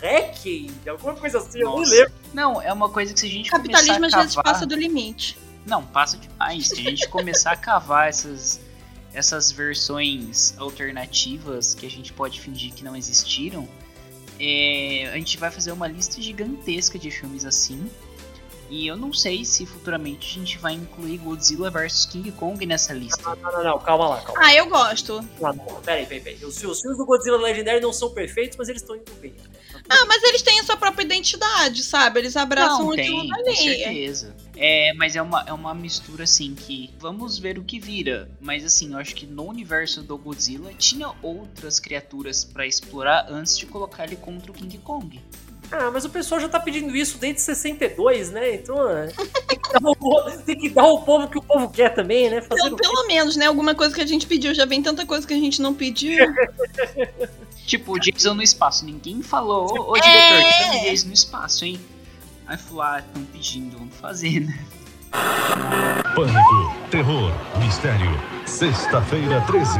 Requiem, 0.00 0.70
alguma 0.88 1.14
coisa 1.14 1.38
assim, 1.38 1.58
eu 1.60 1.68
nem 1.70 1.78
Nossa. 1.80 1.90
lembro. 1.90 2.12
Não, 2.32 2.62
é 2.62 2.72
uma 2.72 2.88
coisa 2.88 3.12
que 3.12 3.20
se 3.20 3.26
a 3.26 3.30
gente 3.30 3.50
Capitalismo 3.50 3.94
começar 3.96 4.16
às 4.16 4.22
vezes 4.22 4.36
cavar... 4.36 4.52
passa 4.54 4.64
do 4.66 4.74
limite. 4.74 5.36
Não, 5.66 5.84
passa 5.84 6.16
demais. 6.16 6.68
Se 6.68 6.74
a 6.80 6.90
gente 6.90 7.08
começar 7.08 7.52
a 7.52 7.56
cavar 7.56 8.08
essas, 8.08 8.58
essas 9.14 9.50
versões 9.50 10.54
alternativas 10.58 11.74
que 11.74 11.86
a 11.86 11.90
gente 11.90 12.12
pode 12.12 12.40
fingir 12.40 12.72
que 12.72 12.82
não 12.82 12.96
existiram, 12.96 13.68
é, 14.38 15.10
a 15.12 15.16
gente 15.16 15.38
vai 15.38 15.50
fazer 15.50 15.72
uma 15.72 15.86
lista 15.86 16.20
gigantesca 16.20 16.98
de 16.98 17.10
filmes 17.10 17.44
assim. 17.44 17.88
E 18.70 18.86
eu 18.86 18.96
não 18.96 19.12
sei 19.12 19.44
se 19.44 19.66
futuramente 19.66 20.30
a 20.30 20.40
gente 20.40 20.56
vai 20.56 20.72
incluir 20.72 21.18
Godzilla 21.18 21.70
vs 21.70 22.06
King 22.06 22.32
Kong 22.32 22.64
nessa 22.64 22.94
lista. 22.94 23.22
Não, 23.22 23.52
não, 23.52 23.62
não, 23.62 23.78
calma 23.78 24.08
lá, 24.08 24.22
calma 24.22 24.40
Ah, 24.42 24.54
eu 24.54 24.66
gosto. 24.66 25.20
Não, 25.38 25.54
peraí, 25.82 26.06
peraí, 26.06 26.22
peraí. 26.22 26.44
Os, 26.44 26.56
os 26.64 26.80
filmes 26.80 26.96
do 26.96 27.04
Godzilla 27.04 27.36
Legendary 27.36 27.80
não 27.80 27.92
são 27.92 28.14
perfeitos, 28.14 28.56
mas 28.56 28.70
eles 28.70 28.80
estão 28.80 28.96
indo 28.96 29.12
bem. 29.20 29.34
Ah, 29.90 30.06
mas 30.06 30.22
eles 30.22 30.40
têm 30.40 30.58
a 30.58 30.64
sua 30.64 30.78
própria 30.78 31.04
identidade, 31.04 31.82
sabe? 31.82 32.20
Eles 32.20 32.34
abraçam 32.34 32.84
não, 32.86 32.92
aquilo 32.92 33.20
tem, 33.20 33.28
com 33.28 33.34
ali. 33.34 33.56
certeza. 33.56 34.34
É, 34.56 34.92
mas 34.94 35.16
é 35.16 35.22
uma, 35.22 35.42
é 35.46 35.52
uma 35.52 35.74
mistura 35.74 36.24
assim 36.24 36.54
que 36.54 36.92
vamos 36.98 37.38
ver 37.38 37.58
o 37.58 37.64
que 37.64 37.80
vira. 37.80 38.30
Mas 38.40 38.64
assim, 38.64 38.92
eu 38.92 38.98
acho 38.98 39.14
que 39.14 39.26
no 39.26 39.44
universo 39.48 40.02
do 40.02 40.16
Godzilla 40.18 40.72
tinha 40.74 41.10
outras 41.22 41.80
criaturas 41.80 42.44
pra 42.44 42.66
explorar 42.66 43.26
antes 43.30 43.56
de 43.58 43.64
colocar 43.66 44.04
ele 44.04 44.16
contra 44.16 44.50
o 44.50 44.54
King 44.54 44.76
Kong. 44.78 45.20
Ah, 45.70 45.90
mas 45.90 46.04
o 46.04 46.10
pessoal 46.10 46.38
já 46.38 46.50
tá 46.50 46.60
pedindo 46.60 46.94
isso 46.94 47.16
desde 47.16 47.40
62, 47.40 48.30
né? 48.30 48.56
Então 48.56 48.86
é, 48.90 49.06
tem 49.48 49.58
que 49.58 49.72
dar 49.72 49.88
o, 49.90 49.96
povo- 49.96 50.38
tem 50.44 50.58
que 50.58 50.68
dar 50.68 50.82
ao 50.82 51.02
povo 51.02 51.28
que 51.28 51.38
o 51.38 51.42
povo 51.42 51.70
quer 51.70 51.88
também, 51.94 52.28
né? 52.28 52.42
Fazer 52.42 52.60
Pelo, 52.64 52.74
o 52.74 52.76
quê? 52.76 52.82
pelo 52.86 53.06
menos, 53.06 53.36
né? 53.36 53.46
Alguma 53.46 53.74
coisa 53.74 53.94
que 53.94 54.02
a 54.02 54.06
gente 54.06 54.26
pediu. 54.26 54.54
Já 54.54 54.66
vem 54.66 54.82
tanta 54.82 55.06
coisa 55.06 55.26
que 55.26 55.32
a 55.32 55.38
gente 55.38 55.62
não 55.62 55.72
pediu. 55.72 56.18
Tipo, 57.66 57.92
o 57.92 57.98
Jason 57.98 58.34
no 58.34 58.42
espaço. 58.42 58.84
Ninguém 58.84 59.22
falou, 59.22 59.66
ô, 59.72 59.92
ô 59.92 59.96
É. 59.96 60.00
diretor, 60.00 60.42
que 60.52 60.58
tem 60.58 60.70
um 60.80 60.84
Jason 60.90 61.06
no 61.08 61.14
espaço, 61.14 61.64
hein? 61.64 61.80
Aí 62.52 62.58
ah, 62.82 62.98
estão 62.98 63.24
pedindo, 63.32 63.78
vamos 63.78 63.96
fazer, 63.96 64.40
né? 64.40 64.66
Pânico, 66.14 66.90
terror, 66.90 67.32
mistério. 67.58 68.10
Sexta-feira 68.46 69.40
13. 69.46 69.78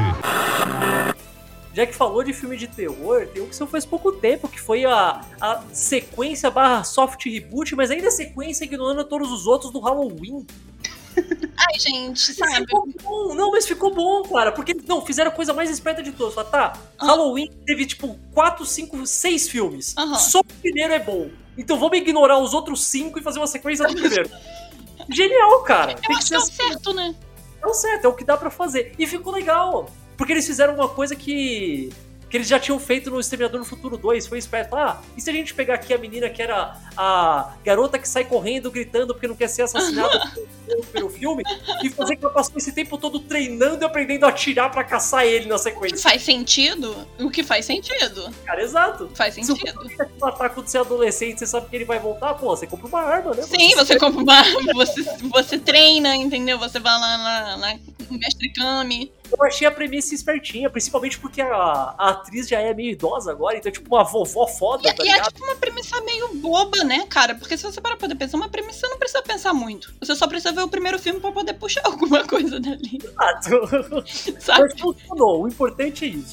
Já 1.74 1.86
que 1.86 1.94
falou 1.94 2.24
de 2.24 2.32
filme 2.32 2.56
de 2.56 2.66
terror, 2.66 3.26
tem 3.26 3.42
um 3.42 3.48
que 3.48 3.54
saiu 3.54 3.68
faz 3.68 3.84
pouco 3.84 4.12
tempo, 4.12 4.48
que 4.48 4.58
foi 4.58 4.86
a, 4.86 5.20
a 5.38 5.62
sequência 5.70 6.50
barra 6.50 6.82
soft 6.82 7.22
reboot, 7.26 7.76
mas 7.76 7.90
ainda 7.90 8.06
é 8.08 8.10
sequência 8.10 8.64
ignorando 8.64 9.04
todos 9.04 9.30
os 9.30 9.46
outros 9.46 9.70
do 9.70 9.78
Halloween. 9.78 10.46
Ai, 11.70 11.78
gente, 11.78 12.34
sabe? 12.34 12.56
Ficou 12.56 12.88
bom, 13.02 13.34
não, 13.34 13.50
mas 13.52 13.66
ficou 13.66 13.94
bom, 13.94 14.22
cara, 14.24 14.52
porque 14.52 14.74
não, 14.86 15.04
fizeram 15.04 15.30
a 15.30 15.34
coisa 15.34 15.52
mais 15.52 15.70
esperta 15.70 16.02
de 16.02 16.12
todos. 16.12 16.34
Falaram, 16.34 16.50
tá, 16.50 16.72
Ah. 16.98 17.06
Halloween 17.06 17.50
teve 17.66 17.86
tipo 17.86 18.18
4, 18.34 18.64
5, 18.66 19.06
6 19.06 19.48
filmes. 19.48 19.94
Aham. 19.96 20.14
Só 20.18 20.40
o 20.40 20.44
primeiro 20.44 20.92
é 20.92 20.98
bom. 20.98 21.30
Então 21.56 21.78
vamos 21.78 21.98
ignorar 21.98 22.38
os 22.38 22.54
outros 22.54 22.82
5 22.84 23.18
e 23.18 23.22
fazer 23.22 23.38
uma 23.38 23.46
sequência 23.46 23.86
do 23.86 23.94
primeiro. 23.94 24.30
Genial, 25.10 25.60
cara. 25.62 25.92
Eu 25.92 25.96
Tem 25.96 26.10
que 26.10 26.12
acho 26.12 26.20
que 26.22 26.28
ser 26.28 26.34
é 26.34 26.38
o 26.38 26.42
assim. 26.42 26.52
certo, 26.54 26.92
né? 26.94 27.14
é 27.62 27.66
o 27.66 27.74
certo, 27.74 28.04
é 28.04 28.08
o 28.08 28.12
que 28.14 28.24
dá 28.24 28.36
pra 28.36 28.50
fazer. 28.50 28.94
E 28.98 29.06
ficou 29.06 29.32
legal. 29.32 29.88
Porque 30.16 30.32
eles 30.32 30.46
fizeram 30.46 30.74
uma 30.74 30.88
coisa 30.88 31.14
que. 31.16 31.90
Que 32.32 32.38
eles 32.38 32.48
já 32.48 32.58
tinham 32.58 32.78
feito 32.80 33.10
no 33.10 33.20
Exterminador 33.20 33.58
no 33.60 33.64
Futuro 33.66 33.98
2, 33.98 34.26
foi 34.26 34.38
esperto. 34.38 34.74
Ah, 34.74 35.02
e 35.14 35.20
se 35.20 35.28
a 35.28 35.32
gente 35.34 35.52
pegar 35.52 35.74
aqui 35.74 35.92
a 35.92 35.98
menina 35.98 36.30
que 36.30 36.40
era 36.40 36.78
a 36.96 37.52
garota 37.62 37.98
que 37.98 38.08
sai 38.08 38.24
correndo, 38.24 38.70
gritando 38.70 39.12
porque 39.12 39.28
não 39.28 39.36
quer 39.36 39.48
ser 39.48 39.60
assassinada 39.60 40.18
primeiro 40.90 41.10
filme, 41.10 41.42
e 41.84 41.90
fazer 41.90 42.16
que 42.16 42.24
ela 42.24 42.32
passou 42.32 42.56
esse 42.56 42.72
tempo 42.72 42.96
todo 42.96 43.20
treinando 43.20 43.82
e 43.82 43.84
aprendendo 43.84 44.24
a 44.24 44.30
atirar 44.30 44.70
pra 44.70 44.82
caçar 44.82 45.26
ele 45.26 45.44
na 45.44 45.56
O 45.56 45.58
que 45.58 45.64
sequência. 45.64 45.98
faz 45.98 46.22
sentido? 46.22 47.06
O 47.20 47.30
que 47.30 47.42
faz 47.42 47.66
sentido? 47.66 48.30
Cara, 48.46 48.62
exato. 48.62 49.10
Faz 49.14 49.34
Se 49.34 49.44
sentido. 49.44 49.80
quer 49.86 50.06
te 50.06 50.18
matar 50.18 50.48
quando 50.48 50.66
você 50.68 50.78
é 50.78 50.80
adolescente, 50.80 51.38
você 51.38 51.46
sabe 51.46 51.68
que 51.68 51.76
ele 51.76 51.84
vai 51.84 51.98
voltar, 51.98 52.32
pô, 52.32 52.56
você 52.56 52.66
compra 52.66 52.86
uma 52.86 53.02
arma, 53.02 53.34
né? 53.34 53.42
Sim, 53.42 53.74
você 53.74 53.94
compra 54.00 54.22
uma. 54.22 54.42
Você, 54.72 55.02
você 55.28 55.58
treina, 55.58 56.16
entendeu? 56.16 56.58
Você 56.58 56.78
vai 56.80 56.98
lá 56.98 57.18
na, 57.18 57.56
na 57.58 57.78
Mestre 58.10 58.50
Kami. 58.54 59.12
Eu 59.38 59.44
achei 59.44 59.66
a 59.66 59.70
premissa 59.70 60.14
espertinha, 60.14 60.68
principalmente 60.68 61.18
porque 61.18 61.40
a, 61.40 61.48
a 61.98 62.10
atriz 62.10 62.48
já 62.48 62.60
é 62.60 62.72
meio 62.74 62.90
idosa 62.90 63.30
agora, 63.30 63.56
então 63.56 63.70
é 63.70 63.72
tipo 63.72 63.94
uma 63.94 64.04
vovó 64.04 64.46
foda, 64.46 64.88
E, 64.88 64.94
tá 64.94 65.04
e 65.04 65.08
é 65.08 65.22
tipo 65.22 65.44
uma 65.44 65.56
premissa 65.56 66.00
meio 66.02 66.34
boba, 66.34 66.84
né, 66.84 67.06
cara? 67.08 67.34
Porque 67.34 67.56
se 67.56 67.64
você 67.64 67.80
parar 67.80 67.96
pra 67.96 68.08
poder 68.08 68.18
pensar, 68.18 68.36
uma 68.36 68.48
premissa 68.48 68.80
você 68.80 68.88
não 68.88 68.98
precisa 68.98 69.22
pensar 69.22 69.54
muito. 69.54 69.94
Você 70.00 70.14
só 70.14 70.26
precisa 70.26 70.52
ver 70.52 70.62
o 70.62 70.68
primeiro 70.68 70.98
filme 70.98 71.20
pra 71.20 71.32
poder 71.32 71.54
puxar 71.54 71.82
alguma 71.86 72.26
coisa 72.26 72.60
dali, 72.60 72.98
Exato. 73.02 74.04
sabe? 74.40 74.62
Mas 74.62 74.80
funcionou, 74.80 75.42
o 75.42 75.48
importante 75.48 76.04
é 76.04 76.08
isso. 76.08 76.32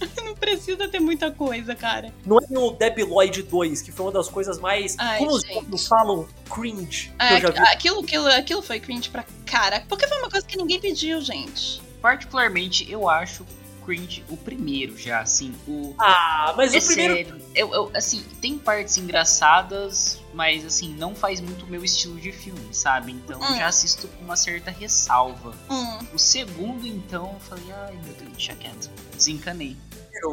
Não 0.22 0.34
precisa 0.34 0.88
ter 0.88 1.00
muita 1.00 1.30
coisa, 1.30 1.74
cara. 1.74 2.12
Não 2.24 2.36
é 2.38 2.58
o 2.58 2.70
Debi 2.72 3.02
Lloyd 3.02 3.42
2, 3.42 3.80
que 3.80 3.90
foi 3.90 4.06
uma 4.06 4.12
das 4.12 4.28
coisas 4.28 4.58
mais. 4.58 4.94
Ai, 4.98 5.18
como 5.20 5.32
os 5.32 5.42
gente. 5.42 5.54
jogos 5.54 5.86
falam? 5.88 6.28
Cringe. 6.54 7.12
Que 7.18 7.34
eu 7.34 7.40
já 7.40 7.50
vi. 7.50 7.58
aquilo, 7.60 8.00
aquilo, 8.00 8.26
aquilo 8.28 8.62
foi 8.62 8.78
cringe 8.78 9.08
pra 9.08 9.24
cara. 9.46 9.84
Porque 9.88 10.06
foi 10.06 10.18
uma 10.18 10.28
coisa 10.28 10.46
que 10.46 10.56
ninguém 10.56 10.80
pediu, 10.80 11.20
gente. 11.22 11.80
Particularmente, 12.00 12.90
eu 12.90 13.08
acho 13.08 13.46
cringe 13.84 14.24
o 14.28 14.36
primeiro 14.36 14.98
já, 14.98 15.20
assim. 15.20 15.54
O, 15.66 15.94
Ah, 16.00 16.52
mas 16.56 16.74
é 16.74 16.78
o 16.78 16.82
primeiro. 16.84 17.14
sério, 17.14 17.42
eu, 17.54 17.72
eu- 17.72 17.90
assim, 17.94 18.20
tem 18.40 18.58
partes 18.58 18.96
engraçadas, 18.96 20.20
mas 20.34 20.64
assim, 20.64 20.92
não 20.94 21.14
faz 21.14 21.40
muito 21.40 21.64
o 21.64 21.68
meu 21.68 21.84
estilo 21.84 22.18
de 22.18 22.32
filme, 22.32 22.74
sabe? 22.74 23.12
Então 23.12 23.40
eu 23.40 23.48
Hum. 23.52 23.56
já 23.56 23.68
assisto 23.68 24.08
com 24.08 24.24
uma 24.24 24.34
certa 24.36 24.72
ressalva. 24.72 25.54
Hum. 25.70 25.98
O 26.12 26.18
segundo, 26.18 26.84
então, 26.84 27.32
eu 27.34 27.40
falei, 27.40 27.64
ai 27.72 27.92
meu 28.04 28.12
Deus, 28.14 28.32
deixa 28.32 28.54
quieto. 28.56 28.90
Desencanei. 29.14 29.76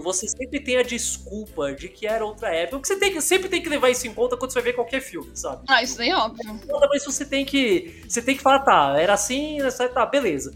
Você 0.02 0.28
sempre 0.30 0.62
tem 0.62 0.78
a 0.78 0.82
desculpa 0.84 1.74
de 1.74 1.90
que 1.90 2.08
era 2.08 2.26
outra 2.26 2.48
época. 2.56 2.78
Porque 2.78 2.88
você 2.88 2.98
tem 2.98 3.12
que, 3.14 3.22
sempre 3.22 3.50
tem 3.50 3.62
que 3.62 3.68
levar 3.70 3.90
isso 3.90 4.08
em 4.08 4.14
conta 4.14 4.36
quando 4.38 4.50
você 4.52 4.62
vai 4.62 4.72
ver 4.72 4.74
qualquer 4.74 5.02
filme, 5.02 5.30
sabe? 5.36 5.64
Ah, 5.68 5.84
isso 5.84 5.98
daí 5.98 6.10
é 6.10 6.16
óbvio. 6.18 6.60
Mas 6.90 7.04
você 7.06 7.26
tem 7.26 7.44
que. 7.46 8.02
Você 8.08 8.22
tem 8.22 8.36
que 8.36 8.42
falar, 8.42 8.60
tá, 8.60 8.96
era 8.98 9.14
assim, 9.14 9.62
essa- 9.62 9.88
tá, 9.90 10.06
beleza. 10.06 10.56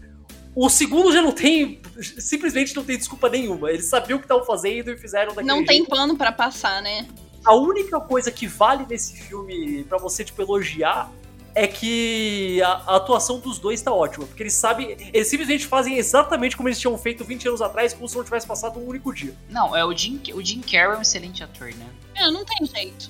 O 0.60 0.68
segundo 0.68 1.12
já 1.12 1.22
não 1.22 1.30
tem. 1.30 1.80
Simplesmente 2.18 2.74
não 2.74 2.82
tem 2.82 2.98
desculpa 2.98 3.28
nenhuma. 3.28 3.70
Eles 3.70 3.84
sabiam 3.86 4.16
o 4.16 4.18
que 4.18 4.24
estavam 4.24 4.44
fazendo 4.44 4.90
e 4.90 4.96
fizeram 4.98 5.28
daquele 5.28 5.46
Não 5.46 5.64
tem 5.64 5.76
jeito. 5.76 5.88
pano 5.88 6.16
pra 6.16 6.32
passar, 6.32 6.82
né? 6.82 7.06
A 7.44 7.54
única 7.54 8.00
coisa 8.00 8.32
que 8.32 8.48
vale 8.48 8.84
nesse 8.90 9.16
filme 9.22 9.84
pra 9.84 9.98
você, 9.98 10.24
tipo, 10.24 10.42
elogiar 10.42 11.12
é 11.54 11.68
que 11.68 12.60
a, 12.60 12.70
a 12.70 12.96
atuação 12.96 13.38
dos 13.38 13.60
dois 13.60 13.80
tá 13.80 13.92
ótima. 13.92 14.26
Porque 14.26 14.42
eles 14.42 14.54
sabem. 14.54 14.96
Eles 15.12 15.28
simplesmente 15.28 15.64
fazem 15.64 15.96
exatamente 15.96 16.56
como 16.56 16.68
eles 16.68 16.80
tinham 16.80 16.98
feito 16.98 17.22
20 17.22 17.46
anos 17.46 17.62
atrás, 17.62 17.94
como 17.94 18.08
se 18.08 18.16
não 18.16 18.24
tivesse 18.24 18.44
passado 18.44 18.80
um 18.80 18.88
único 18.88 19.14
dia. 19.14 19.36
Não, 19.48 19.76
é 19.76 19.84
o 19.84 19.96
Jim, 19.96 20.20
o 20.34 20.44
Jim 20.44 20.60
Carrey 20.60 20.96
é 20.96 20.98
um 20.98 21.02
excelente 21.02 21.44
ator, 21.44 21.68
né? 21.68 21.86
É, 22.16 22.28
não 22.32 22.44
tem 22.44 22.66
jeito. 22.66 23.08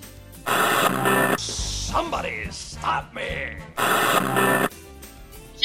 Somebody 1.38 2.46
stop 2.50 3.08
me! 3.14 4.77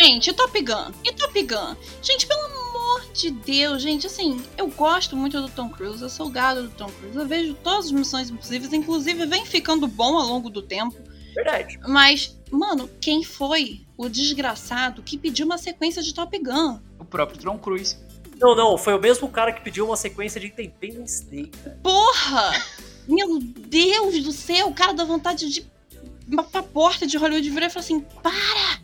Gente, 0.04 0.32
e 0.32 0.34
Top 0.34 0.62
Gun? 0.62 0.92
E 1.02 1.14
Top 1.14 1.42
Gun? 1.44 1.78
Gente, 2.02 2.28
pelo 2.28 2.42
amor 2.42 3.06
de 3.14 3.32
Deus, 3.32 3.82
gente, 3.82 4.06
assim, 4.06 4.44
eu 4.58 4.68
gosto 4.68 5.16
muito 5.16 5.40
do 5.42 5.48
Tom 5.48 5.70
Cruise, 5.70 6.04
eu 6.04 6.10
sou 6.10 6.30
gado 6.30 6.64
do 6.64 6.70
Tom 6.72 6.90
Cruise, 6.90 7.18
eu 7.18 7.26
vejo 7.26 7.54
todas 7.54 7.86
as 7.86 7.92
missões 7.94 8.30
impossíveis, 8.30 8.74
inclusive 8.74 9.26
vem 9.26 9.46
ficando 9.46 9.88
bom 9.88 10.18
ao 10.18 10.28
longo 10.28 10.50
do 10.50 10.62
tempo. 10.62 10.94
Verdade. 11.34 11.80
Mas, 11.88 12.38
mano, 12.52 12.90
quem 13.00 13.24
foi 13.24 13.86
o 13.98 14.10
desgraçado 14.10 15.02
que 15.02 15.18
pediu 15.18 15.46
uma 15.46 15.58
sequência 15.58 16.04
de 16.04 16.14
Top 16.14 16.38
Gun? 16.38 16.80
O 17.00 17.06
próprio 17.06 17.40
Tom 17.40 17.58
Cruise. 17.58 17.96
Não, 18.38 18.58
não, 18.58 18.78
foi 18.78 18.96
o 18.96 19.00
mesmo 19.00 19.30
cara 19.30 19.54
que 19.54 19.62
pediu 19.62 19.86
uma 19.86 19.96
sequência 19.96 20.38
de 20.38 20.48
Independence 20.48 21.24
Day. 21.24 21.50
Porra! 21.82 22.62
Meu 23.08 23.40
Deus 23.40 24.22
do 24.22 24.34
céu, 24.34 24.68
o 24.68 24.74
cara 24.74 24.92
dá 24.92 25.06
vontade 25.06 25.50
de 25.50 25.62
ir 25.62 26.44
pra 26.52 26.62
porta 26.62 27.08
de 27.08 27.16
Hollywood 27.18 27.50
virar 27.50 27.68
e 27.68 27.70
falar 27.70 27.86
assim: 27.86 28.02
para! 28.02 28.84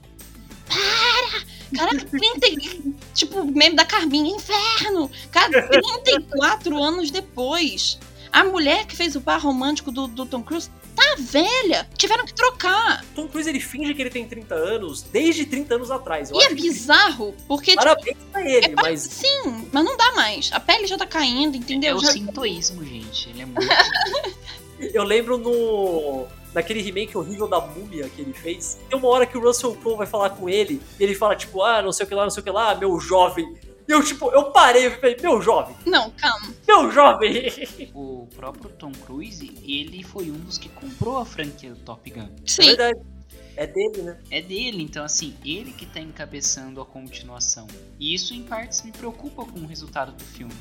Para! 0.69 1.49
Cara, 1.75 1.99
30, 2.05 2.47
e- 2.47 2.93
tipo, 3.13 3.43
meme 3.45 3.75
da 3.75 3.85
Carminha, 3.85 4.35
inferno! 4.35 5.09
Cara, 5.31 5.67
34 5.67 6.81
anos 6.81 7.11
depois, 7.11 7.99
a 8.31 8.43
mulher 8.43 8.85
que 8.87 8.95
fez 8.95 9.15
o 9.15 9.21
par 9.21 9.39
romântico 9.39 9.91
do, 9.91 10.07
do 10.07 10.25
Tom 10.25 10.41
Cruise 10.41 10.69
tá 10.95 11.15
velha! 11.19 11.87
Tiveram 11.95 12.25
que 12.25 12.33
trocar! 12.33 13.05
Tom 13.15 13.27
Cruise 13.27 13.47
ele 13.47 13.59
finge 13.59 13.93
que 13.93 14.01
ele 14.01 14.09
tem 14.09 14.27
30 14.27 14.55
anos 14.55 15.03
desde 15.03 15.45
30 15.45 15.75
anos 15.75 15.91
atrás. 15.91 16.31
Eu 16.31 16.37
E 16.37 16.43
é 16.43 16.53
bizarro, 16.55 17.35
porque, 17.47 17.71
tipo, 17.71 17.83
parabéns 17.83 18.17
pra 18.31 18.41
ele, 18.49 18.65
é 18.65 18.69
pa- 18.69 18.81
mas 18.83 19.01
sim, 19.01 19.67
mas 19.71 19.85
não 19.85 19.95
dá 19.95 20.11
mais. 20.13 20.49
A 20.51 20.59
pele 20.59 20.87
já 20.87 20.97
tá 20.97 21.05
caindo, 21.05 21.53
É 21.53 21.57
entendeu? 21.57 21.97
o 21.97 22.01
Já- 22.01 22.11
sintoísmo, 22.13 22.83
gente. 22.83 23.29
Ele 23.29 23.41
é 23.43 23.45
muito. 23.45 23.59
eu 24.79 25.03
lembro 25.03 25.37
no 25.37 26.25
naquele 26.53 26.81
remake 26.81 27.17
horrível 27.17 27.47
da 27.47 27.59
Múmia 27.59 28.09
que 28.09 28.21
ele 28.21 28.33
fez. 28.33 28.79
Tem 28.89 28.97
uma 28.97 29.07
hora 29.07 29.25
que 29.25 29.37
o 29.37 29.41
Russell 29.41 29.75
Crowe 29.75 29.97
vai 29.97 30.07
falar 30.07 30.31
com 30.31 30.49
ele, 30.49 30.81
e 30.99 31.03
ele 31.03 31.15
fala 31.15 31.35
tipo, 31.35 31.61
ah, 31.63 31.81
não 31.81 31.91
sei 31.91 32.05
o 32.05 32.09
que 32.09 32.15
lá, 32.15 32.23
não 32.23 32.29
sei 32.29 32.41
o 32.41 32.43
que 32.43 32.51
lá, 32.51 32.75
meu 32.75 32.99
jovem. 32.99 33.57
E 33.87 33.91
eu 33.91 34.03
tipo, 34.03 34.29
eu 34.31 34.51
parei 34.51 34.85
e 34.85 34.91
falei, 34.91 35.17
meu 35.19 35.41
jovem, 35.41 35.75
Não, 35.85 36.11
calma. 36.11 36.53
meu 36.67 36.91
jovem. 36.91 37.51
o 37.95 38.27
próprio 38.35 38.69
Tom 38.69 38.91
Cruise, 38.91 39.51
ele 39.65 40.03
foi 40.03 40.29
um 40.29 40.37
dos 40.37 40.59
que 40.59 40.69
comprou 40.69 41.17
a 41.17 41.25
franquia 41.25 41.71
do 41.71 41.79
Top 41.79 42.07
Gun. 42.09 42.21
É 42.21 42.29
Sim, 42.45 42.65
verdade. 42.67 42.99
É 43.55 43.67
dele, 43.67 44.01
né? 44.03 44.17
É 44.31 44.41
dele, 44.41 44.83
então 44.83 45.03
assim, 45.03 45.35
ele 45.43 45.73
que 45.73 45.85
tá 45.85 45.99
encabeçando 45.99 46.79
a 46.79 46.85
continuação. 46.85 47.67
E 47.99 48.13
isso 48.13 48.33
em 48.33 48.43
partes 48.43 48.83
me 48.83 48.91
preocupa 48.91 49.43
com 49.43 49.59
o 49.59 49.65
resultado 49.65 50.11
do 50.13 50.23
filme. 50.23 50.53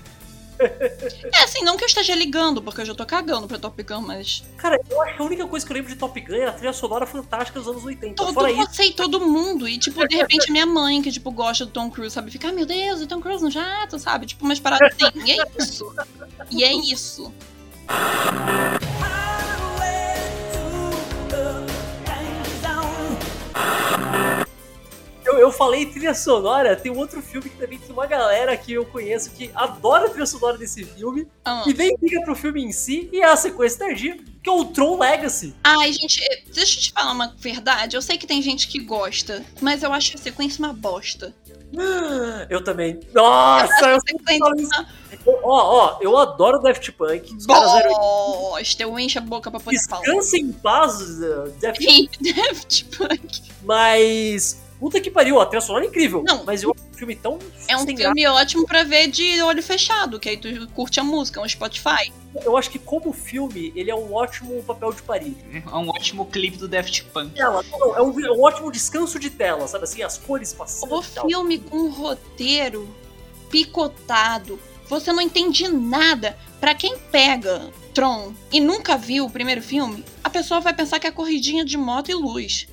É 1.32 1.44
assim, 1.44 1.62
não 1.62 1.76
que 1.76 1.84
eu 1.84 1.86
esteja 1.86 2.14
ligando, 2.14 2.62
porque 2.62 2.80
eu 2.80 2.86
já 2.86 2.94
tô 2.94 3.04
cagando 3.06 3.46
pra 3.46 3.59
Top 3.59 3.80
Gun, 3.82 4.00
mas. 4.00 4.42
Cara, 4.56 4.80
eu 4.90 5.02
acho 5.02 5.16
que 5.16 5.22
a 5.22 5.24
única 5.24 5.46
coisa 5.46 5.64
que 5.64 5.72
eu 5.72 5.74
lembro 5.74 5.90
de 5.90 5.96
Top 5.96 6.20
Gun 6.20 6.34
é 6.34 6.46
a 6.46 6.52
trilha 6.52 6.72
sonora 6.72 7.06
fantástica 7.06 7.59
dos 7.59 7.68
anos 7.68 7.84
80. 7.84 8.14
Todo 8.14 8.34
Fora 8.34 8.50
isso, 8.50 8.72
você 8.72 8.84
e 8.84 8.92
todo 8.92 9.20
mundo. 9.20 9.68
E, 9.68 9.78
tipo, 9.78 10.06
de 10.06 10.16
repente, 10.16 10.50
minha 10.50 10.66
mãe, 10.66 11.00
que, 11.02 11.12
tipo, 11.12 11.30
gosta 11.30 11.64
do 11.64 11.70
Tom 11.70 11.90
Cruise, 11.90 12.14
sabe? 12.14 12.30
Fica, 12.30 12.48
ah, 12.48 12.52
meu 12.52 12.66
Deus, 12.66 13.00
o 13.00 13.06
Tom 13.06 13.20
Cruise 13.20 13.42
no 13.42 13.50
jato, 13.50 13.98
sabe? 13.98 14.26
Tipo, 14.26 14.44
umas 14.44 14.59
paradas 14.61 14.92
assim. 14.92 15.24
E 15.24 15.32
é 15.32 15.44
isso. 15.59 15.94
E 16.50 16.64
é 16.64 16.72
isso. 16.72 17.32
eu, 25.39 25.49
eu 25.49 25.53
falei 25.53 25.86
trilha 25.86 26.14
sonora, 26.14 26.74
tem 26.76 26.91
um 26.93 26.99
outro 26.99 27.20
filme 27.22 27.49
que 27.49 27.57
também 27.57 27.78
tem 27.78 27.91
uma 27.93 28.07
galera 28.07 28.57
que 28.57 28.72
eu 28.72 28.84
conheço 28.84 29.30
que 29.30 29.51
adora 29.55 30.07
a 30.07 30.11
trilha 30.11 30.26
sonora 30.26 30.59
desse 30.59 30.84
filme 30.84 31.26
Ah. 31.45 31.64
e 31.66 31.72
nem 31.74 31.97
liga 32.03 32.20
pro 32.22 32.34
filme 32.34 32.62
em 32.64 32.72
si 32.72 33.09
e 33.12 33.20
é 33.20 33.24
a 33.30 33.36
sequência 33.36 33.78
tardia, 33.86 34.16
que 34.43 34.49
é 34.49 34.53
o 34.53 34.64
Tron 34.66 34.99
Legacy. 34.99 35.55
Ai, 35.64 35.93
gente, 35.93 36.22
eh, 36.22 36.43
deixa 36.55 36.78
eu 36.78 36.82
te 36.82 36.93
falar 36.93 37.12
uma 37.12 37.34
verdade. 37.39 37.97
Eu 37.97 38.03
sei 38.03 38.16
que 38.18 38.26
tem 38.26 38.41
gente 38.43 38.68
que 38.68 38.78
gosta, 38.80 39.45
mas 39.61 39.82
eu 39.82 39.93
acho 39.93 40.16
a 40.16 40.20
sequência 40.20 40.64
uma 40.64 40.72
bosta. 40.72 41.34
Eu 42.49 42.64
também. 42.64 42.99
Nossa, 43.14 43.84
eu 43.91 43.97
A 43.97 44.01
sequência 44.01 44.86
Eu- 45.26 45.39
Ó, 45.43 45.97
ó, 45.97 45.99
eu 46.01 46.16
adoro 46.16 46.59
Daft 46.61 46.91
Punk. 46.93 47.34
Os 47.36 47.45
caras 47.45 47.74
eram. 47.74 47.93
bosta. 47.93 48.82
Eu 48.82 48.99
encho 48.99 49.18
a 49.18 49.20
boca 49.22 49.51
pra 49.51 49.61
poder 49.61 49.78
falar. 49.86 50.01
Descansa 50.03 50.36
em 50.39 50.51
paz, 50.53 51.01
uh, 51.20 51.53
Daft 51.61 51.84
Daft 52.22 52.84
Punk. 52.97 53.43
Mas. 53.62 54.62
Puta 54.78 55.00
que 55.00 55.10
pariu, 55.10 55.40
a 55.40 55.46
trilha 55.46 55.60
sonora 55.60 55.84
é 55.84 55.88
incrível. 55.88 56.22
Não. 56.26 56.44
Mas 56.44 56.62
eu 56.62 56.70
acho 56.70 56.84
um 56.84 56.96
filme 56.96 57.16
tão. 57.16 57.38
É 57.66 57.76
um 57.76 57.80
sem 57.80 57.96
filme 57.96 58.26
ótimo 58.26 58.66
pra 58.66 58.84
ver 58.84 59.08
de 59.08 59.42
olho 59.42 59.62
fechado, 59.62 60.20
que 60.20 60.28
aí 60.28 60.36
tu 60.36 60.68
curte 60.68 61.00
a 61.00 61.04
música, 61.04 61.40
um 61.40 61.48
Spotify. 61.48 62.12
graça. 62.32 62.46
Eu 62.46 62.56
acho 62.56 62.70
que, 62.70 62.78
como 62.78 63.12
filme, 63.12 63.72
ele 63.74 63.90
é 63.90 63.94
um 63.94 64.14
ótimo 64.14 64.62
papel 64.62 64.92
de 64.92 65.02
parede. 65.02 65.36
É 65.52 65.76
um 65.76 65.88
ótimo 65.88 66.26
clipe 66.26 66.56
do 66.56 66.68
Daft 66.68 67.04
Punk. 67.06 67.34
Tela, 67.34 67.64
é, 67.96 68.02
um, 68.02 68.20
é 68.20 68.30
um 68.30 68.42
ótimo 68.42 68.70
descanso 68.70 69.18
de 69.18 69.30
tela, 69.30 69.66
sabe 69.66 69.84
assim? 69.84 70.02
As 70.02 70.18
cores 70.18 70.52
passando. 70.52 70.92
O 70.92 71.02
tal. 71.02 71.26
filme 71.26 71.58
com 71.58 71.76
um 71.76 71.90
roteiro 71.90 72.88
picotado, 73.50 74.58
você 74.88 75.12
não 75.12 75.20
entende 75.20 75.66
nada. 75.68 76.38
Pra 76.60 76.74
quem 76.74 76.98
pega 76.98 77.70
Tron 77.94 78.32
e 78.52 78.60
nunca 78.60 78.96
viu 78.96 79.24
o 79.24 79.30
primeiro 79.30 79.62
filme, 79.62 80.04
a 80.24 80.30
pessoa 80.30 80.60
vai 80.60 80.74
pensar 80.74 80.98
que 80.98 81.06
é 81.06 81.10
corridinha 81.10 81.64
de 81.64 81.76
moto 81.76 82.10
e 82.10 82.14
luz. 82.14 82.68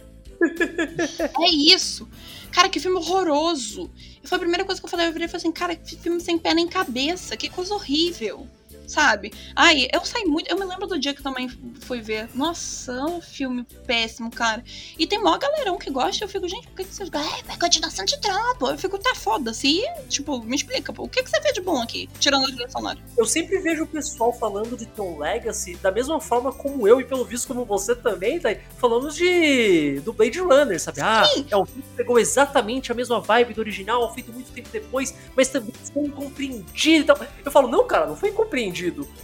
É 1.40 1.50
isso. 1.50 2.08
Cara, 2.52 2.70
que 2.70 2.80
filme 2.80 2.98
horroroso. 2.98 3.90
Foi 4.24 4.38
a 4.38 4.40
primeira 4.40 4.64
coisa 4.64 4.80
que 4.80 4.86
eu 4.86 4.90
falei, 4.90 5.08
eu 5.08 5.12
virei 5.12 5.26
e 5.26 5.30
falei 5.30 5.42
assim, 5.42 5.52
cara, 5.52 5.76
que 5.76 5.96
filme 5.98 6.22
sem 6.22 6.38
pé 6.38 6.54
nem 6.54 6.68
cabeça, 6.68 7.36
que 7.36 7.50
coisa 7.50 7.74
horrível. 7.74 8.48
Sabe? 8.88 9.34
Ai, 9.56 9.88
eu 9.92 10.04
saí 10.06 10.26
muito. 10.26 10.50
Eu 10.50 10.58
me 10.58 10.66
lembro 10.66 10.88
do 10.88 11.00
dia 11.00 11.14
que 11.14 11.24
também 11.24 11.50
fui 11.82 12.02
ver. 12.02 12.30
Nossa, 12.34 12.92
é 12.92 13.04
um 13.04 13.22
filme 13.22 13.66
péssimo, 13.86 14.30
cara. 14.32 14.64
E 14.98 15.08
tem 15.08 15.22
maior 15.22 15.40
galerão 15.40 15.78
que 15.78 15.90
gosta. 15.90 16.24
Eu 16.24 16.30
fico, 16.30 16.48
gente, 16.48 16.68
por 16.68 16.78
que, 16.78 16.84
que 16.86 16.94
vocês 16.94 17.10
gostam? 17.10 17.34
É, 17.50 17.54
é 17.54 17.58
continuação 17.58 18.06
de 18.06 18.20
trampo. 18.20 18.68
Eu 18.68 18.78
fico, 18.78 18.98
tá 18.98 19.16
foda-se. 19.16 19.68
E, 19.68 20.08
tipo, 20.08 20.42
me 20.44 20.56
explica, 20.56 20.94
pô, 20.94 21.04
o 21.04 21.10
que, 21.10 21.24
que 21.24 21.30
você 21.30 21.40
vê 21.40 21.52
de 21.52 21.62
bom 21.62 21.82
aqui? 21.82 22.10
Tirando 22.20 22.46
a 22.46 22.48
trilha 22.48 22.70
sonora. 22.70 23.00
Eu 23.18 23.26
sempre 23.26 23.60
vejo 23.60 23.84
o 23.84 23.88
pessoal 23.88 24.32
falando 24.34 24.78
de 24.78 24.86
Tron 24.86 25.18
Legacy 25.18 25.76
da 25.78 25.92
mesma 25.92 26.20
forma 26.20 26.52
como 26.52 26.88
eu, 26.88 27.00
e 27.00 27.04
pelo 27.04 27.26
visto 27.26 27.48
como 27.48 27.66
você 27.66 27.96
também, 27.96 28.40
tá? 28.40 28.50
Falando 28.78 29.12
de 29.12 30.00
do 30.02 30.14
Blade 30.14 30.40
Runner, 30.40 30.80
sabe? 30.80 31.02
Ah, 31.02 31.26
é 31.50 31.58
um 31.58 31.66
filme 31.66 31.84
que 31.84 31.96
pegou 31.96 32.20
exatamente 32.20 32.92
a 32.92 32.96
mesma 32.96 33.20
vibe 33.20 33.54
do 33.54 33.62
original, 33.62 34.14
feito 34.14 34.32
muito 34.32 34.52
tempo 34.52 34.70
depois, 34.72 35.16
mas 35.36 35.50
também 35.50 35.74
foi 35.94 36.04
incompreendido 36.04 37.04
e 37.04 37.04
tal. 37.04 37.18
Eu 37.44 37.52
falo, 37.52 37.68
não, 37.68 37.86
cara, 37.86 38.06
não 38.06 38.16
foi 38.16 38.30
incompreendido. 38.30 38.75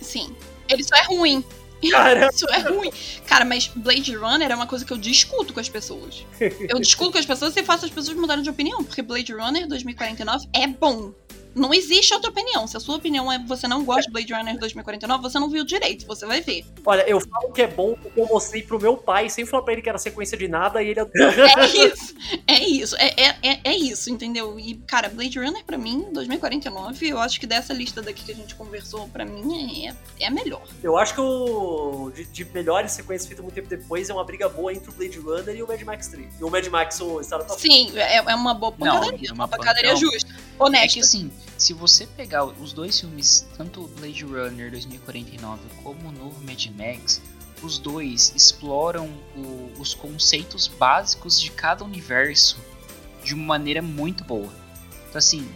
Sim. 0.01 0.35
Ele 0.69 0.83
só 0.83 0.95
é 0.95 1.03
ruim. 1.03 1.43
Cara, 1.89 2.29
Isso 2.31 2.45
é 2.53 2.59
ruim. 2.59 2.91
Cara, 3.25 3.43
mas 3.43 3.67
Blade 3.75 4.15
Runner 4.15 4.51
é 4.51 4.55
uma 4.55 4.67
coisa 4.67 4.85
que 4.85 4.93
eu 4.93 4.97
discuto 4.97 5.53
com 5.53 5.59
as 5.59 5.69
pessoas. 5.69 6.25
Eu 6.69 6.79
discuto 6.79 7.13
com 7.13 7.17
as 7.17 7.25
pessoas 7.25 7.55
e 7.57 7.63
faço 7.63 7.85
as 7.85 7.91
pessoas 7.91 8.15
mudarem 8.17 8.43
de 8.43 8.49
opinião, 8.49 8.83
porque 8.83 9.01
Blade 9.01 9.33
Runner 9.33 9.67
2049 9.67 10.47
é 10.53 10.67
bom. 10.67 11.11
Não 11.53 11.73
existe 11.73 12.13
outra 12.13 12.29
opinião. 12.29 12.65
Se 12.67 12.77
a 12.77 12.79
sua 12.79 12.95
opinião 12.95 13.31
é 13.31 13.39
você 13.39 13.67
não 13.67 13.83
gosta 13.83 14.03
de 14.03 14.11
Blade 14.11 14.33
Runner 14.33 14.57
2049, 14.57 15.21
você 15.21 15.39
não 15.39 15.49
viu 15.49 15.63
direito, 15.65 16.05
você 16.05 16.25
vai 16.25 16.41
ver. 16.41 16.65
olha, 16.85 17.07
eu 17.07 17.19
falo 17.19 17.51
que 17.51 17.61
é 17.61 17.67
bom 17.67 17.95
porque 18.01 18.19
eu 18.19 18.27
mostrei 18.27 18.63
pro 18.63 18.79
meu 18.79 18.95
pai, 18.97 19.29
sem 19.29 19.45
falar 19.45 19.63
pra 19.63 19.73
ele 19.73 19.81
que 19.81 19.89
era 19.89 19.97
sequência 19.97 20.37
de 20.37 20.47
nada, 20.47 20.81
e 20.81 20.89
ele. 20.89 21.01
É 21.01 21.65
isso. 21.67 22.15
É 22.47 22.59
isso. 22.59 22.95
É, 22.97 23.21
é, 23.21 23.35
é, 23.41 23.59
é 23.63 23.75
isso, 23.75 24.09
entendeu? 24.09 24.59
E, 24.59 24.75
cara, 24.87 25.09
Blade 25.09 25.37
Runner 25.39 25.63
pra 25.65 25.77
mim, 25.77 26.07
2049, 26.13 27.07
eu 27.07 27.19
acho 27.19 27.39
que 27.39 27.47
dessa 27.47 27.73
lista 27.73 28.01
daqui 28.01 28.23
que 28.23 28.31
a 28.31 28.35
gente 28.35 28.55
conversou, 28.55 29.07
pra 29.09 29.25
mim, 29.25 29.87
é, 29.87 29.95
é 30.19 30.27
a 30.27 30.31
melhor. 30.31 30.61
Eu 30.81 30.97
acho 30.97 31.13
que 31.13 31.21
o. 31.21 32.11
De, 32.13 32.25
de 32.25 32.45
melhores 32.45 32.91
sequências 32.91 33.27
feitas 33.27 33.43
muito 33.43 33.55
tempo 33.55 33.67
depois 33.67 34.09
é 34.09 34.13
uma 34.13 34.23
briga 34.23 34.47
boa 34.49 34.73
entre 34.73 34.89
o 34.89 34.93
Blade 34.93 35.19
Runner 35.19 35.55
e 35.55 35.63
o 35.63 35.67
Mad 35.67 35.81
Max 35.81 36.07
3. 36.07 36.39
E 36.39 36.43
o 36.43 36.49
Mad 36.49 36.65
Max, 36.67 36.99
o 37.01 37.19
Estado 37.21 37.47
da 37.47 37.57
Sim, 37.57 37.91
é, 37.97 38.17
é 38.17 38.35
uma 38.35 38.53
boa 38.53 38.73
Não, 38.77 38.95
pancadaria. 38.95 39.29
é 39.29 39.33
uma 39.33 39.47
pancadaria 39.47 39.91
não. 39.91 39.99
justa. 39.99 40.30
É 40.83 40.87
que 40.87 40.99
assim, 40.99 41.31
se 41.57 41.73
você 41.73 42.05
pegar 42.05 42.45
os 42.45 42.73
dois 42.73 42.99
filmes, 42.99 43.47
tanto 43.57 43.81
o 43.83 43.87
Blade 43.87 44.23
Runner 44.25 44.69
2049 44.71 45.61
como 45.83 46.09
o 46.09 46.11
novo 46.11 46.41
Mad 46.43 46.65
Max, 46.77 47.21
os 47.63 47.77
dois 47.77 48.31
exploram 48.35 49.07
o- 49.35 49.71
os 49.79 49.93
conceitos 49.93 50.67
básicos 50.67 51.39
de 51.39 51.51
cada 51.51 51.83
universo 51.83 52.57
de 53.23 53.33
uma 53.33 53.45
maneira 53.45 53.81
muito 53.81 54.23
boa. 54.23 54.51
Então 55.09 55.19
assim, 55.19 55.47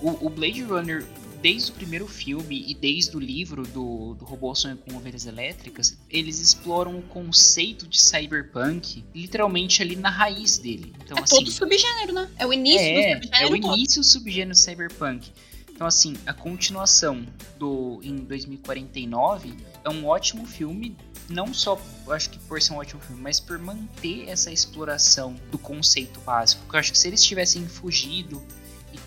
o, 0.00 0.26
o 0.26 0.30
Blade 0.30 0.62
Runner, 0.62 1.06
desde 1.40 1.70
o 1.70 1.74
primeiro 1.74 2.06
filme 2.06 2.64
e 2.66 2.74
desde 2.74 3.16
o 3.16 3.20
livro 3.20 3.62
do, 3.66 4.14
do 4.14 4.24
Robô 4.24 4.54
Sonho 4.54 4.76
com 4.76 4.96
Ovelhas 4.96 5.26
Elétricas, 5.26 5.98
eles 6.08 6.38
exploram 6.40 6.98
o 6.98 7.02
conceito 7.02 7.86
de 7.86 8.00
cyberpunk 8.00 9.04
literalmente 9.14 9.82
ali 9.82 9.96
na 9.96 10.10
raiz 10.10 10.58
dele. 10.58 10.92
Então 11.04 11.16
é 11.16 11.22
assim, 11.22 11.36
todo 11.36 11.50
subgênero, 11.50 12.12
né? 12.12 12.30
É 12.38 12.46
o 12.46 12.52
início 12.52 12.80
é, 12.80 12.92
do 12.92 12.98
é 13.00 13.12
subgênero 13.14 13.54
o 13.54 13.60
todo. 13.60 13.74
início 13.74 14.00
do 14.00 14.06
subgênero 14.06 14.54
cyberpunk. 14.54 15.32
Então, 15.80 15.86
assim, 15.86 16.14
a 16.26 16.34
continuação 16.34 17.26
do 17.58 18.00
em 18.02 18.16
2049 18.16 19.54
é 19.82 19.88
um 19.88 20.06
ótimo 20.06 20.46
filme, 20.46 20.94
não 21.26 21.54
só, 21.54 21.80
eu 22.06 22.12
acho 22.12 22.28
que 22.28 22.38
por 22.40 22.60
ser 22.60 22.74
um 22.74 22.76
ótimo 22.76 23.00
filme, 23.00 23.22
mas 23.22 23.40
por 23.40 23.58
manter 23.58 24.28
essa 24.28 24.52
exploração 24.52 25.34
do 25.50 25.56
conceito 25.56 26.20
básico. 26.20 26.60
Porque 26.64 26.76
eu 26.76 26.80
acho 26.80 26.92
que 26.92 26.98
se 26.98 27.08
eles 27.08 27.22
tivessem 27.22 27.66
fugido 27.66 28.42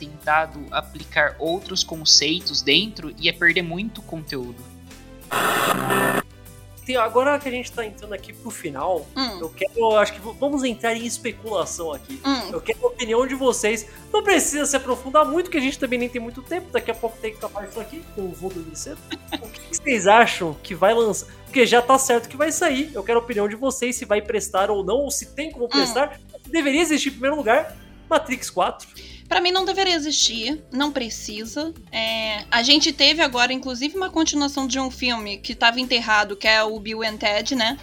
tentado 0.06 0.66
aplicar 0.72 1.36
outros 1.40 1.84
conceitos 1.84 2.62
dentro, 2.62 3.14
ia 3.18 3.34
perder 3.34 3.62
muito 3.62 4.02
conteúdo. 4.02 4.62
Tem- 6.86 6.98
agora 6.98 7.40
que 7.40 7.48
a 7.48 7.52
gente 7.52 7.72
tá 7.72 7.86
entrando 7.86 8.14
aqui 8.14 8.34
pro 8.34 8.52
final, 8.52 9.08
Hum, 9.16 9.40
eu 9.40 9.50
quero. 9.50 9.72
eu 9.78 9.98
Acho 9.98 10.14
que 10.14 10.20
vamos 10.20 10.66
entrar 10.66 10.94
em 10.94 11.06
especulação 11.06 11.94
aqui. 11.94 12.22
hum. 12.26 12.50
Eu 12.52 12.60
quero 12.60 12.80
a 12.84 12.88
opinião 12.88 13.26
de 13.26 13.36
vocês. 13.36 13.88
Não 14.12 14.22
precisa 14.22 14.66
se 14.66 14.76
aprofundar 14.76 15.24
muito, 15.24 15.50
que 15.50 15.58
a 15.58 15.62
gente 15.62 15.80
também 15.80 15.98
nem 15.98 16.10
tem 16.10 16.22
muito 16.22 16.42
tempo. 16.42 16.68
Daqui 16.74 16.92
a 16.92 16.94
pouco 16.94 17.18
tem 17.20 17.32
que 17.32 17.38
acabar 17.38 17.66
isso 17.70 17.80
aqui. 17.80 18.04
Eu 18.18 18.28
vou 18.30 18.50
dormir 18.50 18.76
cedo. 18.76 18.98
o 19.42 19.48
que 19.48 19.62
que 19.62 19.78
vocês 19.78 20.08
acham 20.08 20.54
que 20.62 20.76
vai 20.76 20.94
lançar? 20.94 21.28
Porque 21.46 21.66
já 21.66 21.82
tá 21.82 21.98
certo 21.98 22.28
que 22.28 22.36
vai 22.36 22.52
sair. 22.52 22.92
Eu 22.94 23.02
quero 23.02 23.20
a 23.20 23.24
opinião 23.24 23.48
de 23.48 23.56
vocês 23.56 23.96
se 23.96 24.04
vai 24.04 24.22
prestar 24.22 24.70
ou 24.70 24.84
não, 24.84 24.98
ou 24.98 25.10
se 25.12 25.28
tem 25.28 25.52
como 25.52 25.70
prestar. 25.70 26.20
Deveria 26.48 26.82
existir 26.82 27.08
em 27.10 27.12
primeiro 27.14 27.38
lugar 27.38 27.78
Matrix 28.10 28.50
4. 28.50 28.90
Pra 29.28 29.42
mim 29.42 29.52
não 29.52 29.66
deveria 29.66 29.96
existir, 29.96 30.62
não 30.72 30.92
precisa. 30.92 31.74
É, 31.92 32.46
a 32.52 32.62
gente 32.62 32.92
teve 32.92 33.22
agora, 33.22 33.54
inclusive, 33.54 33.96
uma 33.96 34.10
continuação 34.10 34.68
de 34.68 34.80
um 34.80 34.92
filme 34.92 35.38
que 35.38 35.56
tava 35.56 35.80
enterrado, 35.80 36.36
que 36.36 36.48
é 36.48 36.64
o 36.64 36.80
Bill 36.80 37.04
and 37.04 37.18
Ted, 37.18 37.56
né? 37.56 37.78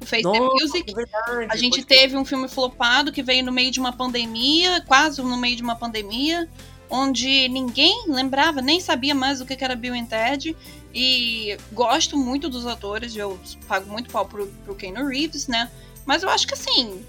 O 0.00 0.06
Face 0.06 0.22
the 0.22 0.40
Music. 0.40 0.90
é 0.90 0.94
verdade. 0.94 1.46
A 1.50 1.56
gente 1.56 1.84
teve 1.84 2.16
um 2.16 2.24
filme 2.24 2.48
flopado 2.48 3.12
que 3.12 3.22
veio 3.22 3.44
no 3.44 3.52
meio 3.52 3.70
de 3.70 3.80
uma 3.80 3.92
pandemia, 3.92 4.82
quase 4.86 5.22
no 5.22 5.36
meio 5.36 5.56
de 5.56 5.62
uma 5.62 5.76
pandemia, 5.76 6.48
onde 6.90 7.48
ninguém 7.48 8.04
lembrava, 8.06 8.60
nem 8.60 8.80
sabia 8.80 9.14
mais 9.14 9.40
o 9.40 9.46
que 9.46 9.56
que 9.56 9.64
era 9.64 9.74
Bill 9.74 9.94
and 9.94 10.06
Ted. 10.06 10.56
E 10.94 11.56
gosto 11.72 12.18
muito 12.18 12.48
dos 12.50 12.66
atores, 12.66 13.16
eu 13.16 13.40
pago 13.66 13.90
muito 13.90 14.10
pau 14.10 14.26
pro, 14.26 14.46
pro 14.64 14.74
Keanu 14.74 15.06
Reeves, 15.06 15.46
né? 15.46 15.70
Mas 16.04 16.22
eu 16.22 16.28
acho 16.28 16.46
que 16.46 16.54
assim, 16.54 17.02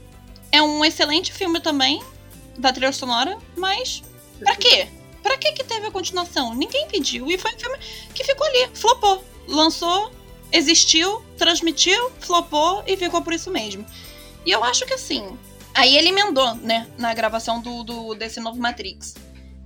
é 0.52 0.62
um 0.62 0.86
excelente 0.86 1.34
filme 1.34 1.60
também, 1.60 2.02
da 2.58 2.72
trilha 2.72 2.92
sonora, 2.92 3.38
mas 3.58 4.04
pra 4.40 4.56
quê? 4.56 4.88
Pra 5.22 5.38
que 5.38 5.52
que 5.54 5.64
teve 5.64 5.88
a 5.88 5.92
continuação? 5.92 6.54
Ninguém 6.54 6.88
pediu. 6.88 7.30
E 7.32 7.38
foi 7.38 7.54
um 7.56 7.60
filme 7.60 7.78
que 8.14 8.24
ficou 8.24 8.46
ali, 8.48 8.70
flopou. 8.74 9.24
Lançou, 9.48 10.12
existiu, 10.52 11.24
transmitiu, 11.38 12.12
flopou 12.20 12.84
e 12.86 12.96
ficou 12.98 13.22
por 13.22 13.34
isso 13.34 13.50
mesmo. 13.50 13.86
E 14.46 14.52
eu 14.52 14.64
acho 14.64 14.86
que 14.86 14.94
assim. 14.94 15.38
Aí 15.74 15.96
ele 15.98 16.10
emendou, 16.10 16.54
né, 16.56 16.88
na 16.98 17.14
gravação 17.14 17.60
do, 17.62 17.84
do- 17.84 18.14
desse 18.16 18.40
novo 18.40 18.60
Matrix. 18.60 19.16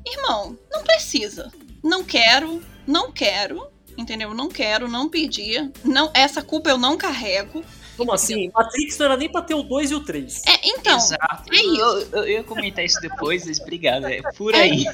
Irmão, 0.06 0.58
não 0.72 0.84
precisa. 0.84 1.52
Não 1.84 2.04
quero, 2.04 2.62
não 2.86 3.12
quero, 3.12 3.68
entendeu? 3.98 4.34
Não 4.34 4.48
quero, 4.48 4.88
não 4.88 5.10
pedi. 5.10 5.70
Não, 5.84 6.10
essa 6.14 6.42
culpa 6.42 6.70
eu 6.70 6.78
não 6.78 6.98
carrego. 6.98 7.64
Como 7.98 8.14
assim? 8.14 8.52
Matrix 8.54 8.98
não 9.00 9.08
era 9.08 9.18
nem 9.18 9.30
pra 9.30 9.41
ter 9.41 9.56
o 9.56 9.64
2 9.64 9.91
e 9.91 9.95
o 9.95 10.00
3. 10.02 10.43
É, 10.45 10.60
então, 10.70 10.95
Exato. 10.98 11.52
é 11.52 11.56
isso. 11.58 11.76
Eu, 11.82 12.00
eu- 12.00 12.08
eu 12.14 12.28
ia 12.30 12.43
comentar 12.43 12.86
isso 12.86 13.00
depois, 13.02 13.45
mas 13.45 13.60
obrigado. 13.60 14.06
É 14.06 14.22
por 14.38 14.54
É 14.54 14.62
aí. 14.62 14.86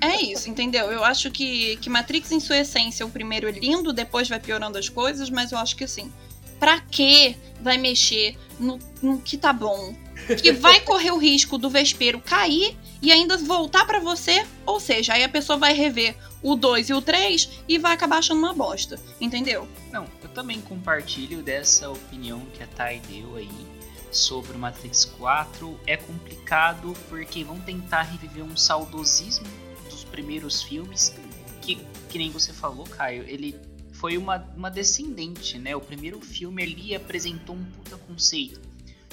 É 0.00 0.22
isso, 0.22 0.48
entendeu? 0.50 0.92
Eu 0.92 1.02
acho 1.04 1.30
que, 1.30 1.76
que 1.78 1.88
Matrix, 1.90 2.30
em 2.30 2.38
sua 2.40 2.58
essência, 2.58 3.04
o 3.04 3.10
primeiro 3.10 3.48
é 3.48 3.52
lindo, 3.52 3.92
depois 3.92 4.28
vai 4.28 4.38
piorando 4.38 4.78
as 4.78 4.88
coisas, 4.88 5.28
mas 5.30 5.50
eu 5.50 5.58
acho 5.58 5.74
que 5.76 5.82
assim, 5.84 6.12
pra 6.60 6.78
que 6.80 7.36
vai 7.60 7.78
mexer 7.78 8.36
no, 8.60 8.78
no 9.02 9.20
que 9.20 9.36
tá 9.36 9.52
bom? 9.52 9.94
Que 10.40 10.52
vai 10.52 10.78
correr 10.86 11.10
o 11.10 11.16
risco 11.18 11.58
do 11.58 11.68
vespeiro 11.68 12.20
cair 12.20 12.76
e 13.02 13.10
ainda 13.10 13.36
voltar 13.38 13.84
pra 13.86 13.98
você, 13.98 14.44
ou 14.64 14.78
seja, 14.78 15.14
aí 15.14 15.24
a 15.24 15.28
pessoa 15.28 15.58
vai 15.58 15.72
rever 15.72 16.14
o 16.42 16.54
2 16.54 16.90
e 16.90 16.94
o 16.94 17.02
3 17.02 17.62
e 17.68 17.78
vai 17.78 17.94
acabar 17.94 18.18
achando 18.18 18.38
uma 18.38 18.54
bosta, 18.54 18.98
entendeu? 19.20 19.68
Não, 19.90 20.06
eu 20.22 20.28
também 20.28 20.60
compartilho 20.60 21.42
dessa 21.42 21.90
opinião 21.90 22.40
que 22.54 22.62
a 22.62 22.66
Thay 22.66 23.00
deu 23.00 23.36
aí 23.36 23.66
sobre 24.10 24.52
o 24.52 24.58
Matrix 24.58 25.04
4. 25.04 25.78
É 25.86 25.96
complicado 25.96 26.94
porque 27.08 27.44
vão 27.44 27.60
tentar 27.60 28.02
reviver 28.02 28.44
um 28.44 28.56
saudosismo 28.56 29.46
dos 29.90 30.04
primeiros 30.04 30.62
filmes, 30.62 31.14
que, 31.60 31.76
que 32.08 32.18
nem 32.18 32.30
você 32.30 32.52
falou, 32.52 32.86
Caio, 32.86 33.24
ele 33.26 33.58
foi 33.92 34.16
uma, 34.16 34.36
uma 34.56 34.70
descendente, 34.70 35.58
né? 35.58 35.74
O 35.74 35.80
primeiro 35.80 36.20
filme 36.20 36.62
ali 36.62 36.94
apresentou 36.94 37.56
um 37.56 37.64
puta 37.64 37.96
conceito. 37.96 38.60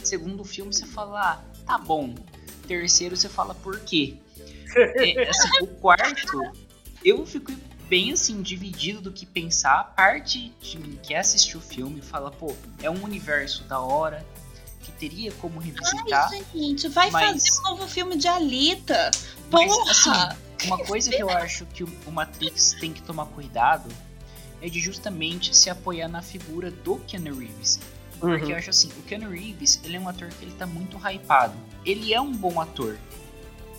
Segundo 0.04 0.44
filme 0.44 0.72
você 0.72 0.86
fala, 0.86 1.32
ah, 1.32 1.64
tá 1.66 1.78
bom. 1.78 2.14
Terceiro 2.68 3.18
você 3.18 3.28
fala 3.28 3.56
por 3.56 3.80
quê? 3.80 4.18
É, 4.76 5.30
assim, 5.30 5.48
o 5.62 5.68
quarto, 5.68 6.38
eu 7.06 7.26
fico 7.26 7.52
bem 7.88 8.12
assim, 8.12 8.42
dividido 8.42 9.00
do 9.00 9.12
que 9.12 9.26
pensar. 9.26 9.80
A 9.80 9.84
parte 9.84 10.52
de 10.60 10.80
mim 10.80 11.00
que 11.02 11.14
assistiu 11.14 11.60
o 11.60 11.64
filme 11.64 12.02
fala, 12.02 12.32
pô, 12.32 12.54
é 12.82 12.90
um 12.90 13.04
universo 13.04 13.64
da 13.66 13.80
hora, 13.80 14.26
que 14.82 14.92
teria 14.92 15.32
como 15.34 15.60
revisitar. 15.60 16.30
Ai, 16.32 16.44
gente, 16.54 16.88
vai 16.90 17.12
mas- 17.12 17.48
fazer 17.48 17.60
um 17.60 17.64
novo 17.72 17.88
filme 17.88 18.18
de 18.18 18.28
Alita. 18.28 19.12
Mas, 19.52 19.72
Porra! 19.72 19.92
assim, 19.92 20.68
uma 20.68 20.78
coisa 20.80 21.10
que 21.12 21.22
eu 21.22 21.30
acho 21.30 21.66
que 21.68 21.84
o 21.84 21.90
o 22.08 22.12
Matrix 22.12 22.76
tem 22.80 22.92
que 22.92 23.02
tomar 23.04 23.26
cuidado 23.28 23.88
é 24.62 24.68
de 24.70 24.80
justamente 24.80 25.56
se 25.56 25.70
apoiar 25.70 26.08
na 26.08 26.22
figura 26.22 26.72
do 26.72 26.98
Keanu 27.00 27.38
Reeves. 27.38 27.80
Porque 28.20 28.46
Uhum. 28.46 28.52
eu 28.52 28.58
acho 28.58 28.70
assim, 28.70 28.90
o 28.98 29.02
Keanu 29.04 29.30
Reeves, 29.30 29.80
ele 29.84 29.98
é 29.98 30.00
um 30.00 30.08
ator 30.08 30.30
que 30.30 30.46
ele 30.46 30.54
tá 30.56 30.66
muito 30.66 30.98
hypado. 30.98 31.54
Ele 31.86 32.14
é 32.14 32.20
um 32.22 32.32
bom 32.32 32.60
ator. 32.62 32.98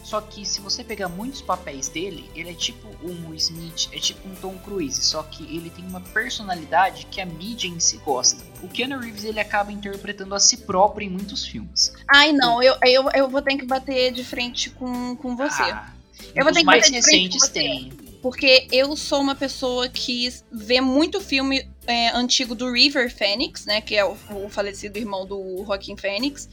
Só 0.07 0.21
que 0.21 0.47
se 0.47 0.61
você 0.61 0.85
pegar 0.85 1.09
muitos 1.09 1.43
papéis 1.43 1.89
dele, 1.89 2.31
ele 2.33 2.51
é 2.51 2.55
tipo 2.55 2.87
um 3.03 3.35
Smith, 3.35 3.89
é 3.91 3.99
tipo 3.99 4.29
um 4.29 4.37
Tom 4.37 4.57
Cruise, 4.59 5.05
só 5.05 5.21
que 5.25 5.43
ele 5.43 5.69
tem 5.69 5.85
uma 5.85 6.01
personalidade 6.01 7.07
que 7.11 7.21
a 7.21 7.27
mídia 7.27 7.67
em 7.67 7.81
si 7.81 7.97
gosta. 8.05 8.41
O 8.63 8.69
Keanu 8.69 9.01
Reeves 9.01 9.25
ele 9.25 9.41
acaba 9.41 9.73
interpretando 9.73 10.33
a 10.33 10.39
si 10.39 10.59
próprio 10.59 11.09
em 11.09 11.11
muitos 11.11 11.45
filmes. 11.45 11.93
Ai, 12.09 12.33
não, 12.33 12.63
eu, 12.63 12.77
eu, 12.85 13.11
eu 13.15 13.29
vou 13.29 13.43
ter 13.43 13.57
que 13.57 13.65
bater 13.67 14.13
de 14.13 14.23
frente 14.23 14.71
com, 14.71 15.17
com 15.17 15.35
você. 15.37 15.63
Ah, 15.63 15.93
Eu 16.37 16.45
vou 16.45 16.53
os 16.53 16.55
ter 16.55 16.61
que 16.61 16.67
mais 16.67 16.85
bater 16.85 16.93
de 17.01 17.03
frente 17.03 17.29
com 17.31 17.35
recentes 17.35 17.41
você. 17.43 17.53
tem. 17.53 17.93
porque 18.23 18.69
eu 18.71 18.95
sou 18.97 19.21
uma 19.21 19.35
pessoa 19.35 19.89
que 19.89 20.33
vê 20.53 20.81
muito 20.81 21.21
filme 21.21 21.69
é, 21.85 22.11
antigo 22.11 22.55
do 22.55 22.71
River 22.71 23.13
Phoenix, 23.13 23.65
né? 23.67 23.81
Que 23.81 23.97
é 23.97 24.05
o, 24.05 24.17
o 24.31 24.49
falecido 24.49 24.99
irmão 24.99 25.27
do 25.27 25.65
Joaquim 25.67 25.97
Phoenix, 25.97 26.49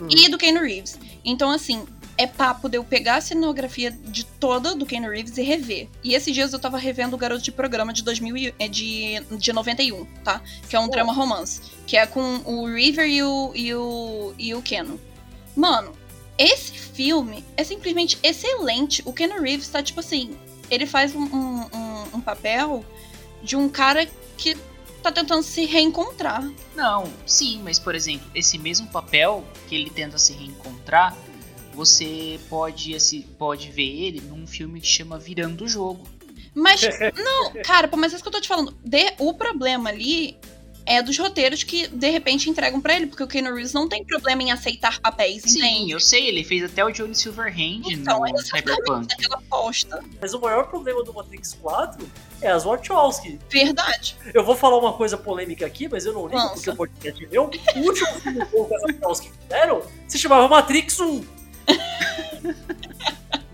Hum. 0.00 0.06
e 0.10 0.28
do 0.28 0.38
Keanu 0.38 0.60
Reeves. 0.60 0.96
Então, 1.24 1.50
assim, 1.50 1.84
é 2.18 2.26
papo 2.26 2.68
de 2.68 2.76
eu 2.76 2.84
pegar 2.84 3.16
a 3.16 3.20
cenografia 3.20 3.90
de 3.90 4.24
toda 4.24 4.74
do 4.74 4.84
Keanu 4.84 5.08
Reeves 5.08 5.38
e 5.38 5.42
rever. 5.42 5.88
E 6.04 6.14
esses 6.14 6.34
dias 6.34 6.52
eu 6.52 6.58
tava 6.58 6.76
revendo 6.76 7.14
o 7.14 7.18
Garoto 7.18 7.42
de 7.42 7.52
Programa 7.52 7.92
de 7.92 8.02
2000 8.02 8.36
e- 8.36 8.54
é 8.58 8.66
de, 8.68 9.20
de 9.38 9.52
91, 9.52 10.04
tá? 10.24 10.42
Que 10.68 10.74
é 10.76 10.80
um 10.80 10.88
drama 10.88 11.12
romance. 11.12 11.60
Que 11.86 11.96
é 11.96 12.04
com 12.06 12.20
o 12.44 12.66
River 12.66 13.06
e 13.08 13.22
o, 13.22 13.52
e 13.54 13.72
o, 13.74 14.34
e 14.36 14.54
o 14.54 14.60
Keanu. 14.60 15.00
Mano, 15.56 15.92
esse 16.36 16.72
filme 16.72 17.44
é 17.56 17.62
simplesmente 17.64 18.18
excelente. 18.22 19.00
O 19.06 19.12
Keanu 19.12 19.40
Reeves 19.40 19.68
tá, 19.68 19.82
tipo 19.82 20.00
assim, 20.00 20.36
ele 20.70 20.86
faz 20.86 21.14
um, 21.14 21.22
um- 21.22 22.04
um 22.14 22.20
papel 22.20 22.84
de 23.42 23.54
um 23.56 23.68
cara 23.68 24.06
que 24.36 24.56
tá 25.02 25.12
tentando 25.12 25.42
se 25.44 25.64
reencontrar. 25.66 26.42
Não, 26.74 27.04
sim, 27.24 27.60
mas 27.62 27.78
por 27.78 27.94
exemplo, 27.94 28.28
esse 28.34 28.58
mesmo 28.58 28.88
papel 28.88 29.44
que 29.68 29.74
ele 29.76 29.88
tenta 29.90 30.18
se 30.18 30.32
reencontrar, 30.32 31.16
você 31.78 32.40
pode, 32.50 32.92
assim, 32.96 33.22
pode 33.38 33.70
ver 33.70 33.88
ele 34.06 34.20
num 34.20 34.48
filme 34.48 34.80
que 34.80 34.86
chama 34.88 35.16
Virando 35.16 35.64
o 35.64 35.68
Jogo. 35.68 36.04
Mas, 36.52 36.80
não, 37.16 37.52
cara, 37.62 37.88
mas 37.96 38.12
é 38.12 38.16
isso 38.16 38.22
que 38.24 38.28
eu 38.28 38.32
tô 38.32 38.40
te 38.40 38.48
falando. 38.48 38.76
De- 38.84 39.14
o 39.18 39.32
problema 39.32 39.88
ali 39.90 40.36
é 40.84 41.00
dos 41.00 41.16
roteiros 41.16 41.62
que, 41.62 41.86
de 41.86 42.10
repente, 42.10 42.50
entregam 42.50 42.80
pra 42.80 42.96
ele, 42.96 43.06
porque 43.06 43.22
o 43.22 43.28
Keanu 43.28 43.54
Reeves 43.54 43.72
não 43.74 43.88
tem 43.88 44.02
problema 44.04 44.42
em 44.42 44.50
aceitar 44.50 44.98
papéis, 44.98 45.42
Sim, 45.42 45.58
entende? 45.58 45.92
eu 45.92 46.00
sei, 46.00 46.26
ele 46.26 46.42
fez 46.42 46.64
até 46.64 46.84
o 46.84 46.90
Johnny 46.90 47.14
Silverhand 47.14 47.82
Então, 47.88 48.20
no 48.20 48.26
é 48.26 48.42
Cyberpunk. 48.42 49.06
aquela 49.12 49.36
aposta. 49.36 50.02
Mas 50.20 50.34
o 50.34 50.40
maior 50.40 50.66
problema 50.68 51.04
do 51.04 51.12
Matrix 51.14 51.56
4 51.62 52.10
é 52.40 52.48
as 52.50 52.64
Wachowski. 52.64 53.38
Verdade. 53.50 54.16
Eu 54.34 54.42
vou 54.42 54.56
falar 54.56 54.78
uma 54.78 54.94
coisa 54.94 55.16
polêmica 55.16 55.64
aqui, 55.64 55.86
mas 55.88 56.06
eu 56.06 56.12
não 56.14 56.26
ligo 56.26 56.38
Lança. 56.38 56.54
porque 56.54 56.70
o 56.70 56.76
podcast 56.76 57.24
é 57.24 57.28
meu. 57.28 57.42
O 57.44 57.78
último 57.80 58.06
filme 58.20 58.46
que 58.46 58.74
as 58.74 58.82
Wachowski 58.82 59.30
fizeram 59.42 59.82
se 60.08 60.18
chamava 60.18 60.48
Matrix 60.48 60.98
1. 60.98 61.37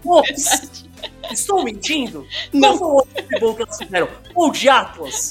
Ops! 0.04 0.84
Estou 1.30 1.62
mentindo? 1.64 2.26
Não. 2.52 2.76
Qual 2.76 2.78
foi 2.78 2.88
o 2.88 2.94
outro 2.94 3.40
bom 3.40 3.54
que 3.54 3.62
elas 3.62 3.78
fizeram? 3.78 4.08
O 4.34 4.50
de 4.50 4.68
Atlas. 4.68 5.30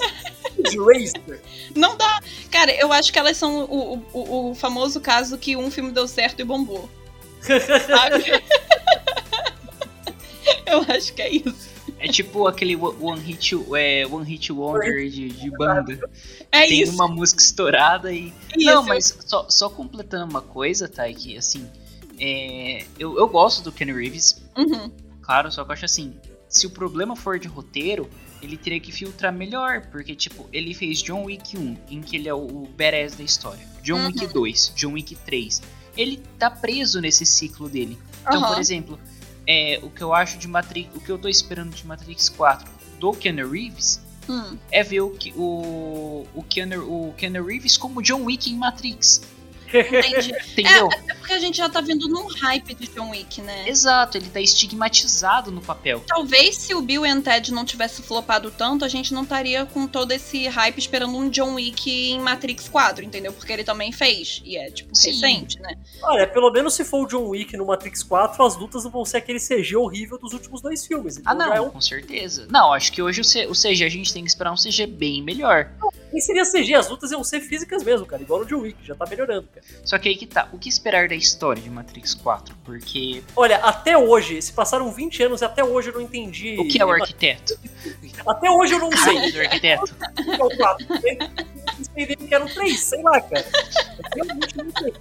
De 0.58 0.78
Racer. 0.78 1.42
Não 1.76 1.96
dá. 1.98 2.20
Cara, 2.52 2.72
eu 2.74 2.92
acho 2.92 3.12
que 3.12 3.20
elas 3.20 3.38
são 3.38 3.66
o, 3.66 3.98
o- 4.14 4.52
o, 4.52 4.56
famoso 4.56 5.00
caso 5.02 5.38
que 5.38 5.56
um 5.56 5.72
filme 5.72 5.92
deu 5.92 6.08
certo 6.08 6.40
e 6.40 6.44
bombou. 6.44 6.90
Sabe? 7.42 8.44
eu 10.66 10.86
acho 10.88 11.14
que 11.14 11.22
é 11.22 11.30
isso. 11.30 11.74
É 12.00 12.08
tipo 12.08 12.48
aquele 12.48 12.76
one 12.76 13.22
hit, 13.22 13.56
é, 13.78 14.06
one 14.06 14.26
hit 14.26 14.52
wonder 14.52 15.10
de, 15.10 15.30
de 15.30 15.50
banda. 15.52 15.98
É 16.52 16.68
Tem 16.68 16.82
isso. 16.82 16.94
uma 16.94 17.08
música 17.08 17.42
estourada 17.42 18.12
e. 18.12 18.34
isso. 18.58 18.66
Não, 18.66 18.84
mas 18.84 19.18
só, 19.26 19.48
só 19.50 19.70
completando 19.70 20.30
uma 20.30 20.42
coisa, 20.42 20.88
tá? 20.90 21.12
Que 21.14 21.38
assim. 21.38 21.68
É, 22.20 22.86
eu, 23.00 23.18
eu 23.18 23.28
gosto 23.28 23.62
do 23.64 23.72
Kenny 23.72 23.92
Reeves, 23.94 24.42
Uhum. 24.58 24.92
claro, 25.22 25.52
só 25.52 25.64
que 25.64 25.72
eu 25.72 25.74
acho 25.74 25.86
assim. 25.86 26.14
Se 26.50 26.68
o 26.68 26.70
problema 26.70 27.16
for 27.16 27.40
de 27.40 27.48
roteiro, 27.48 28.08
ele 28.42 28.56
teria 28.58 28.80
que 28.80 28.92
filtrar 28.92 29.34
melhor. 29.34 29.88
Porque, 29.92 30.14
tipo, 30.16 30.48
ele 30.54 30.74
fez 30.74 31.02
John 31.02 31.24
Wick 31.24 31.58
1, 31.58 31.78
em 31.90 32.02
que 32.02 32.16
ele 32.16 32.30
é 32.30 32.34
o, 32.34 32.68
badass 32.78 33.16
da 33.16 33.24
história. 33.24 33.66
John 33.82 33.96
Uhum. 33.98 34.08
Wick 34.08 34.28
2, 34.28 34.74
John 34.76 34.92
Wick 34.94 35.16
3. 35.16 35.62
Ele 35.98 36.18
tá 36.38 36.52
preso 36.52 37.02
nesse 37.02 37.26
ciclo 37.26 37.68
dele. 37.68 37.98
Então, 38.22 38.40
Aham. 38.40 38.54
por 38.54 38.60
exemplo, 38.62 39.00
é, 39.48 39.80
o 39.82 39.90
que 39.90 40.02
eu 40.04 40.14
acho 40.14 40.38
de 40.38 40.48
Matrix. 40.48 40.96
O 40.96 41.00
que 41.00 41.12
eu 41.12 41.18
tô 41.18 41.28
esperando 41.28 41.74
de 41.74 41.86
Matrix 41.88 42.30
4 42.30 42.72
do 43.00 43.12
Keanu 43.14 43.50
Reeves 43.50 44.00
Hum. 44.30 44.56
é 44.72 44.84
ver 44.84 45.02
o, 45.02 45.10
que- 45.10 45.34
o, 45.36 46.26
o, 46.36 46.44
Keanu, 46.48 47.10
o 47.10 47.14
Keanu 47.14 47.44
Reeves 47.46 47.78
como 47.78 48.02
John 48.02 48.24
Wick 48.26 48.50
em 48.52 48.56
Matrix. 48.58 49.22
Entendi. 49.74 50.36
Entendeu? 50.52 50.90
É 51.08 51.14
porque 51.14 51.34
a 51.34 51.40
gente 51.40 51.58
já 51.58 51.70
tá 51.70 51.82
vendo 51.82 52.08
num 52.08 52.28
hype 52.28 52.74
de 52.74 52.88
John 52.88 53.12
Wick, 53.12 53.42
né? 53.42 53.68
Exato, 53.68 54.18
ele 54.18 54.30
tá 54.30 54.40
estigmatizado 54.40 55.52
no 55.52 55.62
papel. 55.62 56.04
Talvez 56.08 56.58
se 56.58 56.76
o 56.76 56.82
Bill 56.82 57.06
e 57.06 57.22
Ted 57.22 57.52
não 57.52 57.66
tivesse 57.66 58.02
flopado 58.02 58.52
tanto, 58.52 58.84
a 58.84 58.88
gente 58.88 59.14
não 59.14 59.24
estaria 59.24 59.66
com 59.66 59.88
todo 59.88 60.12
esse 60.12 60.48
hype 60.48 60.78
esperando 60.78 61.16
um 61.16 61.30
John 61.30 61.56
Wick 61.56 61.90
em 61.90 62.20
Matrix 62.20 62.68
4, 62.68 63.04
entendeu? 63.04 63.34
Porque 63.34 63.52
ele 63.52 63.64
também 63.64 63.92
fez. 63.92 64.42
E 64.44 64.58
é, 64.58 64.70
tipo, 64.70 64.96
Sim. 64.96 65.12
recente, 65.12 65.60
né? 65.60 65.78
Olha, 66.02 66.28
pelo 66.28 66.52
menos 66.52 66.74
se 66.74 66.84
for 66.84 67.04
o 67.04 67.08
John 67.08 67.30
Wick 67.30 67.56
no 67.56 67.66
Matrix 67.66 68.04
4, 68.04 68.44
as 68.44 68.56
lutas 68.58 68.84
não 68.84 68.92
vão 68.92 69.06
ser 69.06 69.18
aquele 69.18 69.40
CG 69.40 69.76
horrível 69.76 70.18
dos 70.18 70.34
últimos 70.34 70.62
dois 70.62 70.86
filmes. 70.86 71.18
Então 71.18 71.32
Ah, 71.32 71.36
não, 71.36 71.54
é 71.54 71.62
um... 71.62 71.70
com 71.70 71.82
certeza. 71.82 72.48
Não, 72.50 72.74
acho 72.74 72.92
que 72.92 73.02
hoje 73.02 73.22
o, 73.22 73.24
C, 73.24 73.46
o 73.48 73.54
CG 73.54 73.84
a 73.86 73.90
gente 73.90 74.14
tem 74.14 74.24
que 74.24 74.30
esperar 74.30 74.52
um 74.52 74.58
CG 74.58 74.86
bem 74.86 75.22
melhor. 75.22 75.72
Nem 76.12 76.22
seria 76.22 76.44
CG, 76.44 76.76
as 76.76 76.90
lutas 76.90 77.12
iam 77.12 77.24
ser 77.24 77.40
físicas 77.40 77.84
mesmo, 77.84 78.06
cara. 78.06 78.22
Igual 78.22 78.42
no 78.42 78.46
John 78.46 78.60
Wick, 78.60 78.78
já 78.86 78.94
tá 78.94 79.06
melhorando, 79.06 79.48
cara. 79.54 79.63
Só 79.84 79.98
que 79.98 80.08
aí 80.08 80.16
que 80.16 80.26
tá. 80.26 80.48
O 80.54 80.58
que 80.58 80.70
esperar 80.70 81.10
da 81.10 81.16
história 81.16 81.62
de 81.62 81.70
Matrix 81.70 82.14
4? 82.14 82.56
Porque 82.64 83.22
Olha, 83.36 83.58
até 83.58 83.98
hoje, 83.98 84.42
se 84.42 84.54
passaram 84.54 84.92
20 84.92 85.24
anos 85.24 85.42
e 85.42 85.46
até 85.46 85.64
hoje 85.64 85.90
eu 85.90 85.94
não 85.94 86.02
entendi. 86.02 86.56
o 86.58 86.68
que 86.68 86.82
é 86.82 86.86
o 86.86 86.92
arquiteto? 86.92 87.58
Até 88.26 88.50
hoje 88.50 88.74
eu 88.74 88.80
não 88.80 88.92
sei. 88.92 89.18
arquiteto? 89.46 89.96
o 90.20 90.24
que 90.24 90.42
é 90.42 90.44
o 90.44 90.58
4. 90.58 90.88
Eles 91.04 91.90
entenderam 91.90 92.28
que 92.28 92.36
eram 92.36 92.48
3, 92.48 92.80
sei 92.80 93.02
lá, 93.04 93.20
cara. 93.22 93.46
Eu 94.16 94.26
realmente 94.26 94.58
não 94.58 94.72
sei. 94.72 94.94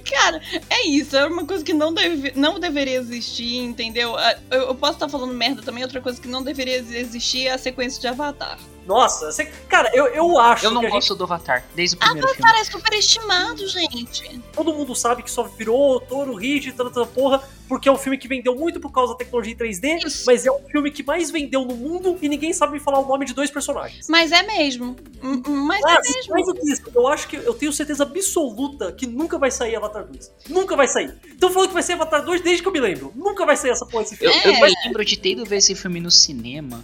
Cara, 0.00 0.40
é 0.70 0.86
isso. 0.86 1.16
É 1.16 1.26
uma 1.26 1.46
coisa 1.46 1.64
que 1.64 1.72
não, 1.72 1.92
deve, 1.92 2.32
não 2.36 2.58
deveria 2.60 2.98
existir, 2.98 3.56
entendeu? 3.58 4.16
Ah, 4.16 4.36
Eu, 4.50 4.60
eu 4.68 4.74
posso 4.74 4.94
estar 4.94 5.08
falando 5.08 5.32
merda 5.34 5.62
também. 5.62 5.82
Outra 5.82 6.00
coisa 6.00 6.20
que 6.20 6.28
não 6.28 6.42
deveria 6.42 6.76
existir 6.76 7.46
é 7.46 7.52
a 7.52 7.58
sequência 7.58 8.00
de 8.00 8.06
Avatar. 8.06 8.58
Nossa, 8.86 9.30
você- 9.30 9.44
cara, 9.68 9.90
eu, 9.94 10.06
eu 10.08 10.38
acho 10.38 10.66
Eu 10.66 10.70
não 10.72 10.80
que 10.80 10.86
a 10.86 10.90
gente, 10.90 10.96
gosto 10.98 11.14
do 11.14 11.24
Avatar, 11.24 11.64
desde 11.74 11.96
o 11.96 11.98
primeiro 11.98 12.26
filme. 12.28 12.42
Cara, 12.42 12.58
é 12.60 12.64
superestimado, 12.64 13.66
gente. 13.68 14.40
todo 14.52 14.72
mundo 14.74 14.94
sabe 14.94 15.22
que 15.22 15.30
só 15.30 15.44
virou 15.44 16.00
touro 16.00 16.34
hit 16.34 16.68
e 16.68 16.72
tanta 16.72 17.04
porra, 17.06 17.42
porque 17.68 17.88
é 17.88 17.92
um 17.92 17.96
filme 17.96 18.18
que 18.18 18.26
vendeu 18.28 18.54
muito 18.56 18.80
por 18.80 18.90
causa 18.92 19.12
da 19.12 19.18
tecnologia 19.18 19.52
em 19.52 19.56
3D, 19.56 20.04
Isso. 20.04 20.24
mas 20.26 20.44
é 20.44 20.50
um 20.52 20.58
filme 20.68 20.90
que 20.90 21.02
mais 21.02 21.30
vendeu 21.30 21.64
no 21.64 21.74
mundo 21.76 22.18
e 22.20 22.28
ninguém 22.28 22.52
sabe 22.52 22.72
me 22.72 22.80
falar 22.80 22.98
o 22.98 23.06
nome 23.06 23.24
de 23.24 23.32
dois 23.32 23.50
personagens. 23.50 24.06
Mas 24.08 24.32
é 24.32 24.42
mesmo. 24.42 24.96
Hum, 25.22 25.42
hum, 25.46 25.64
Mas 25.66 25.80
é 25.84 26.00
mesmo. 26.14 26.32
mais 26.32 26.46
do 26.46 26.54
que 26.54 26.70
isso, 26.72 26.82
eu 26.94 27.06
acho 27.08 27.28
que 27.28 27.36
eu 27.36 27.54
tenho 27.54 27.72
certeza 27.72 28.02
absoluta 28.02 28.92
que 28.92 29.06
nunca 29.06 29.38
vai 29.38 29.50
sair 29.50 29.76
Avatar 29.76 30.04
2. 30.04 30.30
Nunca 30.48 30.74
vai 30.76 30.88
sair. 30.88 31.14
Então 31.30 31.50
falando 31.50 31.68
que 31.68 31.74
vai 31.74 31.82
ser 31.82 31.92
Avatar 31.94 32.24
2 32.24 32.40
desde 32.40 32.62
que 32.62 32.68
eu 32.68 32.72
me 32.72 32.80
lembro. 32.80 33.12
Nunca 33.14 33.46
vai 33.46 33.56
sair 33.56 33.70
essa 33.70 33.86
porra 33.86 34.02
desse 34.04 34.14
Eu, 34.22 34.32
filme. 34.32 34.44
eu 34.58 34.64
É. 34.64 34.68
me 34.68 34.74
lembro 34.84 35.04
de 35.04 35.16
ter 35.16 35.30
ido 35.30 35.44
ver 35.44 35.56
esse 35.58 35.74
filme 35.74 36.00
no 36.00 36.10
cinema 36.10 36.82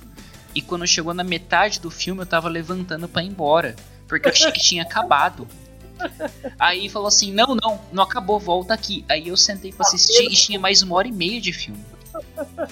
e 0.59 0.61
quando 0.61 0.84
chegou 0.88 1.14
na 1.14 1.22
metade 1.22 1.78
do 1.78 1.88
filme 1.88 2.22
eu 2.22 2.26
tava 2.26 2.48
levantando 2.48 3.09
pra 3.09 3.22
ir 3.22 3.28
embora. 3.28 3.76
Porque 4.09 4.26
eu 4.26 4.32
achei 4.32 4.50
que 4.50 4.59
tinha 4.59 4.82
acabado. 4.82 5.46
Aí 6.59 6.88
falou 6.88 7.06
assim: 7.06 7.32
não, 7.32 7.54
não, 7.54 7.80
não 7.92 8.02
acabou, 8.02 8.40
volta 8.40 8.74
aqui. 8.74 9.04
Aí 9.09 9.28
eu 9.28 9.36
sentei 9.36 9.72
pra 9.72 9.86
assistir 9.86 10.24
e 10.24 10.34
tinha 10.34 10.59
mais 10.59 10.82
uma 10.82 10.96
hora 10.96 11.06
e 11.06 11.12
meia 11.12 11.40
de 11.40 11.52
filme. 11.52 11.80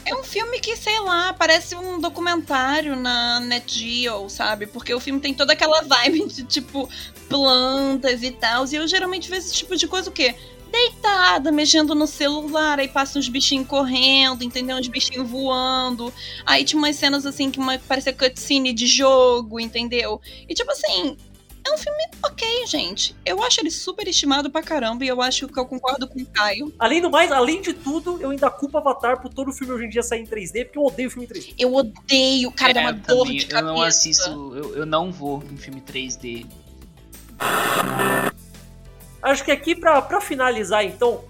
É 0.05 0.13
um 0.17 0.25
filme 0.25 0.59
que, 0.59 0.77
sei 0.77 0.99
lá, 0.99 1.33
parece 1.33 1.77
um 1.77 2.01
documentário 2.01 2.97
na 2.97 3.39
Net 3.39 3.79
Geo, 3.79 4.29
sabe? 4.29 4.67
Porque 4.67 4.93
o 4.93 4.99
filme 4.99 5.21
tem 5.21 5.33
toda 5.33 5.53
aquela 5.53 5.83
vibe 5.87 6.27
de, 6.27 6.43
tipo, 6.43 6.89
plantas 7.29 8.25
e 8.25 8.33
tal. 8.33 8.67
E 8.67 8.75
eu 8.75 8.89
geralmente 8.89 9.31
vejo 9.31 9.47
esse 9.47 9.55
tipo 9.55 9.77
de 9.77 9.87
coisa 9.87 10.11
o 10.11 10.13
quê? 10.13 10.35
Deitada, 10.71 11.51
mexendo 11.53 11.95
no 11.95 12.07
celular, 12.07 12.79
aí 12.79 12.89
passa 12.89 13.19
uns 13.19 13.29
bichinhos 13.29 13.67
correndo, 13.69 14.43
entendeu? 14.45 14.77
Uns 14.77 14.89
bichinhos 14.89 15.29
voando. 15.29 16.13
Aí 16.45 16.65
tinha 16.65 16.79
umas 16.79 16.97
cenas 16.97 17.25
assim 17.25 17.51
que 17.51 17.59
uma, 17.59 17.79
parecia 17.79 18.13
cutscene 18.13 18.73
de 18.73 18.87
jogo, 18.87 19.59
entendeu? 19.61 20.21
E 20.49 20.55
tipo 20.55 20.71
assim, 20.73 21.17
é 21.67 21.73
um 21.73 21.79
filme 21.79 21.99
ok, 22.25 22.67
gente. 22.67 23.15
Eu 23.25 23.43
acho 23.43 23.61
ele 23.61 23.71
super 23.71 24.07
estimado 24.07 24.51
pra 24.51 24.63
caramba 24.63 25.05
e 25.05 25.09
eu 25.09 25.23
acho 25.23 25.49
que 25.49 25.59
eu 25.59 25.65
concordo 25.67 26.07
com 26.07 26.21
o 26.21 26.27
Caio. 26.27 26.73
Além 26.79 27.01
do 27.01 27.11
mais, 27.11 27.33
além 27.33 27.63
de 27.63 27.73
tudo, 27.73 28.21
eu 28.21 28.31
ainda 28.31 28.51
culpo 28.51 28.77
Avatar 28.79 29.21
por 29.23 29.33
todo 29.33 29.53
filme 29.53 29.73
hoje 29.73 29.85
em 29.87 29.89
dia 29.89 30.03
sair 30.03 30.21
em 30.23 30.27
3D, 30.27 30.65
porque 30.67 30.79
eu 30.79 30.85
odeio 30.85 31.11
filme 31.11 31.27
em 31.27 31.29
3D. 31.29 31.55
Eu 31.59 31.75
odeio, 31.75 32.53
cara, 32.53 32.75
dá 32.75 32.81
É, 32.81 32.85
uma 32.85 32.91
eu 32.91 32.95
dor 33.17 33.25
também- 33.25 33.39
de 33.39 33.45
eu 33.45 33.49
cabeça. 33.51 33.73
não 33.73 33.83
assisto, 33.83 34.31
eu, 34.57 34.77
eu 34.77 34.87
não 34.87 35.11
vou 35.11 35.43
em 35.51 35.57
filme 35.57 35.81
3D. 35.81 36.45
Acho 39.31 39.45
que 39.45 39.51
aqui, 39.51 39.75
pra, 39.75 40.01
pra 40.01 40.21
finalizar, 40.21 40.85
então, 40.85 41.25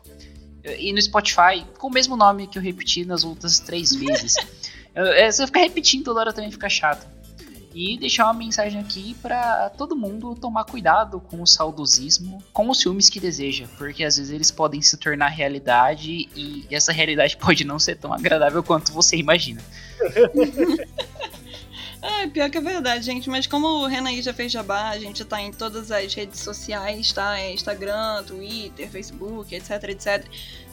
E 0.64 0.93
no 0.93 1.01
Spotify, 1.01 1.66
com 1.78 1.88
o 1.88 1.91
mesmo 1.91 2.16
nome 2.16 2.47
que 2.47 2.57
eu 2.57 2.62
repeti 2.62 3.03
nas 3.05 3.24
outras 3.24 3.59
três 3.59 3.93
vezes. 3.95 4.36
Eu- 4.93 5.05
é, 5.05 5.32
Se 5.32 5.41
eu 5.41 5.47
ficar 5.47 5.62
repetindo 5.62 6.03
toda 6.03 6.20
hora 6.20 6.34
também 6.34 6.51
fica 6.51 6.68
chato. 6.70 7.07
E 7.74 7.97
deixar 7.97 8.26
uma 8.26 8.34
mensagem 8.34 8.82
aqui 8.82 9.16
para 9.22 9.70
todo 9.78 9.95
mundo 9.95 10.36
tomar 10.36 10.66
cuidado 10.66 11.22
com 11.22 11.41
o 11.41 11.47
saudosismo, 11.47 12.43
com 12.51 12.70
os 12.70 12.82
filmes 12.84 13.09
que 13.09 13.18
deseja, 13.18 13.66
porque 13.78 14.03
às 14.03 14.18
vezes 14.18 14.30
eles 14.30 14.51
podem 14.51 14.82
se 14.82 14.97
tornar 14.97 15.30
realidade 15.30 16.28
e 16.36 16.68
essa 16.70 16.91
realidade 16.91 17.38
pode 17.39 17.64
não 17.64 17.80
ser 17.80 17.95
tão 17.95 18.12
agradável 18.14 18.62
quanto 18.62 18.91
você 18.91 19.16
imagina. 19.16 19.62
É, 22.01 22.25
pior 22.27 22.49
que 22.49 22.57
é 22.57 22.61
verdade, 22.61 23.05
gente. 23.05 23.29
Mas 23.29 23.45
como 23.45 23.67
o 23.67 23.85
Renan 23.85 24.09
aí 24.09 24.21
já 24.21 24.33
fez 24.33 24.51
jabá, 24.51 24.89
a 24.89 24.97
gente 24.97 25.23
tá 25.23 25.39
em 25.39 25.51
todas 25.51 25.91
as 25.91 26.13
redes 26.13 26.39
sociais, 26.39 27.11
tá? 27.11 27.39
É 27.39 27.53
Instagram, 27.53 28.23
Twitter, 28.23 28.89
Facebook, 28.89 29.53
etc, 29.53 29.83
etc. 29.89 30.25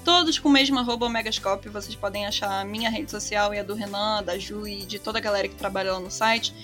Todos 0.05 0.39
com 0.39 0.49
o 0.49 0.53
mesmo 0.53 0.79
arroba 0.79 1.09
Megascope. 1.09 1.69
Vocês 1.69 1.95
podem 1.95 2.27
achar 2.27 2.61
a 2.61 2.65
minha 2.65 2.89
rede 2.89 3.11
social 3.11 3.53
e 3.53 3.59
a 3.59 3.63
do 3.63 3.75
Renan, 3.75 4.23
da 4.23 4.39
Ju 4.39 4.67
e 4.67 4.87
de 4.87 4.99
toda 4.99 5.19
a 5.19 5.21
galera 5.21 5.49
que 5.49 5.55
trabalha 5.55 5.93
lá 5.93 6.01
no 6.01 6.11
site. 6.11 6.55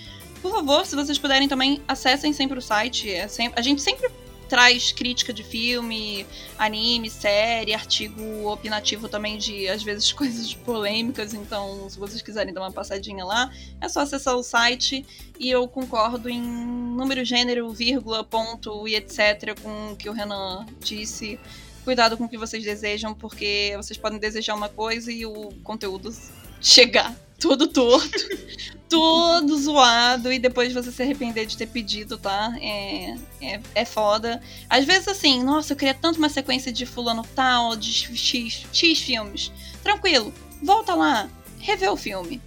Por 0.41 0.51
favor, 0.51 0.85
se 0.85 0.95
vocês 0.95 1.17
puderem 1.19 1.47
também, 1.47 1.81
acessem 1.87 2.33
sempre 2.33 2.57
o 2.57 2.61
site. 2.61 3.11
É 3.11 3.27
sempre, 3.27 3.59
a 3.59 3.61
gente 3.61 3.83
sempre 3.83 4.09
traz 4.47 4.91
crítica 4.91 5.33
de 5.33 5.43
filme, 5.43 6.25
anime, 6.57 7.09
série, 7.09 7.73
artigo 7.73 8.49
opinativo 8.49 9.09
também 9.09 9.37
de, 9.37 9.67
às 9.67 9.83
vezes, 9.83 10.11
coisas 10.13 10.53
polêmicas. 10.53 11.33
Então, 11.33 11.89
se 11.89 11.97
vocês 11.97 12.21
quiserem 12.21 12.53
dar 12.53 12.61
uma 12.61 12.71
passadinha 12.71 13.25
lá, 13.25 13.51
é 13.81 13.89
só 13.89 14.01
acessar 14.01 14.35
o 14.35 14.43
site. 14.43 15.05
E 15.39 15.49
eu 15.49 15.67
concordo 15.67 16.29
em 16.29 16.41
número, 16.41 17.25
gênero, 17.25 17.69
vírgula, 17.71 18.23
ponto 18.23 18.87
e 18.87 18.95
etc. 18.95 19.59
com 19.61 19.91
o 19.91 19.95
que 19.95 20.09
o 20.09 20.13
Renan 20.13 20.65
disse. 20.79 21.39
Cuidado 21.83 22.17
com 22.17 22.23
o 22.25 22.29
que 22.29 22.37
vocês 22.37 22.63
desejam, 22.63 23.13
porque 23.13 23.73
vocês 23.77 23.97
podem 23.97 24.17
desejar 24.17 24.55
uma 24.55 24.69
coisa 24.69 25.11
e 25.11 25.25
o 25.25 25.51
conteúdo 25.63 26.11
chegar 26.59 27.15
todo 27.39 27.67
torto, 27.67 28.17
todo 28.89 29.57
zoado 29.57 30.31
e 30.31 30.39
depois 30.39 30.73
você 30.73 30.91
se 30.91 31.01
arrepender 31.01 31.45
de 31.45 31.57
ter 31.57 31.67
pedido, 31.67 32.17
tá? 32.17 32.55
É, 32.61 33.15
é, 33.41 33.59
é 33.73 33.85
foda. 33.85 34.41
Às 34.69 34.85
vezes, 34.85 35.07
assim, 35.07 35.43
nossa, 35.43 35.73
eu 35.73 35.77
queria 35.77 35.93
tanto 35.93 36.17
uma 36.17 36.29
sequência 36.29 36.71
de 36.71 36.85
fulano 36.85 37.25
tal, 37.35 37.75
de 37.75 37.91
X, 37.91 38.65
X 38.71 38.99
filmes. 38.99 39.51
Tranquilo, 39.83 40.33
volta 40.61 40.95
lá, 40.95 41.29
revê 41.59 41.87
o 41.89 41.97
filme. 41.97 42.41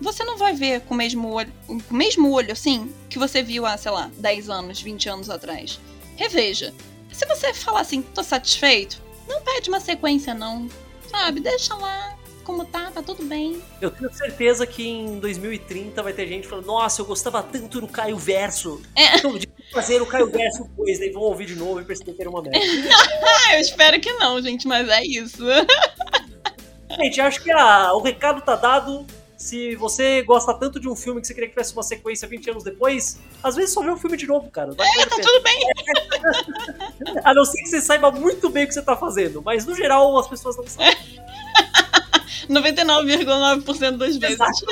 Você 0.00 0.24
não 0.24 0.38
vai 0.38 0.54
ver 0.54 0.80
com 0.82 0.94
o 0.94 0.96
mesmo 0.96 1.28
olho, 1.28 1.52
com 1.66 1.74
o 1.74 1.94
mesmo 1.94 2.30
olho, 2.32 2.52
assim, 2.52 2.92
que 3.10 3.18
você 3.18 3.42
viu 3.42 3.66
há, 3.66 3.76
sei 3.76 3.90
lá, 3.90 4.10
10 4.16 4.48
anos, 4.48 4.80
20 4.80 5.08
anos 5.10 5.28
atrás. 5.28 5.78
Reveja. 6.16 6.72
Se 7.12 7.26
você 7.26 7.52
falar 7.52 7.80
assim, 7.80 8.00
tô 8.00 8.22
satisfeito, 8.22 9.02
não 9.28 9.42
pede 9.42 9.68
uma 9.68 9.80
sequência, 9.80 10.32
não. 10.32 10.68
Sabe, 11.10 11.40
deixa 11.40 11.74
lá, 11.74 12.16
como 12.40 12.64
tá, 12.64 12.90
tá 12.90 13.02
tudo 13.02 13.24
bem. 13.24 13.62
Eu 13.80 13.90
tenho 13.90 14.12
certeza 14.12 14.66
que 14.66 14.86
em 14.86 15.18
2030 15.18 16.02
vai 16.02 16.12
ter 16.12 16.26
gente 16.26 16.46
falando, 16.48 16.66
nossa, 16.66 17.00
eu 17.00 17.06
gostava 17.06 17.42
tanto 17.42 17.80
do 17.80 17.88
Caio 17.88 18.16
Verso. 18.16 18.80
É. 18.96 19.16
Então, 19.16 19.36
de 19.38 19.48
fazer 19.72 20.00
o 20.02 20.06
Caio 20.06 20.30
Verso 20.30 20.64
depois, 20.64 20.98
daí 20.98 21.10
vão 21.10 21.22
ouvir 21.22 21.46
de 21.46 21.54
novo 21.56 21.80
e 21.80 21.84
perceber 21.84 22.12
que 22.14 22.20
era 22.22 22.30
uma 22.30 22.42
merda. 22.42 22.58
Eu 23.52 23.60
espero 23.60 24.00
que 24.00 24.12
não, 24.14 24.40
gente, 24.42 24.66
mas 24.66 24.88
é 24.88 25.02
isso. 25.04 25.42
Gente, 26.98 27.20
acho 27.20 27.42
que 27.42 27.50
a- 27.52 27.92
o 27.94 28.00
recado 28.02 28.40
tá 28.42 28.56
dado. 28.56 29.06
Se 29.36 29.74
você 29.76 30.22
gosta 30.22 30.52
tanto 30.52 30.78
de 30.78 30.86
um 30.88 30.94
filme 30.94 31.20
que 31.20 31.26
você 31.26 31.32
queria 31.32 31.48
que 31.48 31.54
tivesse 31.54 31.72
uma 31.72 31.82
sequência 31.82 32.28
20 32.28 32.50
anos 32.50 32.62
depois, 32.64 33.18
às 33.42 33.56
vezes 33.56 33.72
só 33.72 33.80
vê 33.80 33.88
o 33.90 33.96
filme 33.96 34.16
de 34.16 34.26
novo, 34.26 34.50
cara. 34.50 34.72
Vai 34.74 34.86
É, 34.98 35.06
tá 35.06 35.16
tudo 35.16 35.42
bem. 35.42 35.60
A 37.24 37.32
não 37.32 37.44
ser 37.46 37.62
que 37.62 37.68
você 37.70 37.80
saiba 37.80 38.10
muito 38.10 38.50
bem 38.50 38.64
o 38.64 38.68
que 38.68 38.74
você 38.74 38.82
tá 38.82 38.94
fazendo. 38.96 39.40
Mas 39.40 39.64
no 39.64 39.74
geral 39.74 40.18
as 40.18 40.28
pessoas 40.28 40.56
não 40.58 40.66
sabem. 40.66 40.94
99,9% 42.50 43.96
das 43.96 44.16
vezes. 44.16 44.34
Exato, 44.40 44.66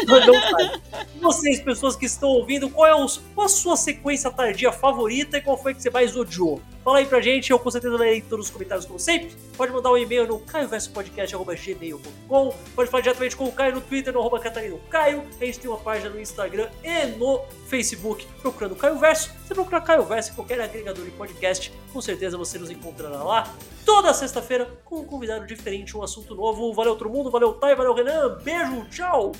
Vocês, 1.20 1.61
pessoas 1.61 1.97
que 1.97 2.07
estão 2.07 2.29
ouvindo, 2.29 2.68
qual 2.68 2.87
é 2.87 2.95
o- 2.95 3.09
qual 3.35 3.47
a 3.47 3.49
sua 3.49 3.76
sequência 3.76 4.31
tardia 4.31 4.72
favorita 4.72 5.39
e 5.39 5.41
qual 5.41 5.57
foi 5.61 5.74
que 5.74 5.83
você 5.83 5.91
mais 5.91 6.16
odiou? 6.16 6.61
Fala 6.89 7.01
aí 7.01 7.05
pra 7.05 7.20
gente, 7.20 7.51
eu 7.51 7.59
com 7.59 7.70
certeza 7.70 7.95
lerei 7.99 8.22
todos 8.22 8.47
os 8.47 8.51
comentários 8.51 8.86
como 8.86 8.99
sempre. 8.99 9.30
Pode 9.59 9.70
mandar 9.70 9.93
um 9.93 9.99
e-mail 9.99 10.26
no 10.26 10.39
caioversopodcast.gmail.com 10.39 12.55
Pode 12.74 12.91
falar 12.91 13.03
diretamente 13.03 13.36
com 13.36 13.45
o 13.45 13.53
Caio 13.53 13.74
no 13.74 13.82
Twitter, 13.82 14.11
no 14.11 14.20
arroba 14.20 14.41
Catarino 14.41 14.80
Caio. 14.89 15.22
A 15.39 15.45
gente 15.45 15.61
tem 15.61 15.70
uma 15.70 15.76
página 15.76 16.09
no 16.09 16.18
Instagram 16.18 16.70
e 16.82 17.05
no 17.18 17.43
Facebook 17.66 18.26
procurando 18.41 18.74
Caio 18.74 18.99
Verso. 18.99 19.30
Se 19.47 19.53
procurar 19.53 19.82
Caio 19.82 20.03
Verso 20.05 20.30
em 20.30 20.34
qualquer 20.34 20.59
agregador 20.62 21.05
de 21.05 21.11
podcast, 21.11 21.70
com 21.93 22.01
certeza 22.01 22.39
você 22.39 22.59
nos 22.59 22.70
encontrará 22.70 23.22
lá. 23.22 23.53
Toda 23.84 24.14
sexta-feira 24.14 24.66
com 24.82 25.01
um 25.01 25.05
convidado 25.05 25.45
diferente, 25.45 25.95
um 25.95 26.03
assunto 26.03 26.34
novo. 26.34 26.72
Valeu 26.72 26.97
todo 26.97 27.11
mundo, 27.11 27.30
valeu 27.30 27.53
Thay, 27.53 27.76
valeu 27.76 27.93
Renan. 27.93 28.39
Beijo, 28.43 28.86
tchau! 28.86 29.32